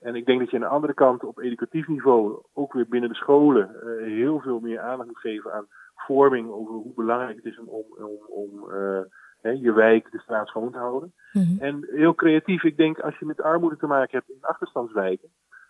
En 0.00 0.14
ik 0.14 0.26
denk 0.26 0.38
dat 0.40 0.50
je 0.50 0.56
aan 0.56 0.62
de 0.62 0.68
andere 0.68 0.94
kant 0.94 1.24
op 1.24 1.38
educatief 1.38 1.88
niveau 1.88 2.42
ook 2.52 2.72
weer 2.72 2.88
binnen 2.88 3.10
de 3.10 3.16
scholen 3.16 3.80
eh, 3.80 4.04
heel 4.04 4.40
veel 4.40 4.60
meer 4.60 4.80
aandacht 4.80 5.08
moet 5.08 5.18
geven 5.18 5.52
aan 5.52 5.66
vorming 5.94 6.50
over 6.50 6.74
hoe 6.74 6.94
belangrijk 6.94 7.36
het 7.36 7.44
is 7.44 7.58
om, 7.58 7.68
om, 7.68 7.86
om, 8.28 8.70
eh, 8.70 9.00
hè, 9.40 9.50
je 9.50 9.72
wijk, 9.72 10.10
de 10.10 10.18
straat 10.18 10.48
schoon 10.48 10.72
te 10.72 10.78
houden. 10.78 11.12
Mhm. 11.32 11.62
En 11.62 11.88
heel 11.90 12.14
creatief, 12.14 12.62
ik 12.62 12.76
denk 12.76 13.00
als 13.00 13.18
je 13.18 13.26
met 13.26 13.42
armoede 13.42 13.76
te 13.76 13.86
maken 13.86 14.18
hebt 14.18 14.30
in 14.30 14.38
achterstandswijken, 14.40 15.28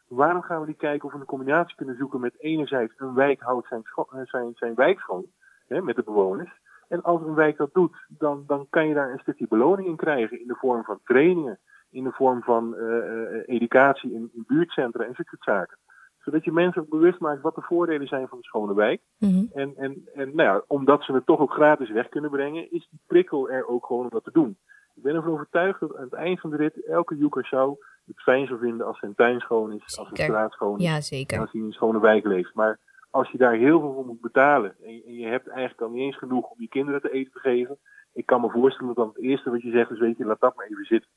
waarom 0.08 0.42
gaan 0.42 0.60
we 0.60 0.66
niet 0.66 0.76
kijken 0.76 1.06
of 1.06 1.12
we 1.12 1.18
een 1.18 1.24
combinatie 1.24 1.76
kunnen 1.76 1.96
zoeken 1.96 2.20
met 2.20 2.40
enerzijds 2.40 2.94
een 2.96 3.14
wijk 3.14 3.40
houdt 3.40 3.68
zijn, 3.68 3.82
eh, 3.94 4.20
zijn, 4.24 4.52
zijn 4.54 4.74
wijk 4.74 4.98
schoon 4.98 5.26
hè, 5.66 5.82
met 5.82 5.96
de 5.96 6.02
bewoners. 6.02 6.60
En 6.88 7.02
als 7.02 7.20
een 7.20 7.34
wijk 7.34 7.56
dat 7.56 7.74
doet, 7.74 7.96
dan, 8.08 8.44
dan 8.46 8.66
kan 8.70 8.88
je 8.88 8.94
daar 8.94 9.12
een 9.12 9.18
stukje 9.18 9.46
beloning 9.48 9.88
in 9.88 9.96
krijgen 9.96 10.40
in 10.40 10.46
de 10.46 10.54
vorm 10.54 10.84
van 10.84 11.00
trainingen, 11.04 11.58
in 11.90 12.04
de 12.04 12.12
vorm 12.12 12.42
van 12.42 12.76
eh, 12.76 12.98
eh, 12.98 13.42
educatie 13.46 14.12
in, 14.12 14.30
in 14.32 14.44
buurtcentra 14.46 15.04
en 15.04 15.14
zulke 15.14 15.36
soort 15.36 15.58
zaken. 15.58 15.78
Zodat 16.18 16.44
je 16.44 16.52
mensen 16.52 16.82
ook 16.82 16.88
bewust 16.88 17.20
maakt 17.20 17.42
wat 17.42 17.54
de 17.54 17.62
voordelen 17.62 18.06
zijn 18.06 18.28
van 18.28 18.38
een 18.38 18.44
schone 18.44 18.74
wijk. 18.74 19.00
Mhm. 19.18 19.44
En, 19.52 19.76
en, 19.76 20.08
en 20.14 20.34
nou 20.34 20.48
ja, 20.48 20.62
omdat 20.66 21.04
ze 21.04 21.12
het 21.12 21.26
toch 21.26 21.40
ook 21.40 21.52
gratis 21.52 21.90
weg 21.90 22.08
kunnen 22.08 22.30
brengen, 22.30 22.72
is 22.72 22.88
die 22.90 23.00
prikkel 23.06 23.50
er 23.50 23.66
ook 23.66 23.86
gewoon 23.86 24.04
om 24.04 24.10
dat 24.10 24.24
te 24.24 24.32
doen. 24.32 24.58
Ik 24.94 25.02
ben 25.02 25.14
ervan 25.14 25.32
overtuigd 25.32 25.80
dat 25.80 25.96
aan 25.96 26.04
het 26.04 26.12
eind 26.12 26.40
van 26.40 26.50
de 26.50 26.56
rit 26.56 26.86
elke 26.86 27.16
joeker 27.16 27.46
zou 27.46 27.76
het 28.06 28.22
fijn 28.22 28.46
zou 28.46 28.58
vinden 28.58 28.86
als 28.86 28.98
zijn 28.98 29.14
tuin 29.14 29.40
schoon 29.40 29.72
is, 29.72 29.98
als 29.98 30.08
zijn 30.12 30.28
straat 30.30 30.52
schoon 30.52 30.78
is 30.78 30.84
Ja, 30.84 31.00
zeker. 31.00 31.40
als 31.40 31.52
hij 31.52 31.60
in 31.60 31.66
een 31.66 31.72
schone 31.72 32.00
wijk 32.00 32.24
leeft. 32.24 32.54
Maar 32.54 32.78
als 33.10 33.30
je 33.30 33.38
daar 33.38 33.54
heel 33.54 33.80
veel 33.80 33.92
voor 33.92 34.06
moet 34.06 34.20
betalen 34.20 34.76
en 34.82 35.14
je, 35.14 35.26
hebt 35.26 35.48
eigenlijk 35.48 35.80
al 35.80 35.90
niet 35.90 36.02
eens 36.02 36.18
genoeg 36.18 36.50
om 36.50 36.60
je 36.60 36.68
kinderen 36.68 37.00
te 37.00 37.10
eten 37.10 37.32
te 37.32 37.38
geven, 37.38 37.78
ik 38.12 38.26
kan 38.26 38.40
me 38.40 38.50
voorstellen 38.50 38.94
dat 38.94 39.06
het 39.06 39.18
eerste 39.18 39.50
wat 39.50 39.62
je 39.62 39.70
zegt 39.70 39.90
is, 39.90 39.98
weet 39.98 40.16
je, 40.16 40.24
laat 40.24 40.40
dat 40.40 40.56
maar 40.56 40.66
even 40.66 40.84
zitten. 40.84 41.10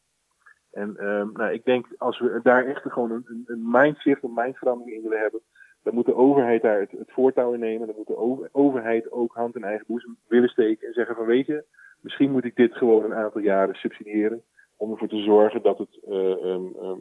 En 0.72 0.98
ehm, 0.98 1.32
nou, 1.34 1.52
ik 1.54 1.66
denk 1.66 1.86
als 1.98 2.20
we 2.20 2.40
daar 2.44 2.66
echt 2.66 2.82
gewoon 2.92 3.12
een, 3.12 3.44
een- 3.46 3.70
mindshift, 3.72 4.24
een 4.24 4.34
mindverandering 4.34 4.96
in 4.96 5.02
willen 5.02 5.20
hebben, 5.20 5.42
dan 5.84 5.94
moet 5.94 6.06
de 6.06 6.16
overheid 6.16 6.62
daar 6.62 6.80
het, 6.80 6.92
voortouw 7.08 7.54
in 7.54 7.60
nemen. 7.60 7.88
Dan 7.88 7.96
moet 7.96 8.08
de 8.08 8.18
over- 8.18 8.50
overheid 8.52 9.12
ook 9.12 9.34
hand 9.34 9.56
in 9.56 9.64
eigen 9.64 9.86
boezem 9.88 10.18
willen 10.28 10.50
steken 10.50 10.88
en 10.88 10.94
zeggen 10.94 11.16
van 11.16 11.26
weet 11.26 11.46
je, 11.46 11.64
misschien 12.02 12.32
moet 12.32 12.46
ik 12.46 12.56
dit 12.56 12.74
gewoon 12.74 13.04
een 13.04 13.14
aantal 13.14 13.42
jaren 13.42 13.76
subsidiëren 13.76 14.44
om 14.76 14.92
ervoor 14.92 15.08
te 15.08 15.24
zorgen 15.24 15.62
dat, 15.62 15.78
het, 15.78 16.00
ehm, 16.08 16.66
ehm, 16.82 17.00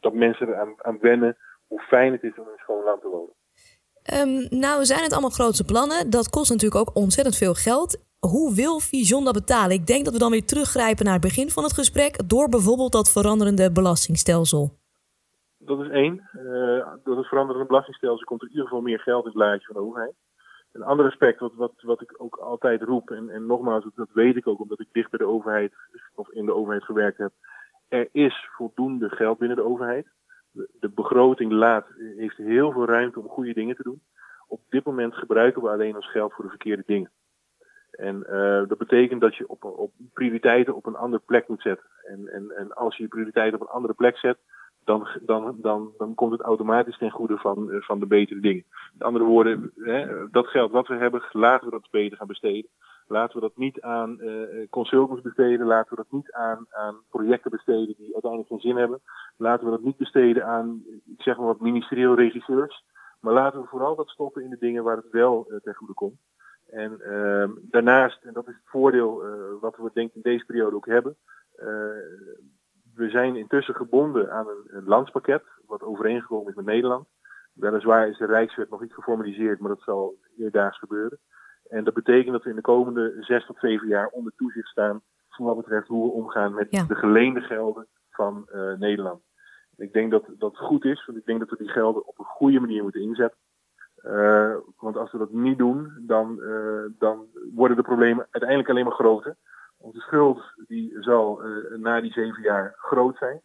dat 0.00 0.12
mensen 0.14 0.48
eraan 0.48 0.74
aan 0.76 0.98
wennen 1.00 1.36
hoe 1.66 1.80
fijn 1.80 2.12
het 2.12 2.22
is 2.22 2.38
om 2.38 2.44
in 2.44 2.52
een 2.52 2.58
schoon 2.58 2.84
land 2.84 3.00
te 3.00 3.08
wonen. 3.08 3.34
Ehm, 4.08 4.60
nou, 4.60 4.84
zijn 4.84 5.02
het 5.02 5.12
allemaal 5.12 5.38
grootse 5.40 5.64
plannen? 5.64 6.10
Dat 6.10 6.30
kost 6.30 6.50
natuurlijk 6.50 6.80
ook 6.80 6.96
ontzettend 6.96 7.36
veel 7.36 7.54
geld. 7.54 8.06
Hoe 8.18 8.54
wil 8.54 8.78
Vision 8.78 9.24
dat 9.24 9.34
betalen? 9.34 9.76
Ik 9.76 9.86
denk 9.86 10.04
dat 10.04 10.12
we 10.12 10.18
dan 10.18 10.30
weer 10.30 10.46
teruggrijpen 10.46 11.04
naar 11.04 11.18
het 11.18 11.22
begin 11.22 11.50
van 11.50 11.62
het 11.62 11.72
gesprek... 11.72 12.28
door 12.28 12.48
bijvoorbeeld 12.48 12.92
dat 12.92 13.12
veranderende 13.12 13.72
belastingstelsel. 13.72 14.70
Dat 15.58 15.80
is 15.80 15.88
één. 15.88 16.28
Eh, 16.32 16.86
door 17.04 17.16
het 17.16 17.26
veranderende 17.26 17.66
belastingstelsel 17.66 18.24
komt 18.24 18.40
er 18.40 18.46
in 18.46 18.52
ieder 18.52 18.68
geval 18.68 18.82
meer 18.82 19.00
geld 19.00 19.24
in 19.24 19.30
het 19.30 19.38
laadje 19.38 19.66
van 19.66 19.74
de 19.74 19.88
overheid. 19.88 20.14
Een 20.72 20.82
ander 20.82 21.06
aspect 21.06 21.40
wat, 21.40 21.52
wat, 21.54 21.72
wat 21.80 22.00
ik 22.00 22.14
ook 22.16 22.36
altijd 22.36 22.82
roep, 22.82 23.10
en, 23.10 23.30
en 23.30 23.46
nogmaals, 23.46 23.84
dat 23.94 24.08
weet 24.12 24.36
ik 24.36 24.46
ook 24.46 24.60
omdat 24.60 24.80
ik 24.80 24.88
dicht 24.92 25.10
bij 25.10 25.18
de 25.18 25.32
overheid 25.32 25.72
of 26.14 26.30
in 26.30 26.46
de 26.46 26.54
overheid 26.54 26.84
gewerkt 26.84 27.18
heb. 27.18 27.32
Er 27.88 28.08
is 28.12 28.48
voldoende 28.56 29.08
geld 29.08 29.38
binnen 29.38 29.56
de 29.56 29.64
overheid. 29.64 30.06
De, 30.52 30.88
begroting 30.88 31.52
laat, 31.52 31.86
heeft 32.16 32.36
heel 32.36 32.72
veel 32.72 32.86
ruimte 32.86 33.20
om 33.20 33.28
goede 33.28 33.52
dingen 33.52 33.76
te 33.76 33.82
doen. 33.82 34.02
Op 34.46 34.60
dit 34.68 34.84
moment 34.84 35.14
gebruiken 35.14 35.62
we 35.62 35.68
alleen 35.68 35.96
ons 35.96 36.10
geld 36.10 36.32
voor 36.32 36.44
de 36.44 36.50
verkeerde 36.50 36.82
dingen. 36.86 37.10
En 37.90 38.24
eh, 38.24 38.68
dat 38.68 38.78
betekent 38.78 39.20
dat 39.20 39.36
je 39.36 39.48
op, 39.48 39.64
op 39.64 39.92
prioriteiten 40.12 40.74
op 40.74 40.86
een 40.86 40.96
andere 40.96 41.22
plek 41.26 41.48
moet 41.48 41.62
zetten. 41.62 41.86
En, 42.02 42.28
en, 42.28 42.50
en 42.56 42.72
als 42.72 42.96
je 42.96 43.02
je 43.02 43.08
prioriteiten 43.08 43.60
op 43.60 43.66
een 43.66 43.74
andere 43.74 43.94
plek 43.94 44.16
zet, 44.18 44.38
dan, 44.84 45.08
dan, 45.20 45.56
dan, 45.60 45.92
dan 45.98 46.14
komt 46.14 46.32
het 46.32 46.40
automatisch 46.40 46.98
ten 46.98 47.10
goede 47.10 47.36
van, 47.36 47.70
eh, 47.70 47.80
van 47.80 48.00
de 48.00 48.06
betere 48.06 48.40
dingen. 48.40 48.64
Met 48.92 49.02
andere 49.02 49.24
woorden, 49.24 49.72
hè, 49.76 50.30
dat 50.30 50.46
geld 50.46 50.70
wat 50.70 50.86
we 50.86 50.94
hebben, 50.94 51.22
laten 51.32 51.64
we 51.64 51.70
dat 51.70 51.90
beter 51.90 52.16
gaan 52.16 52.26
besteden. 52.26 52.70
Laten 53.08 53.34
we 53.34 53.40
dat 53.40 53.56
niet 53.56 53.80
aan 53.80 54.20
eh, 54.20 54.68
consultants 54.70 55.22
besteden. 55.22 55.66
Laten 55.66 55.90
we 55.90 55.96
dat 55.96 56.12
niet 56.12 56.32
aan, 56.32 56.66
aan 56.68 56.96
projecten 57.10 57.50
besteden 57.50 57.94
die 57.96 58.12
uiteindelijk 58.12 58.50
geen 58.50 58.60
zin 58.60 58.76
hebben. 58.76 59.00
Laten 59.36 59.64
we 59.64 59.70
dat 59.70 59.82
niet 59.82 59.96
besteden 59.96 60.46
aan, 60.46 60.82
ik 61.06 61.22
zeg 61.22 61.36
maar 61.36 61.46
wat, 61.46 61.60
ministerieel 61.60 62.14
regisseurs. 62.14 62.84
Maar 63.20 63.32
laten 63.32 63.60
we 63.60 63.66
vooral 63.66 63.96
dat 63.96 64.08
stoppen 64.08 64.42
in 64.42 64.50
de 64.50 64.58
dingen 64.58 64.84
waar 64.84 64.96
het 64.96 65.10
wel 65.10 65.46
uh, 65.48 65.58
ten 65.58 65.74
goede 65.74 65.94
komt. 65.94 66.20
En 66.66 67.00
uh, 67.00 67.48
daarnaast, 67.70 68.22
en 68.22 68.32
dat 68.32 68.48
is 68.48 68.54
het 68.54 68.68
voordeel 68.68 69.26
uh, 69.26 69.60
wat 69.60 69.76
we 69.76 69.90
denk 69.92 70.08
ik 70.08 70.14
in 70.14 70.22
deze 70.22 70.44
periode 70.44 70.76
ook 70.76 70.86
hebben. 70.86 71.16
Uh, 71.56 71.66
we 72.94 73.10
zijn 73.10 73.36
intussen 73.36 73.74
gebonden 73.74 74.32
aan 74.32 74.48
een, 74.48 74.64
een 74.76 74.84
landspakket, 74.84 75.42
wat 75.66 75.82
overeengekomen 75.82 76.48
is 76.48 76.54
met 76.54 76.64
Nederland. 76.64 77.06
Weliswaar 77.52 78.08
is 78.08 78.18
de 78.18 78.26
Rijkswet 78.26 78.70
nog 78.70 78.80
niet 78.80 78.94
geformaliseerd, 78.94 79.60
maar 79.60 79.68
dat 79.68 79.82
zal 79.82 80.18
eerdaags 80.36 80.78
gebeuren. 80.78 81.18
En 81.68 81.84
dat 81.84 81.94
betekent 81.94 82.32
dat 82.32 82.42
we 82.42 82.50
in 82.50 82.56
de 82.56 82.62
komende 82.62 83.16
zes 83.20 83.46
tot 83.46 83.58
zeven 83.58 83.88
jaar 83.88 84.06
onder 84.06 84.32
toezicht 84.36 84.68
staan 84.68 85.02
voor 85.28 85.46
wat 85.46 85.56
betreft 85.56 85.88
hoe 85.88 86.04
we 86.04 86.12
omgaan 86.12 86.54
met 86.54 86.66
ja. 86.70 86.84
de 86.84 86.94
geleende 86.94 87.40
gelden 87.40 87.86
van 88.10 88.48
uh, 88.54 88.72
Nederland. 88.78 89.22
Ik 89.76 89.92
denk 89.92 90.10
dat 90.10 90.24
dat 90.38 90.56
goed 90.56 90.84
is, 90.84 91.06
want 91.06 91.18
ik 91.18 91.24
denk 91.24 91.38
dat 91.38 91.50
we 91.50 91.56
die 91.56 91.68
gelden 91.68 92.06
op 92.06 92.18
een 92.18 92.24
goede 92.24 92.60
manier 92.60 92.82
moeten 92.82 93.00
inzetten. 93.00 93.38
Uh, 94.04 94.54
want 94.76 94.96
als 94.96 95.12
we 95.12 95.18
dat 95.18 95.32
niet 95.32 95.58
doen, 95.58 95.92
dan, 96.06 96.38
uh, 96.40 96.84
dan 96.98 97.26
worden 97.54 97.76
de 97.76 97.82
problemen 97.82 98.26
uiteindelijk 98.30 98.70
alleen 98.70 98.84
maar 98.84 98.94
groter. 98.94 99.36
Onze 99.76 100.00
schuld 100.00 100.42
die 100.66 100.96
zal 101.00 101.42
na 101.76 102.00
die 102.00 102.12
zeven 102.12 102.42
jaar 102.42 102.74
groot 102.76 103.16
zijn. 103.16 103.40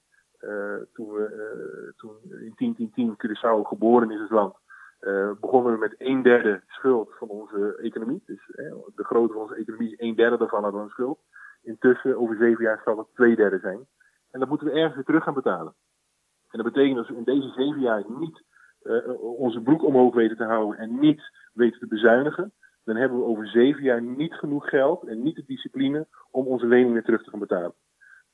toen, 0.93 1.11
we, 1.11 1.93
toen 1.97 2.15
in 2.23 2.53
1010 2.55 3.15
Curaçao 3.17 3.67
geboren 3.67 4.11
is 4.11 4.19
als 4.19 4.29
land, 4.29 4.55
begonnen 5.41 5.73
we 5.73 5.79
met 5.79 5.95
een 5.97 6.21
derde 6.21 6.61
schuld 6.67 7.09
van 7.17 7.27
onze 7.27 7.77
economie. 7.81 8.21
Dus 8.25 8.45
de 8.95 9.03
grootte 9.03 9.33
van 9.33 9.41
onze 9.41 9.55
economie 9.55 9.91
is 9.91 9.99
een 9.99 10.15
derde 10.15 10.37
daarvan 10.37 10.63
hadden 10.63 10.79
we 10.79 10.85
een 10.85 10.91
schuld. 10.91 11.19
Intussen, 11.61 12.17
over 12.17 12.35
zeven 12.35 12.63
jaar, 12.63 12.81
zal 12.85 12.97
het 12.97 13.07
twee 13.13 13.35
derde 13.35 13.59
zijn. 13.59 13.87
En 14.31 14.39
dat 14.39 14.49
moeten 14.49 14.67
we 14.67 14.73
ergens 14.73 14.95
weer 14.95 15.03
terug 15.03 15.23
gaan 15.23 15.33
betalen. 15.33 15.73
En 16.49 16.63
dat 16.63 16.73
betekent 16.73 16.95
dat 16.95 17.07
we 17.07 17.15
in 17.15 17.23
deze 17.23 17.49
zeven 17.49 17.81
jaar 17.81 18.03
niet 18.07 18.43
uh, 18.83 19.23
onze 19.39 19.61
broek 19.61 19.83
omhoog 19.83 20.13
weten 20.15 20.37
te 20.37 20.43
houden 20.43 20.79
en 20.79 20.99
niet 20.99 21.21
weten 21.53 21.79
te 21.79 21.87
bezuinigen, 21.87 22.53
dan 22.83 22.95
hebben 22.95 23.17
we 23.17 23.25
over 23.25 23.47
zeven 23.47 23.83
jaar 23.83 24.01
niet 24.01 24.33
genoeg 24.33 24.69
geld 24.69 25.07
en 25.07 25.23
niet 25.23 25.35
de 25.35 25.43
discipline 25.45 26.07
om 26.31 26.47
onze 26.47 26.65
lening 26.65 26.93
weer 26.93 27.03
terug 27.03 27.23
te 27.23 27.29
gaan 27.29 27.39
betalen. 27.39 27.73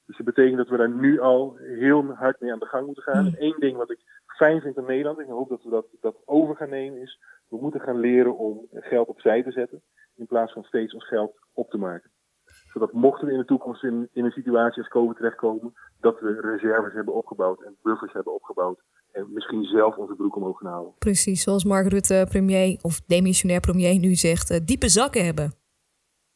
Dus 0.09 0.17
dat 0.17 0.25
betekent 0.25 0.57
dat 0.57 0.69
we 0.69 0.77
daar 0.77 0.89
nu 0.89 1.19
al 1.19 1.55
heel 1.57 2.05
hard 2.05 2.39
mee 2.39 2.51
aan 2.51 2.59
de 2.59 2.65
gang 2.65 2.85
moeten 2.85 3.03
gaan. 3.03 3.25
En 3.25 3.37
één 3.37 3.59
ding 3.59 3.77
wat 3.77 3.91
ik 3.91 3.99
fijn 4.25 4.61
vind 4.61 4.77
in 4.77 4.85
Nederland, 4.85 5.17
en 5.17 5.23
ik 5.23 5.29
hoop 5.29 5.49
dat 5.49 5.63
we 5.63 5.69
dat, 5.69 5.85
dat 6.01 6.15
over 6.25 6.55
gaan 6.55 6.69
nemen, 6.69 7.01
is 7.01 7.19
we 7.47 7.57
moeten 7.61 7.81
gaan 7.81 7.99
leren 7.99 8.37
om 8.37 8.67
geld 8.71 9.07
opzij 9.07 9.43
te 9.43 9.51
zetten 9.51 9.81
in 10.15 10.25
plaats 10.25 10.53
van 10.53 10.63
steeds 10.63 10.93
ons 10.93 11.07
geld 11.07 11.39
op 11.53 11.69
te 11.69 11.77
maken 11.77 12.11
zodat 12.73 12.93
mochten 12.93 13.27
we 13.27 13.33
in 13.33 13.39
de 13.39 13.45
toekomst 13.45 13.83
in, 13.83 14.09
in 14.13 14.25
een 14.25 14.31
situatie 14.31 14.77
als 14.77 14.91
COVID 14.91 15.17
terechtkomen, 15.17 15.73
dat 15.99 16.19
we 16.19 16.39
reserves 16.41 16.93
hebben 16.93 17.13
opgebouwd 17.13 17.61
en 17.61 17.75
buffers 17.81 18.13
hebben 18.13 18.33
opgebouwd. 18.33 18.79
En 19.11 19.27
misschien 19.33 19.63
zelf 19.63 19.95
onze 19.95 20.15
broek 20.15 20.35
omhoog 20.35 20.57
gaan 20.57 20.71
houden. 20.71 20.93
Precies, 20.99 21.43
zoals 21.43 21.63
Mark 21.63 21.87
Rutte, 21.87 22.25
premier 22.29 22.79
of 22.81 23.01
demissionair 23.01 23.59
premier 23.59 23.99
nu 23.99 24.15
zegt, 24.15 24.51
uh, 24.51 24.57
diepe 24.65 24.89
zakken 24.89 25.25
hebben. 25.25 25.53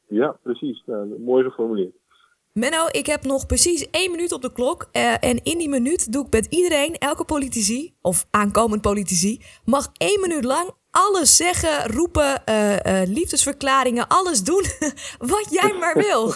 Ja, 0.07 0.38
precies. 0.43 0.83
Nou, 0.86 1.19
mooi 1.19 1.43
geformuleerd. 1.43 1.95
Menno, 2.53 2.87
ik 2.91 3.05
heb 3.05 3.23
nog 3.23 3.45
precies 3.45 3.89
één 3.89 4.11
minuut 4.11 4.31
op 4.31 4.41
de 4.41 4.51
klok. 4.51 4.89
Uh, 4.91 5.13
en 5.19 5.43
in 5.43 5.57
die 5.57 5.69
minuut 5.69 6.11
doe 6.11 6.25
ik 6.25 6.31
met 6.31 6.45
iedereen, 6.49 6.97
elke 6.97 7.23
politici, 7.23 7.95
of 8.01 8.25
aankomend 8.29 8.81
politici, 8.81 9.41
mag 9.65 9.89
één 9.97 10.21
minuut 10.21 10.43
lang 10.43 10.71
alles 10.91 11.37
zeggen, 11.37 11.91
roepen, 11.91 12.41
uh, 12.49 12.71
uh, 12.71 13.01
liefdesverklaringen, 13.05 14.07
alles 14.07 14.43
doen 14.43 14.63
wat 15.33 15.47
jij 15.49 15.73
maar 15.79 15.95
wil. 15.95 16.33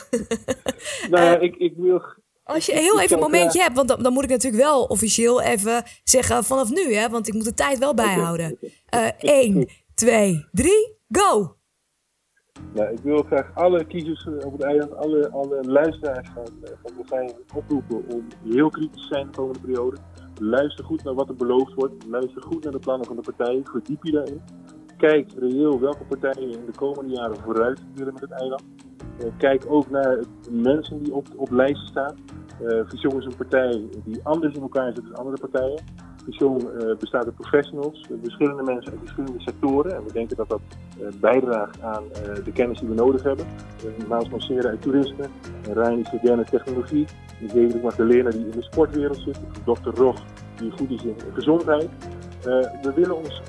nou 1.12 1.26
ja, 1.26 1.40
ik, 1.40 1.56
ik 1.56 1.74
wil. 1.76 2.02
Als 2.44 2.66
je 2.66 2.74
heel 2.74 3.00
even 3.00 3.16
een 3.16 3.24
momentje 3.24 3.62
hebt, 3.62 3.76
want 3.76 3.88
dan, 3.88 4.04
dan, 4.04 4.14
moet 4.14 4.24
ik 4.24 4.30
natuurlijk 4.30 4.64
wel 4.64 4.84
officieel 4.84 5.42
even 5.42 5.84
zeggen 6.04 6.44
vanaf 6.44 6.70
nu, 6.70 6.94
hè, 6.94 7.10
want 7.10 7.28
ik 7.28 7.34
moet 7.34 7.44
de 7.44 7.54
tijd 7.54 7.78
wel 7.78 7.94
bijhouden. 7.94 8.60
1, 9.20 9.70
2, 9.94 10.46
3, 10.52 10.98
go! 11.10 11.57
Nou, 12.74 12.92
ik 12.92 13.00
wil 13.00 13.24
graag 13.24 13.52
alle 13.54 13.86
kiezers 13.86 14.28
op 14.28 14.52
het 14.52 14.64
eiland, 14.64 14.96
alle, 14.96 15.30
alle 15.30 15.64
luisteraars 15.64 16.30
van, 16.34 16.46
van 16.84 17.26
de 17.28 17.36
oproepen 17.56 18.04
om 18.14 18.28
heel 18.44 18.70
kritisch 18.70 19.02
te 19.02 19.08
zijn 19.14 19.26
de 19.26 19.38
komende 19.38 19.60
periode 19.60 19.98
Luister 20.40 20.86
goed 20.86 21.04
naar 21.04 21.14
wat 21.14 21.30
er 21.30 21.36
beloofd 21.36 21.74
wordt. 21.74 22.06
Luister 22.08 22.42
goed 22.42 22.64
naar 22.64 22.72
de 22.72 22.80
plannen 22.80 23.08
van 23.08 23.16
de 23.16 23.22
partijen. 23.22 23.66
Verdiep 23.66 24.04
je 24.04 24.12
daarin. 24.12 24.42
Kijk 24.98 25.32
reëel 25.38 25.80
welke 25.80 26.04
partijen 26.04 26.52
in 26.52 26.66
de 26.66 26.78
komende 26.78 27.14
jaren 27.14 27.38
vooruit 27.38 27.80
willen 27.96 28.14
met 28.14 28.22
het 28.22 28.32
eiland. 28.32 28.64
Uh, 29.24 29.28
kijk 29.38 29.66
ook 29.68 29.90
naar 29.90 30.18
de 30.42 30.52
mensen 30.52 31.04
die 31.04 31.14
op, 31.14 31.28
op 31.36 31.52
lijsten 31.52 31.88
staan. 31.88 32.16
Uh, 32.62 32.84
is 32.92 33.04
een 33.04 33.36
partij 33.38 33.90
die 34.06 34.20
anders 34.24 34.56
in 34.56 34.62
elkaar 34.62 34.94
zit 34.94 35.04
dan 35.04 35.16
andere 35.16 35.38
partijen. 35.38 35.84
Vision 36.28 36.62
uh, 36.62 36.98
bestaat 37.00 37.26
uit 37.26 37.36
professionals, 37.36 38.06
verschillende 38.22 38.64
mensen 38.64 38.92
uit 38.92 39.00
verschillende 39.00 39.40
sectoren. 39.40 39.96
En 39.96 40.04
we 40.04 40.14
denken 40.14 40.38
dat 40.38 40.50
dat 40.50 40.62
bijdraagt 41.20 41.82
aan 41.82 42.04
de 42.44 42.52
kennis 42.52 42.80
die 42.80 42.90
we 42.90 42.96
nodig 42.96 43.24
hebben. 43.24 43.46
Maas 44.08 44.30
Mancera 44.30 44.70
uit 44.70 44.82
toerisme, 44.82 45.28
Rijn 45.74 46.00
is 46.00 46.12
moderne 46.12 46.44
technologie, 46.44 47.06
David 47.40 47.84
Magdalena 47.84 48.30
die 48.30 48.46
in 48.46 48.52
de 48.52 48.64
sportwereld 48.64 49.18
zit, 49.18 49.40
Dr. 49.66 49.90
Rog 49.90 50.24
die 50.56 50.72
goed 50.72 50.90
is 50.90 51.04
in 51.04 51.16
gezondheid. 51.34 51.90
we 52.82 52.92
willen 52.96 53.18
ons 53.18 53.42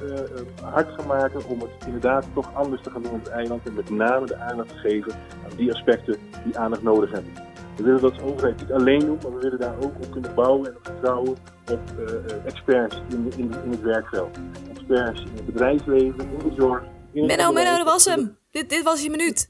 hard 0.62 0.88
gaan 0.96 1.06
maken 1.06 1.46
om 1.48 1.60
het 1.60 1.86
inderdaad 1.86 2.26
toch 2.34 2.54
anders 2.54 2.82
te 2.82 2.90
gaan 2.90 3.02
doen 3.02 3.12
op 3.12 3.24
het 3.24 3.28
eiland 3.28 3.66
en 3.66 3.74
met 3.74 3.90
name 3.90 4.26
de 4.26 4.36
aandacht 4.36 4.68
te 4.68 4.76
geven 4.76 5.12
aan 5.12 5.56
die 5.56 5.72
aspecten 5.72 6.16
die 6.44 6.58
aandacht 6.58 6.82
nodig 6.82 7.10
hebben. 7.10 7.32
We 7.76 7.82
willen 7.82 8.00
dat 8.00 8.12
als 8.12 8.22
overheid 8.22 8.60
niet 8.60 8.72
alleen 8.72 9.00
doen, 9.00 9.18
maar 9.22 9.34
we 9.34 9.40
willen 9.40 9.58
daar 9.58 9.76
ook 9.76 9.94
op 10.02 10.10
kunnen 10.10 10.34
bouwen 10.34 10.68
en 10.68 10.76
op 10.76 10.84
vertrouwen 10.86 11.36
op 11.70 11.80
uh, 11.98 12.46
experts 12.46 12.96
in, 13.08 13.32
in, 13.36 13.52
in 13.64 13.70
het 13.70 13.80
werkveld. 13.80 14.38
Experts 14.70 15.20
in 15.20 15.34
het 15.34 15.46
bedrijfsleven, 15.46 16.30
in 16.30 16.38
de 16.38 16.54
zorg. 16.56 16.82
In 17.12 17.26
Menno, 17.26 17.52
Menno, 17.52 17.76
dat 17.76 17.86
was 17.86 18.04
hem. 18.04 18.38
Dit, 18.50 18.70
dit 18.70 18.82
was 18.82 19.02
je 19.02 19.10
minuut. 19.10 19.48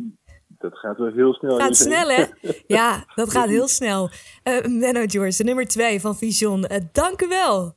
Dat 0.48 0.78
gaat 0.78 0.98
wel 0.98 1.12
heel 1.12 1.34
snel. 1.34 1.58
Gaat 1.58 1.76
snel, 1.76 2.08
hè? 2.08 2.24
Ja, 2.76 3.04
dat 3.14 3.30
gaat 3.30 3.48
heel 3.48 3.68
snel. 3.68 4.10
Uh, 4.44 4.64
Menno 4.64 5.04
George, 5.06 5.36
de 5.36 5.44
nummer 5.44 5.66
twee 5.66 6.00
van 6.00 6.16
Vision. 6.16 6.58
Uh, 6.58 6.78
dank 6.92 7.22
u 7.22 7.28
wel. 7.28 7.76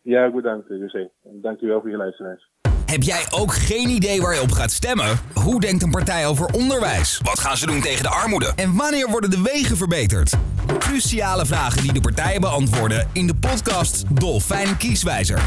Ja, 0.00 0.30
bedankt, 0.30 0.68
José. 0.68 1.10
En 1.22 1.40
dank 1.40 1.60
u 1.60 1.66
wel 1.66 1.80
voor 1.80 1.90
je 1.90 1.96
luisteraars. 1.96 2.50
Heb 2.86 3.02
jij 3.02 3.26
ook 3.30 3.54
geen 3.54 3.88
idee 3.88 4.20
waar 4.20 4.34
je 4.34 4.40
op 4.40 4.52
gaat 4.52 4.72
stemmen? 4.72 5.20
Hoe 5.34 5.60
denkt 5.60 5.82
een 5.82 5.90
partij 5.90 6.26
over 6.26 6.46
onderwijs? 6.46 7.20
Wat 7.22 7.38
gaan 7.40 7.56
ze 7.56 7.66
doen 7.66 7.80
tegen 7.80 8.02
de 8.02 8.08
armoede? 8.08 8.52
En 8.56 8.74
wanneer 8.74 9.08
worden 9.08 9.30
de 9.30 9.40
wegen 9.42 9.76
verbeterd? 9.76 10.32
Cruciale 10.78 11.46
vragen 11.46 11.82
die 11.82 11.92
de 11.92 12.00
partijen 12.00 12.40
beantwoorden 12.40 13.08
in 13.12 13.26
de 13.26 13.34
podcast 13.34 14.04
Dolfijn 14.20 14.76
Kieswijzer. 14.76 15.42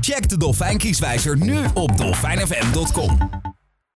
Check 0.00 0.28
de 0.28 0.36
Dolfijn 0.36 0.78
Kieswijzer 0.78 1.36
nu 1.36 1.58
op 1.74 1.96
dolfijnfm.com. 1.96 3.18